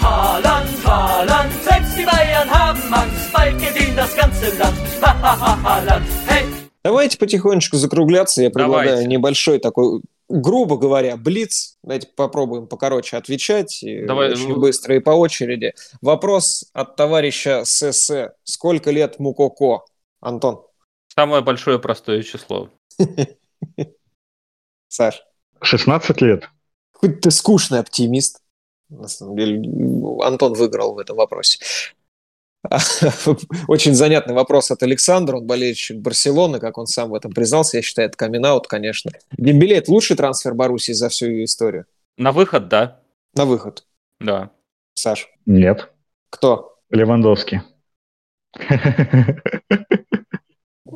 Haaland, 0.00 0.68
Haaland, 0.84 1.52
selbst 1.62 1.98
die 1.98 2.04
Bayern 2.04 2.48
haben 2.48 2.94
Angst, 2.94 3.32
bald 3.32 3.58
gewinnt 3.58 3.98
das 3.98 4.16
ganze 4.16 4.56
Land. 4.58 4.78
Haaland, 5.02 6.06
hey! 6.28 6.46
Давайте 6.82 7.18
потихонечку 7.18 7.76
закругляться. 7.76 8.42
Я 8.42 8.50
предлагаю 8.50 8.88
Давайте. 8.88 9.08
небольшой 9.08 9.58
такой 9.58 10.00
грубо 10.28 10.76
говоря, 10.76 11.16
блиц. 11.16 11.78
Давайте 11.82 12.08
попробуем 12.08 12.66
покороче 12.66 13.16
отвечать. 13.16 13.82
Давай. 14.06 14.32
Очень 14.32 14.56
быстро 14.56 14.96
и 14.96 15.00
по 15.00 15.10
очереди. 15.10 15.74
Вопрос 16.00 16.68
от 16.72 16.96
товарища 16.96 17.64
СС. 17.64 18.10
Сколько 18.44 18.90
лет 18.90 19.18
Мукоко? 19.18 19.84
Антон. 20.20 20.62
Самое 21.14 21.42
большое 21.42 21.78
простое 21.78 22.22
число. 22.22 22.70
Саш. 24.88 25.22
16 25.60 26.20
лет. 26.20 26.48
Хоть 26.92 27.20
ты 27.20 27.30
скучный 27.30 27.80
оптимист. 27.80 28.42
На 28.88 29.08
самом 29.08 29.36
деле, 29.36 29.58
Антон 30.22 30.54
выиграл 30.54 30.94
в 30.94 30.98
этом 30.98 31.16
вопросе. 31.16 31.58
Очень 33.68 33.94
занятный 33.94 34.34
вопрос 34.34 34.70
от 34.70 34.82
Александра. 34.82 35.36
Он 35.36 35.46
болельщик 35.46 35.98
Барселоны, 35.98 36.60
как 36.60 36.78
он 36.78 36.86
сам 36.86 37.10
в 37.10 37.14
этом 37.14 37.32
признался. 37.32 37.78
Я 37.78 37.82
считаю, 37.82 38.08
это 38.08 38.16
камин 38.16 38.44
конечно. 38.68 39.10
Дембеле– 39.36 39.76
это 39.78 39.90
лучший 39.90 40.16
трансфер 40.16 40.54
Баруси 40.54 40.92
за 40.92 41.08
всю 41.08 41.26
ее 41.26 41.44
историю? 41.44 41.86
На 42.16 42.32
выход, 42.32 42.68
да. 42.68 43.00
На 43.34 43.44
выход? 43.44 43.84
Да. 44.20 44.50
Саш? 44.94 45.28
Нет. 45.46 45.90
Кто? 46.30 46.78
Левандовский. 46.90 47.60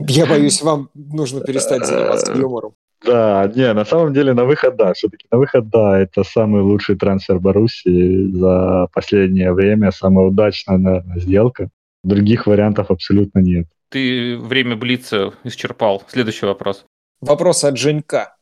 Я 0.08 0.26
боюсь, 0.26 0.62
вам 0.62 0.90
нужно 0.94 1.42
перестать 1.42 1.86
заниматься 1.86 2.32
юмором. 2.32 2.74
Да, 3.05 3.50
не, 3.55 3.72
на 3.72 3.84
самом 3.84 4.12
деле 4.14 4.32
на 4.32 4.44
выход, 4.44 4.76
да, 4.76 4.92
все-таки 4.92 5.26
на 5.30 5.38
выход, 5.38 5.68
да, 5.68 5.98
это 5.98 6.22
самый 6.24 6.62
лучший 6.62 6.96
трансфер 6.96 7.38
Боруссии 7.38 8.30
за 8.32 8.88
последнее 8.92 9.53
время, 9.53 9.90
самая 9.90 10.26
удачная, 10.26 10.78
наверное, 10.78 11.18
сделка. 11.18 11.70
Других 12.05 12.46
вариантов 12.46 12.90
абсолютно 12.90 13.40
нет. 13.40 13.66
Ты 13.88 14.38
время 14.38 14.76
Блица 14.76 15.32
исчерпал. 15.44 16.03
Следующий 16.09 16.46
вопрос. 16.46 16.84
Вопрос 17.20 17.64
от 17.64 17.76
Женька. 17.76 18.36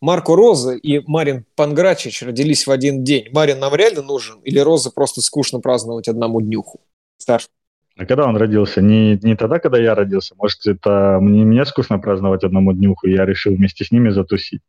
Марко 0.00 0.36
Роза 0.36 0.74
и 0.74 1.00
Марин 1.06 1.46
Панграчич 1.56 2.22
родились 2.22 2.66
в 2.66 2.70
один 2.70 3.04
день. 3.04 3.26
Марин 3.32 3.58
нам 3.58 3.74
реально 3.74 4.02
нужен 4.02 4.40
или 4.40 4.58
Роза 4.58 4.90
просто 4.90 5.20
скучно 5.20 5.60
праздновать 5.60 6.08
одному 6.08 6.40
днюху? 6.40 6.80
Саш. 7.18 7.48
А 7.96 8.06
когда 8.06 8.26
он 8.26 8.36
родился? 8.36 8.80
Не, 8.80 9.18
не 9.22 9.36
тогда, 9.36 9.60
когда 9.60 9.78
я 9.78 9.94
родился. 9.94 10.34
Может, 10.36 10.66
это 10.66 11.18
мне, 11.20 11.44
мне 11.44 11.64
скучно 11.64 11.98
праздновать 11.98 12.42
одному 12.42 12.72
днюху, 12.72 13.06
и 13.06 13.12
я 13.12 13.24
решил 13.24 13.54
вместе 13.54 13.84
с 13.84 13.92
ними 13.92 14.10
затусить. 14.10 14.62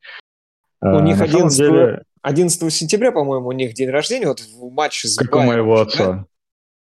У 0.82 0.88
а, 0.88 1.02
них 1.02 1.20
11, 1.20 1.58
деле... 1.58 2.04
11 2.22 2.72
сентября, 2.74 3.12
по-моему, 3.12 3.48
у 3.48 3.52
них 3.52 3.74
день 3.74 3.90
рождения. 3.90 4.28
Вот 4.28 4.42
в 4.42 4.72
матче 4.72 5.08
с 5.08 5.16
Как 5.18 5.32
Байером, 5.32 5.48
у 5.48 5.52
моего 5.52 5.82
отца. 5.82 6.28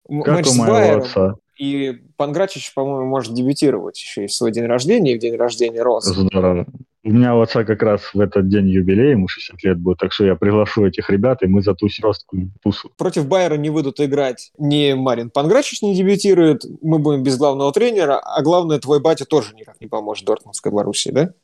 Да? 0.08 0.22
Как 0.22 0.34
матч 0.34 0.46
у 0.48 0.54
моего 0.54 0.98
отца. 0.98 1.34
И 1.60 1.92
Панграчич, 2.16 2.72
по-моему, 2.72 3.06
может 3.06 3.34
дебютировать 3.34 4.00
еще 4.00 4.24
и 4.24 4.28
в 4.28 4.32
свой 4.32 4.50
день 4.50 4.64
рождения, 4.64 5.12
и 5.12 5.18
в 5.18 5.20
день 5.20 5.36
рождения 5.36 5.82
Розы. 5.82 6.14
Здорово. 6.14 6.64
У 7.04 7.12
меня 7.12 7.36
у 7.36 7.42
отца 7.42 7.64
как 7.64 7.82
раз 7.82 8.14
в 8.14 8.20
этот 8.20 8.48
день 8.48 8.66
юбилей, 8.70 9.10
ему 9.10 9.28
60 9.28 9.62
лет 9.64 9.78
будет, 9.78 9.98
так 9.98 10.10
что 10.10 10.24
я 10.24 10.36
приглашу 10.36 10.86
этих 10.86 11.10
ребят, 11.10 11.42
и 11.42 11.46
мы 11.46 11.60
затусим 11.60 12.08
жесткую 12.08 12.50
тусу. 12.62 12.90
Против 12.96 13.26
Байера 13.26 13.56
не 13.56 13.68
выйдут 13.68 14.00
играть 14.00 14.52
ни 14.56 14.94
Марин 14.94 15.28
Панграчич 15.28 15.82
не 15.82 15.94
дебютирует, 15.94 16.64
мы 16.80 16.98
будем 16.98 17.22
без 17.22 17.36
главного 17.36 17.70
тренера, 17.74 18.18
а 18.18 18.40
главное, 18.40 18.78
твой 18.78 19.00
батя 19.00 19.26
тоже 19.26 19.54
никак 19.54 19.78
не 19.82 19.86
поможет 19.86 20.24
Дортмундской 20.24 20.72
Боруссии, 20.72 21.10
да? 21.10 21.34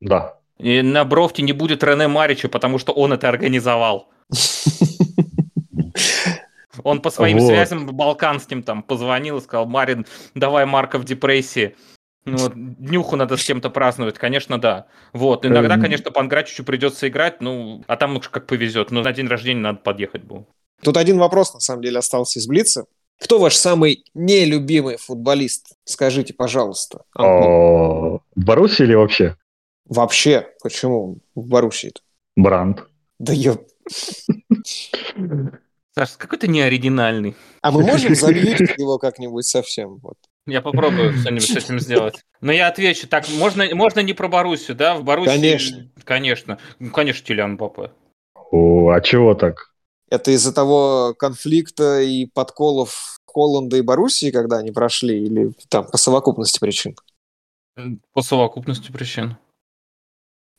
Да. 0.00 0.34
И 0.58 0.82
на 0.82 1.06
Бровке 1.06 1.42
не 1.42 1.52
будет 1.52 1.82
Рене 1.82 2.06
Марича, 2.08 2.50
потому 2.50 2.78
что 2.78 2.92
он 2.92 3.14
это 3.14 3.30
организовал. 3.30 4.10
Он 6.84 7.00
по 7.00 7.10
своим 7.10 7.38
вот. 7.38 7.48
связям 7.48 7.86
балканским 7.86 8.62
там 8.62 8.82
позвонил 8.82 9.38
и 9.38 9.40
сказал, 9.40 9.66
Марин, 9.66 10.06
давай 10.34 10.66
Марка 10.66 10.98
в 10.98 11.04
депрессии. 11.04 11.74
Ну, 12.26 12.36
вот, 12.38 12.52
днюху 12.54 13.16
надо 13.16 13.36
с 13.36 13.44
кем-то 13.44 13.68
праздновать, 13.68 14.16
конечно, 14.16 14.58
да. 14.58 14.86
Вот, 15.12 15.44
иногда, 15.44 15.74
эм. 15.74 15.82
конечно, 15.82 16.10
Панграчичу 16.10 16.64
придется 16.64 17.08
играть, 17.08 17.40
ну, 17.40 17.84
а 17.86 17.96
там 17.96 18.16
уж 18.16 18.28
как 18.28 18.46
повезет. 18.46 18.90
Но 18.90 19.02
на 19.02 19.12
день 19.12 19.26
рождения 19.26 19.60
надо 19.60 19.80
подъехать 19.80 20.22
было. 20.22 20.46
Тут 20.82 20.96
один 20.96 21.18
вопрос, 21.18 21.52
на 21.52 21.60
самом 21.60 21.82
деле, 21.82 21.98
остался 21.98 22.38
из 22.38 22.46
Блица. 22.46 22.86
Кто 23.20 23.38
ваш 23.38 23.56
самый 23.56 24.04
нелюбимый 24.14 24.96
футболист? 24.96 25.76
Скажите, 25.84 26.34
пожалуйста. 26.34 27.04
В 27.14 28.20
Боруссии 28.36 28.82
или 28.84 28.94
вообще? 28.94 29.36
Вообще. 29.86 30.48
Почему 30.62 31.18
в 31.34 31.46
Боруссии? 31.46 31.92
Бранд. 32.36 32.84
Да 33.18 33.32
я... 33.32 33.56
Саш, 35.96 36.16
какой 36.16 36.38
ты 36.38 36.48
неоригинальный. 36.48 37.36
А 37.62 37.70
мы 37.70 37.82
можем 37.82 38.14
замьютить 38.16 38.76
его 38.78 38.98
как-нибудь 38.98 39.46
совсем? 39.46 39.98
Вот. 39.98 40.16
Я 40.46 40.60
попробую 40.60 41.12
что-нибудь 41.18 41.48
с 41.48 41.56
этим 41.56 41.78
сделать. 41.78 42.24
Но 42.40 42.52
я 42.52 42.68
отвечу. 42.68 43.06
Так, 43.08 43.28
можно, 43.28 43.64
можно 43.74 44.00
не 44.00 44.12
про 44.12 44.28
Боруссию, 44.28 44.76
да? 44.76 44.96
В 44.96 45.04
Боруссии... 45.04 45.30
Конечно. 45.30 45.90
Конечно. 46.04 46.58
Ну, 46.80 46.90
конечно, 46.90 47.24
Телян 47.24 47.56
Папе. 47.56 47.92
О, 48.50 48.90
а 48.90 49.00
чего 49.00 49.34
так? 49.34 49.72
Это 50.10 50.32
из-за 50.32 50.52
того 50.52 51.14
конфликта 51.16 52.00
и 52.00 52.26
подколов 52.26 53.20
Холланда 53.26 53.76
и 53.76 53.82
Боруссии, 53.82 54.30
когда 54.30 54.58
они 54.58 54.70
прошли, 54.70 55.24
или 55.24 55.52
там 55.68 55.86
по 55.86 55.96
совокупности 55.96 56.60
причин? 56.60 56.96
По 58.12 58.22
совокупности 58.22 58.92
причин. 58.92 59.36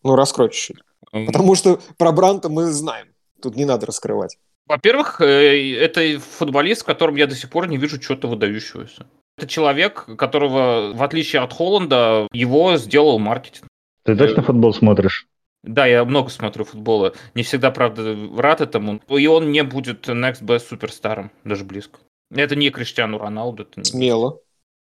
Ну, 0.04 0.16
раскрой 0.16 0.50
чуть-чуть. 0.50 0.82
Потому 1.12 1.56
что 1.56 1.80
про 1.98 2.12
Бранта 2.12 2.50
мы 2.50 2.66
знаем. 2.66 3.08
Тут 3.42 3.56
не 3.56 3.66
надо 3.66 3.86
раскрывать. 3.86 4.38
Во-первых, 4.68 5.22
э, 5.22 5.76
это 5.76 6.20
футболист, 6.20 6.82
в 6.82 6.86
котором 6.86 7.16
я 7.16 7.28
до 7.28 7.36
сих 7.36 7.49
пор 7.49 7.68
не 7.68 7.78
вижу 7.78 7.99
чего-то 7.99 8.28
выдающегося. 8.28 9.05
Это 9.38 9.47
человек, 9.47 10.05
которого, 10.18 10.93
в 10.93 11.03
отличие 11.03 11.41
от 11.41 11.53
Холланда, 11.53 12.28
его 12.32 12.78
сделал 12.78 13.20
маркетинг. 13.20 13.68
Ты 14.03 14.16
точно 14.16 14.43
футбол 14.43 14.74
смотришь? 14.74 15.28
Да, 15.63 15.86
я 15.86 16.05
много 16.05 16.30
смотрю 16.30 16.63
футбола. 16.63 17.13
Не 17.34 17.43
всегда, 17.43 17.72
правда, 17.72 18.16
рад 18.38 18.61
этому. 18.61 19.01
И 19.09 19.28
он 19.28 19.51
не 19.51 19.63
будет 19.63 20.07
next 20.07 20.43
best 20.43 20.68
суперстаром, 20.70 21.32
даже 21.43 21.63
близко. 21.63 21.99
Это 22.34 22.55
не 22.55 22.70
Криштиану 22.70 23.18
Роналду. 23.18 23.63
Это 23.63 23.80
не... 23.80 23.84
Смело. 23.84 24.39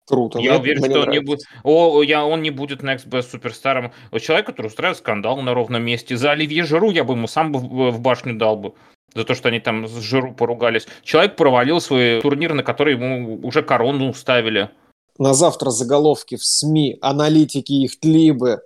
Круто. 0.07 0.39
Я 0.39 0.59
уверен, 0.59 0.85
что 0.85 1.01
он 1.01 1.11
не, 1.11 1.21
будет, 1.21 1.41
о, 1.63 2.03
я, 2.03 2.27
он 2.27 2.43
не 2.43 2.51
будет 2.51 2.83
next 2.83 3.09
best 3.09 3.31
суперстаром. 3.31 3.93
Человек, 4.21 4.47
который 4.47 4.67
устраивает 4.67 4.99
скандал 4.99 5.41
на 5.41 5.55
ровном 5.55 5.83
месте. 5.83 6.17
За 6.17 6.33
Оливье 6.33 6.65
Жиру 6.65 6.91
я 6.91 7.05
бы 7.05 7.15
ему 7.15 7.27
сам 7.27 7.53
в, 7.53 7.91
в 7.91 8.01
башню 8.01 8.37
дал 8.37 8.57
бы 8.57 8.75
за 9.15 9.25
то, 9.25 9.35
что 9.35 9.49
они 9.49 9.61
там 9.61 9.87
с 9.87 10.01
Жиру 10.01 10.35
поругались. 10.35 10.87
Человек 11.03 11.37
провалил 11.37 11.81
свой 11.81 12.21
турнир, 12.21 12.55
на 12.55 12.63
который 12.63 12.95
ему 12.95 13.41
уже 13.43 13.63
корону 13.63 14.13
ставили. 14.15 14.71
На 15.19 15.35
завтра 15.35 15.71
заголовки 15.71 16.37
в 16.37 16.45
СМИ 16.45 16.99
аналитики 17.01 17.73
их 17.73 18.01
тлибы 18.01 18.63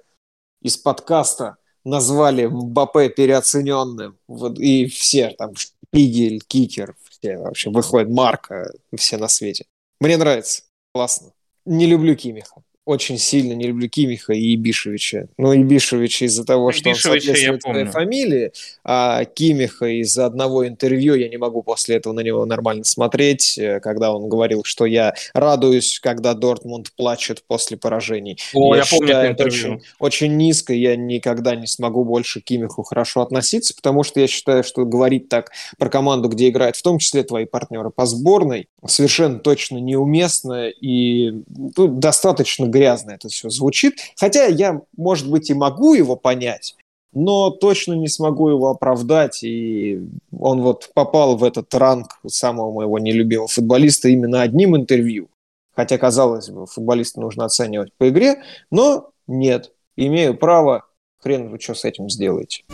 из 0.62 0.76
подкаста 0.76 1.56
назвали 1.84 2.46
Мбаппе 2.46 3.08
переоцененным. 3.10 4.18
Вот, 4.26 4.58
и 4.58 4.86
все 4.86 5.30
там, 5.30 5.54
Шпигель, 5.54 6.42
Кикер, 6.46 6.94
все 7.10 7.38
вообще 7.38 7.70
выходит, 7.70 8.08
Марка, 8.08 8.72
все 8.96 9.18
на 9.18 9.28
свете. 9.28 9.66
Мне 10.00 10.16
нравится. 10.16 10.62
Классно. 10.92 11.32
Не 11.66 11.86
люблю 11.86 12.16
Кимиха 12.16 12.62
очень 12.88 13.18
сильно 13.18 13.52
не 13.52 13.66
люблю 13.66 13.86
Кимиха 13.86 14.32
и 14.32 14.54
Ибишевича. 14.54 15.28
Ну, 15.36 15.54
Ибишевич 15.54 16.22
из-за 16.22 16.46
того, 16.46 16.72
что 16.72 16.88
Ибишевича 16.88 17.10
он 17.10 17.20
соответствует 17.20 17.62
своей 17.62 17.84
фамилии, 17.84 18.52
а 18.82 19.26
Кимиха 19.26 19.84
из-за 20.00 20.24
одного 20.24 20.66
интервью 20.66 21.14
я 21.14 21.28
не 21.28 21.36
могу 21.36 21.62
после 21.62 21.96
этого 21.96 22.14
на 22.14 22.20
него 22.20 22.46
нормально 22.46 22.84
смотреть, 22.84 23.58
э, 23.58 23.80
когда 23.80 24.14
он 24.14 24.30
говорил, 24.30 24.62
что 24.64 24.86
я 24.86 25.12
радуюсь, 25.34 26.00
когда 26.00 26.32
Дортмунд 26.32 26.90
плачет 26.96 27.44
после 27.46 27.76
поражений. 27.76 28.38
О, 28.54 28.74
я, 28.74 28.80
я 28.82 28.86
помню 28.90 29.14
это 29.14 29.32
интервью. 29.32 29.74
Очень, 29.74 29.82
очень 29.98 30.36
низко, 30.38 30.72
я 30.72 30.96
никогда 30.96 31.56
не 31.56 31.66
смогу 31.66 32.06
больше 32.06 32.40
к 32.40 32.44
Кимиху 32.44 32.84
хорошо 32.84 33.20
относиться, 33.20 33.74
потому 33.74 34.02
что 34.02 34.20
я 34.20 34.26
считаю, 34.26 34.64
что 34.64 34.86
говорить 34.86 35.28
так 35.28 35.52
про 35.76 35.90
команду, 35.90 36.30
где 36.30 36.48
играют 36.48 36.76
в 36.76 36.82
том 36.82 36.98
числе 36.98 37.22
твои 37.22 37.44
партнеры 37.44 37.90
по 37.90 38.06
сборной, 38.06 38.68
совершенно 38.86 39.38
точно 39.38 39.76
неуместно 39.76 40.68
и 40.68 41.42
ну, 41.76 41.88
достаточно 41.88 42.66
грязно 42.78 43.12
это 43.12 43.28
все 43.28 43.50
звучит. 43.50 43.98
Хотя 44.16 44.46
я, 44.46 44.80
может 44.96 45.28
быть, 45.28 45.50
и 45.50 45.54
могу 45.54 45.94
его 45.94 46.16
понять, 46.16 46.76
но 47.12 47.50
точно 47.50 47.94
не 47.94 48.08
смогу 48.08 48.48
его 48.48 48.68
оправдать. 48.68 49.42
И 49.42 50.00
он 50.38 50.62
вот 50.62 50.90
попал 50.94 51.36
в 51.36 51.44
этот 51.44 51.74
ранг 51.74 52.20
самого 52.26 52.72
моего 52.72 52.98
нелюбимого 52.98 53.48
футболиста 53.48 54.08
именно 54.08 54.42
одним 54.42 54.76
интервью. 54.76 55.28
Хотя, 55.74 55.98
казалось 55.98 56.48
бы, 56.50 56.66
футболиста 56.66 57.20
нужно 57.20 57.44
оценивать 57.44 57.92
по 57.98 58.08
игре, 58.08 58.42
но 58.70 59.10
нет. 59.26 59.72
Имею 59.96 60.36
право, 60.36 60.84
хрен 61.18 61.50
вы 61.50 61.58
что 61.60 61.74
с 61.74 61.84
этим 61.84 62.08
сделаете. 62.08 62.64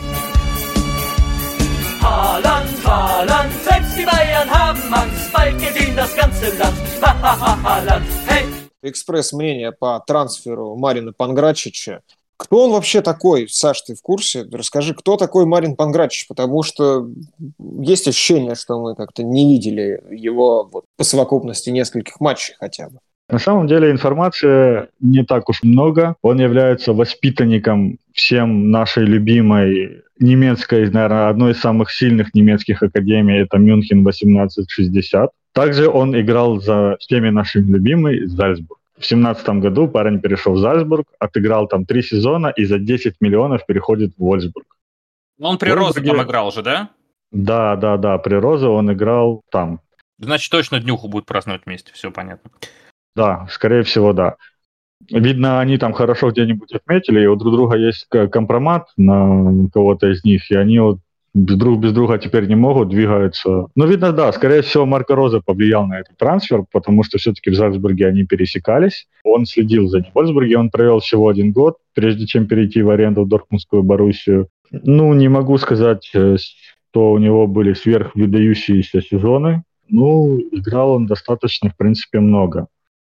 Haaland, 2.02 2.68
Haaland! 2.84 3.54
Экспресс-мнение 8.90 9.72
по 9.72 10.02
трансферу 10.06 10.76
Марина 10.76 11.12
Панграчича. 11.12 12.00
Кто 12.36 12.64
он 12.64 12.72
вообще 12.72 13.00
такой, 13.00 13.48
Саш, 13.48 13.82
ты 13.82 13.94
в 13.94 14.02
курсе? 14.02 14.44
Расскажи, 14.52 14.92
кто 14.94 15.16
такой 15.16 15.46
Марин 15.46 15.76
Панграчич, 15.76 16.26
потому 16.26 16.62
что 16.62 17.08
есть 17.78 18.08
ощущение, 18.08 18.56
что 18.56 18.80
мы 18.80 18.96
как-то 18.96 19.22
не 19.22 19.52
видели 19.52 20.02
его 20.10 20.68
вот, 20.70 20.84
по 20.96 21.04
совокупности 21.04 21.70
нескольких 21.70 22.20
матчей 22.20 22.54
хотя 22.58 22.88
бы. 22.90 22.98
На 23.28 23.38
самом 23.38 23.66
деле 23.66 23.90
информации 23.90 24.88
не 25.00 25.24
так 25.24 25.48
уж 25.48 25.62
много. 25.62 26.16
Он 26.22 26.38
является 26.40 26.92
воспитанником 26.92 27.98
всем 28.12 28.70
нашей 28.70 29.04
любимой 29.04 30.02
немецкой, 30.18 30.90
наверное, 30.90 31.28
одной 31.28 31.52
из 31.52 31.60
самых 31.60 31.90
сильных 31.90 32.34
немецких 32.34 32.82
академий, 32.82 33.42
это 33.42 33.58
Мюнхен 33.58 34.00
1860. 34.00 35.30
Также 35.54 35.88
он 35.88 36.20
играл 36.20 36.60
за 36.60 36.96
всеми 36.98 37.30
нашими 37.30 37.70
любимый 37.70 38.26
Зальцбург. 38.26 38.80
В 38.98 39.06
семнадцатом 39.06 39.60
году 39.60 39.86
парень 39.86 40.20
перешел 40.20 40.54
в 40.54 40.58
Зальцбург, 40.58 41.06
отыграл 41.20 41.68
там 41.68 41.86
три 41.86 42.02
сезона 42.02 42.48
и 42.48 42.64
за 42.64 42.78
10 42.78 43.20
миллионов 43.20 43.64
переходит 43.64 44.14
в 44.16 44.20
Вольсбург. 44.20 44.66
Он 45.40 45.56
при 45.56 45.70
Розе 45.70 46.00
там 46.00 46.22
играл 46.22 46.50
же, 46.50 46.62
да? 46.62 46.90
Да, 47.30 47.76
да, 47.76 47.96
да, 47.96 48.18
при 48.18 48.34
Розе 48.34 48.66
он 48.66 48.92
играл 48.92 49.42
там. 49.50 49.80
Значит, 50.18 50.50
точно 50.50 50.80
днюху 50.80 51.06
будет 51.06 51.26
праздновать 51.26 51.62
вместе, 51.66 51.92
все 51.92 52.10
понятно. 52.10 52.50
Да, 53.14 53.46
скорее 53.48 53.84
всего, 53.84 54.12
да. 54.12 54.36
Видно, 55.08 55.60
они 55.60 55.78
там 55.78 55.92
хорошо 55.92 56.30
где-нибудь 56.30 56.72
отметили, 56.72 57.22
и 57.22 57.26
у 57.26 57.36
друг 57.36 57.52
друга 57.52 57.76
есть 57.76 58.08
компромат 58.08 58.88
на 58.96 59.68
кого-то 59.72 60.10
из 60.10 60.24
них, 60.24 60.50
и 60.50 60.56
они 60.56 60.80
вот 60.80 60.98
друг 61.34 61.80
без 61.80 61.92
друга 61.92 62.18
теперь 62.18 62.46
не 62.46 62.54
могут, 62.54 62.88
двигаются. 62.88 63.66
Ну, 63.74 63.86
видно, 63.86 64.12
да, 64.12 64.32
скорее 64.32 64.62
всего, 64.62 64.86
Марко 64.86 65.14
Роза 65.14 65.40
повлиял 65.40 65.86
на 65.86 65.98
этот 66.00 66.16
трансфер, 66.16 66.64
потому 66.72 67.02
что 67.02 67.18
все-таки 67.18 67.50
в 67.50 67.54
Зальцбурге 67.54 68.06
они 68.06 68.24
пересекались. 68.24 69.06
Он 69.24 69.44
следил 69.44 69.88
за 69.88 69.98
ним. 69.98 70.10
В 70.12 70.14
Вольсбурге 70.14 70.58
он 70.58 70.70
провел 70.70 71.00
всего 71.00 71.28
один 71.28 71.52
год, 71.52 71.76
прежде 71.94 72.26
чем 72.26 72.46
перейти 72.46 72.82
в 72.82 72.90
аренду 72.90 73.24
в 73.24 73.28
Дортмундскую 73.28 73.82
Боруссию. 73.82 74.48
Ну, 74.70 75.12
не 75.14 75.28
могу 75.28 75.58
сказать, 75.58 76.10
э, 76.14 76.36
что 76.90 77.12
у 77.12 77.18
него 77.18 77.46
были 77.46 77.74
сверхвыдающиеся 77.74 79.02
сезоны. 79.02 79.64
Ну, 79.88 80.38
играл 80.52 80.92
он 80.92 81.06
достаточно, 81.06 81.70
в 81.70 81.76
принципе, 81.76 82.20
много. 82.20 82.68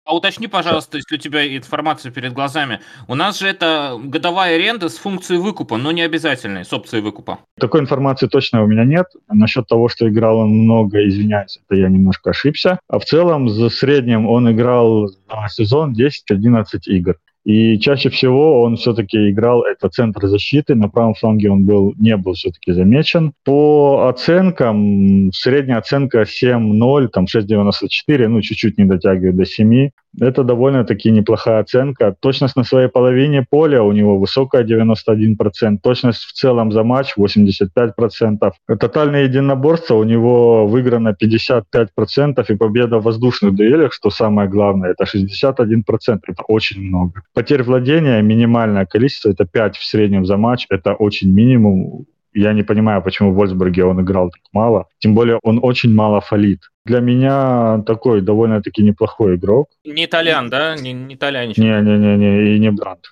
А 0.04 0.14
уточни, 0.16 0.48
пожалуйста, 0.48 0.96
если 0.96 1.14
у 1.14 1.18
тебя 1.18 1.56
информация 1.56 2.10
перед 2.10 2.32
глазами. 2.32 2.80
У 3.06 3.14
нас 3.14 3.38
же 3.38 3.46
это 3.46 3.98
годовая 4.02 4.56
аренда 4.56 4.88
с 4.88 4.96
функцией 4.96 5.40
выкупа, 5.40 5.76
но 5.76 5.92
не 5.92 6.02
обязательной, 6.02 6.64
с 6.64 6.72
опцией 6.72 7.02
выкупа. 7.02 7.40
Такой 7.58 7.80
информации 7.80 8.26
точно 8.26 8.64
у 8.64 8.66
меня 8.66 8.84
нет. 8.84 9.06
Насчет 9.28 9.66
того, 9.68 9.88
что 9.88 10.08
играл 10.08 10.38
он 10.38 10.50
много, 10.50 11.06
извиняюсь, 11.06 11.60
это 11.64 11.78
я 11.78 11.88
немножко 11.88 12.30
ошибся. 12.30 12.80
А 12.88 12.98
в 12.98 13.04
целом, 13.04 13.48
за 13.48 13.68
среднем 13.68 14.26
он 14.26 14.50
играл 14.50 15.08
за 15.08 15.48
сезон 15.48 15.94
10-11 15.94 16.64
игр. 16.86 17.16
И 17.44 17.78
чаще 17.78 18.10
всего 18.10 18.60
он 18.62 18.76
все-таки 18.76 19.30
играл 19.30 19.62
это 19.62 19.88
центр 19.88 20.26
защиты. 20.26 20.74
На 20.74 20.88
правом 20.88 21.14
фланге 21.14 21.50
он 21.50 21.64
был, 21.64 21.94
не 21.98 22.16
был 22.16 22.34
все-таки 22.34 22.72
замечен. 22.72 23.32
По 23.44 24.08
оценкам, 24.08 25.32
средняя 25.32 25.78
оценка 25.78 26.22
7-0, 26.22 27.08
там 27.08 27.24
6.94, 27.24 28.28
ну 28.28 28.42
чуть-чуть 28.42 28.78
не 28.78 28.84
дотягивает 28.84 29.36
до 29.36 29.46
7. 29.46 29.90
Это 30.18 30.42
довольно-таки 30.42 31.10
неплохая 31.10 31.60
оценка. 31.60 32.14
Точность 32.20 32.56
на 32.56 32.64
своей 32.64 32.88
половине 32.88 33.46
поля 33.48 33.82
у 33.82 33.92
него 33.92 34.18
высокая 34.18 34.64
91%. 34.64 35.78
Точность 35.82 36.22
в 36.22 36.32
целом 36.32 36.72
за 36.72 36.82
матч 36.82 37.14
85%. 37.16 38.52
Тотальное 38.80 39.24
единоборство 39.24 39.94
у 39.94 40.04
него 40.04 40.66
выиграно 40.66 41.14
55%. 41.20 42.44
И 42.48 42.56
победа 42.56 42.98
в 42.98 43.04
воздушных 43.04 43.54
дуэлях, 43.54 43.92
что 43.92 44.10
самое 44.10 44.48
главное, 44.48 44.90
это 44.90 45.04
61%. 45.04 45.84
Это 46.26 46.42
очень 46.48 46.82
много. 46.82 47.22
Потерь 47.32 47.62
владения 47.62 48.20
минимальное 48.22 48.86
количество, 48.86 49.30
это 49.30 49.44
5 49.44 49.76
в 49.76 49.84
среднем 49.84 50.26
за 50.26 50.36
матч. 50.36 50.66
Это 50.68 50.94
очень 50.94 51.30
минимум. 51.32 52.06
Я 52.32 52.52
не 52.52 52.62
понимаю, 52.62 53.02
почему 53.02 53.32
в 53.32 53.36
Вольсбурге 53.36 53.84
он 53.84 54.00
играл 54.00 54.30
так 54.30 54.42
мало. 54.52 54.86
Тем 54.98 55.14
более 55.14 55.38
он 55.42 55.60
очень 55.62 55.92
мало 55.92 56.20
фалит. 56.20 56.60
Для 56.84 57.00
меня 57.00 57.82
такой 57.86 58.20
довольно-таки 58.20 58.82
неплохой 58.82 59.36
игрок. 59.36 59.68
Не 59.84 60.06
итальян, 60.06 60.48
да? 60.48 60.76
Не, 60.76 60.92
не 60.92 61.14
итальянец. 61.14 61.56
Не-не-не, 61.56 62.56
и 62.56 62.58
не 62.58 62.70
Бранд. 62.70 63.10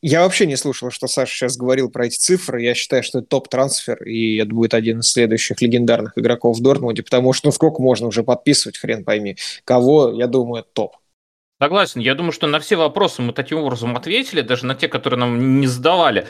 Я 0.00 0.22
вообще 0.22 0.46
не 0.46 0.56
слушал, 0.56 0.90
что 0.90 1.08
Саша 1.08 1.32
сейчас 1.32 1.56
говорил 1.56 1.90
про 1.90 2.06
эти 2.06 2.16
цифры. 2.16 2.62
Я 2.62 2.74
считаю, 2.74 3.02
что 3.02 3.18
это 3.18 3.28
топ-трансфер, 3.28 4.02
и 4.04 4.36
это 4.36 4.50
будет 4.54 4.74
один 4.74 5.00
из 5.00 5.10
следующих 5.10 5.60
легендарных 5.60 6.16
игроков 6.16 6.56
в 6.56 6.62
Дортмунде, 6.62 7.02
потому 7.02 7.32
что 7.32 7.48
ну 7.48 7.52
сколько 7.52 7.82
можно 7.82 8.06
уже 8.06 8.22
подписывать, 8.22 8.78
хрен 8.78 9.04
пойми. 9.04 9.36
Кого, 9.64 10.12
я 10.12 10.28
думаю, 10.28 10.60
это 10.60 10.68
топ. 10.72 10.92
Согласен. 11.62 12.00
Я 12.00 12.16
думаю, 12.16 12.32
что 12.32 12.48
на 12.48 12.58
все 12.58 12.74
вопросы 12.74 13.22
мы 13.22 13.32
таким 13.32 13.58
образом 13.58 13.96
ответили, 13.96 14.40
даже 14.40 14.66
на 14.66 14.74
те, 14.74 14.88
которые 14.88 15.20
нам 15.20 15.60
не 15.60 15.68
задавали. 15.68 16.26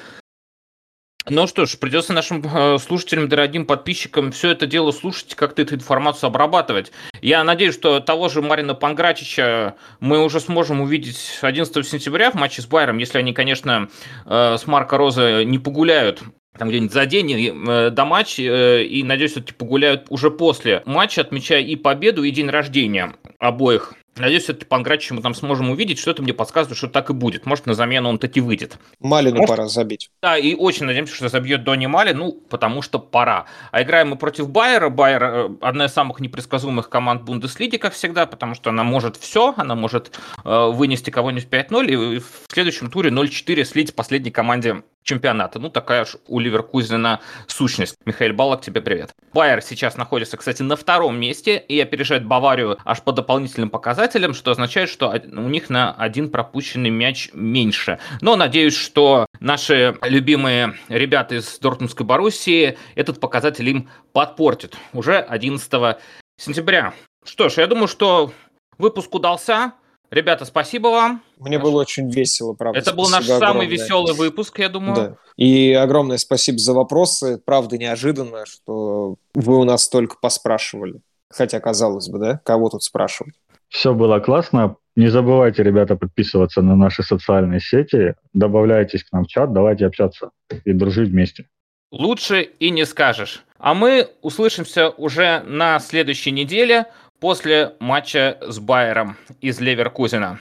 Ну 1.27 1.47
что 1.47 1.65
ж, 1.65 1.79
придется 1.79 2.13
нашим 2.13 2.43
э, 2.45 2.77
слушателям, 2.77 3.31
дорогим 3.31 3.65
подписчикам 3.65 4.31
все 4.31 4.51
это 4.51 4.67
дело 4.67 4.91
слушать, 4.91 5.35
как-то 5.35 5.63
эту 5.63 5.77
информацию 5.77 6.29
обрабатывать. 6.29 6.93
Я 7.23 7.43
надеюсь, 7.45 7.73
что 7.73 8.01
того 8.01 8.29
же 8.29 8.43
Марина 8.43 8.75
Пангратича 8.75 9.77
мы 10.01 10.23
уже 10.23 10.39
сможем 10.39 10.83
увидеть 10.83 11.39
11 11.41 11.89
сентября 11.89 12.31
в 12.31 12.35
матче 12.35 12.61
с 12.61 12.67
Байером, 12.67 12.99
если 12.99 13.17
они, 13.17 13.33
конечно, 13.33 13.89
э, 14.27 14.59
с 14.59 14.67
Марко 14.67 14.99
Роза 14.99 15.45
не 15.45 15.59
погуляют 15.59 16.23
там 16.59 16.69
где-нибудь 16.69 16.93
за 16.93 17.07
день 17.07 17.33
э, 17.33 17.89
до 17.89 18.05
матча, 18.05 18.83
и 18.83 19.03
надеюсь, 19.03 19.31
все-таки 19.31 19.55
погуляют 19.55 20.09
уже 20.11 20.31
после 20.31 20.83
матча, 20.85 21.23
отмечая 21.23 21.63
и 21.63 21.75
победу, 21.75 22.23
и 22.23 22.31
день 22.31 22.51
рождения 22.51 23.15
обоих 23.39 23.95
Надеюсь, 24.17 24.43
все-таки 24.45 24.67
Пангратича 24.67 25.15
мы 25.15 25.23
там 25.23 25.35
сможем 25.35 25.71
увидеть. 25.71 25.99
Что-то 25.99 26.23
мне 26.23 26.35
подсказывает, 26.35 26.77
что 26.77 26.89
так 26.89 27.09
и 27.09 27.15
будет. 27.15 27.47
Может, 27.47 27.67
на 27.67 27.75
замену 27.75 28.11
он 28.11 28.19
таки 28.19 28.41
выйдет. 28.41 28.79
Малину 29.01 29.37
Может... 29.37 29.49
пора 29.49 29.69
забить. 29.69 30.11
Да, 30.23 30.37
и 30.37 30.55
очень 30.55 30.85
надеемся, 30.85 31.15
что 31.15 31.29
забьет 31.29 31.65
Дони 31.65 31.87
Мали, 31.87 32.13
ну, 32.13 32.33
потому 32.33 32.83
что 32.83 32.99
пора. 32.99 33.47
А 33.71 33.83
играем 33.83 34.11
мы 34.11 34.17
против 34.17 34.51
Байера. 34.51 34.91
Байер 34.91 35.23
э, 35.23 35.49
одна 35.63 35.87
из 35.87 35.93
самых 35.93 36.21
непредсказуемых 36.21 36.91
команд 36.91 37.23
Бундеслиги, 37.23 37.77
как 37.77 37.95
всегда, 37.95 38.27
потому 38.27 38.55
что 38.55 38.69
она 38.69 38.85
может 38.85 39.17
все. 39.17 39.55
Она 39.57 39.75
может 39.75 40.19
э, 40.45 40.71
вынести 40.71 41.09
кого-нибудь 41.09 41.49
5-0 41.49 41.87
и 41.87 42.19
в 42.19 42.53
следующем 42.53 42.91
туре 42.91 43.11
0-4 43.11 43.65
слить 43.65 43.95
последней 43.95 44.31
команде 44.31 44.83
чемпионата. 45.03 45.59
Ну, 45.59 45.69
такая 45.69 46.03
уж 46.03 46.17
у 46.27 46.39
Ливеркузена 46.39 47.21
сущность. 47.47 47.97
Михаил 48.05 48.35
Балок, 48.35 48.63
тебе 48.63 48.81
привет. 48.81 49.11
Байер 49.33 49.63
сейчас 49.63 49.97
находится, 49.97 50.37
кстати, 50.37 50.63
на 50.63 50.77
втором 50.77 51.19
месте 51.19 51.57
и 51.57 51.81
опережает 51.81 52.25
Баварию 52.25 52.79
аж 52.85 53.03
по 53.03 53.13
дополнительным 53.13 53.71
показателям, 53.71 54.35
что 54.35 54.51
означает, 54.51 54.89
что 54.89 55.11
у 55.11 55.49
них 55.49 55.71
на 55.71 55.93
один 55.93 56.31
пропущенный 56.31 56.91
мяч 56.91 57.31
меньше. 57.33 57.99
Но 58.21 58.37
надеюсь, 58.37 58.77
что 58.77 59.27
наши 59.41 59.97
любимые 60.03 60.75
ребята 60.89 61.37
из 61.37 61.59
Дортмундской 61.59 62.07
Боруссии 62.07 62.79
этот 62.95 63.21
показатель 63.21 63.69
им 63.69 63.89
подпортят 64.13 64.77
уже 64.93 65.19
11 65.19 65.99
сентября. 66.37 66.95
Что 67.25 67.49
ж, 67.49 67.59
я 67.59 67.67
думаю, 67.67 67.89
что 67.89 68.33
выпуск 68.79 69.15
удался. 69.15 69.75
Ребята, 70.13 70.45
спасибо 70.45 70.89
вам. 70.89 71.23
Мне 71.39 71.59
было 71.59 71.81
очень 71.81 72.11
весело, 72.11 72.53
правда. 72.53 72.79
Это 72.79 72.93
был 72.93 73.09
наш 73.09 73.25
огромное. 73.25 73.49
самый 73.49 73.67
веселый 73.67 74.13
выпуск, 74.15 74.59
я 74.59 74.69
думаю. 74.69 74.95
Да. 74.95 75.17
И 75.39 75.73
огромное 75.73 76.19
спасибо 76.19 76.59
за 76.59 76.75
вопросы. 76.75 77.41
Правда, 77.43 77.79
неожиданно, 77.79 78.45
что 78.45 79.17
вы 79.35 79.59
у 79.59 79.65
нас 79.65 79.89
только 79.89 80.17
поспрашивали. 80.21 81.01
Хотя, 81.31 81.61
казалось 81.61 82.11
бы, 82.11 82.19
да? 82.19 82.41
Кого 82.45 82.69
тут 82.69 82.83
спрашивать? 82.83 83.33
Все 83.69 83.95
было 83.95 84.21
классно. 84.21 84.77
Не 84.97 85.09
забывайте, 85.09 85.63
ребята, 85.63 85.97
подписываться 85.97 86.61
на 86.61 86.77
наши 86.77 87.03
социальные 87.03 87.61
сети. 87.61 88.15
Добавляйтесь 88.35 89.05
к 89.05 89.13
нам 89.13 89.25
в 89.25 89.29
чат, 89.29 89.55
давайте 89.55 89.87
общаться 89.87 90.33
и 90.67 90.75
дружить 90.75 91.09
вместе. 91.09 91.47
Лучше 91.91 92.43
и 92.43 92.69
не 92.69 92.85
скажешь. 92.85 93.45
А 93.57 93.73
мы 93.73 94.11
услышимся 94.21 94.91
уже 94.91 95.41
на 95.47 95.79
следующей 95.79 96.33
неделе 96.33 96.85
после 97.23 97.77
матча 97.79 98.37
с 98.41 98.59
Байером 98.59 99.17
из 99.41 99.61
Леверкузена. 99.61 100.41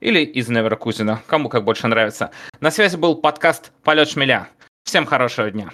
Или 0.00 0.20
из 0.20 0.48
Неверкузена, 0.48 1.20
кому 1.26 1.50
как 1.50 1.64
больше 1.64 1.88
нравится. 1.88 2.30
На 2.58 2.70
связи 2.70 2.96
был 2.96 3.16
подкаст 3.16 3.70
«Полет 3.84 4.08
шмеля». 4.08 4.48
Всем 4.82 5.04
хорошего 5.04 5.50
дня. 5.50 5.68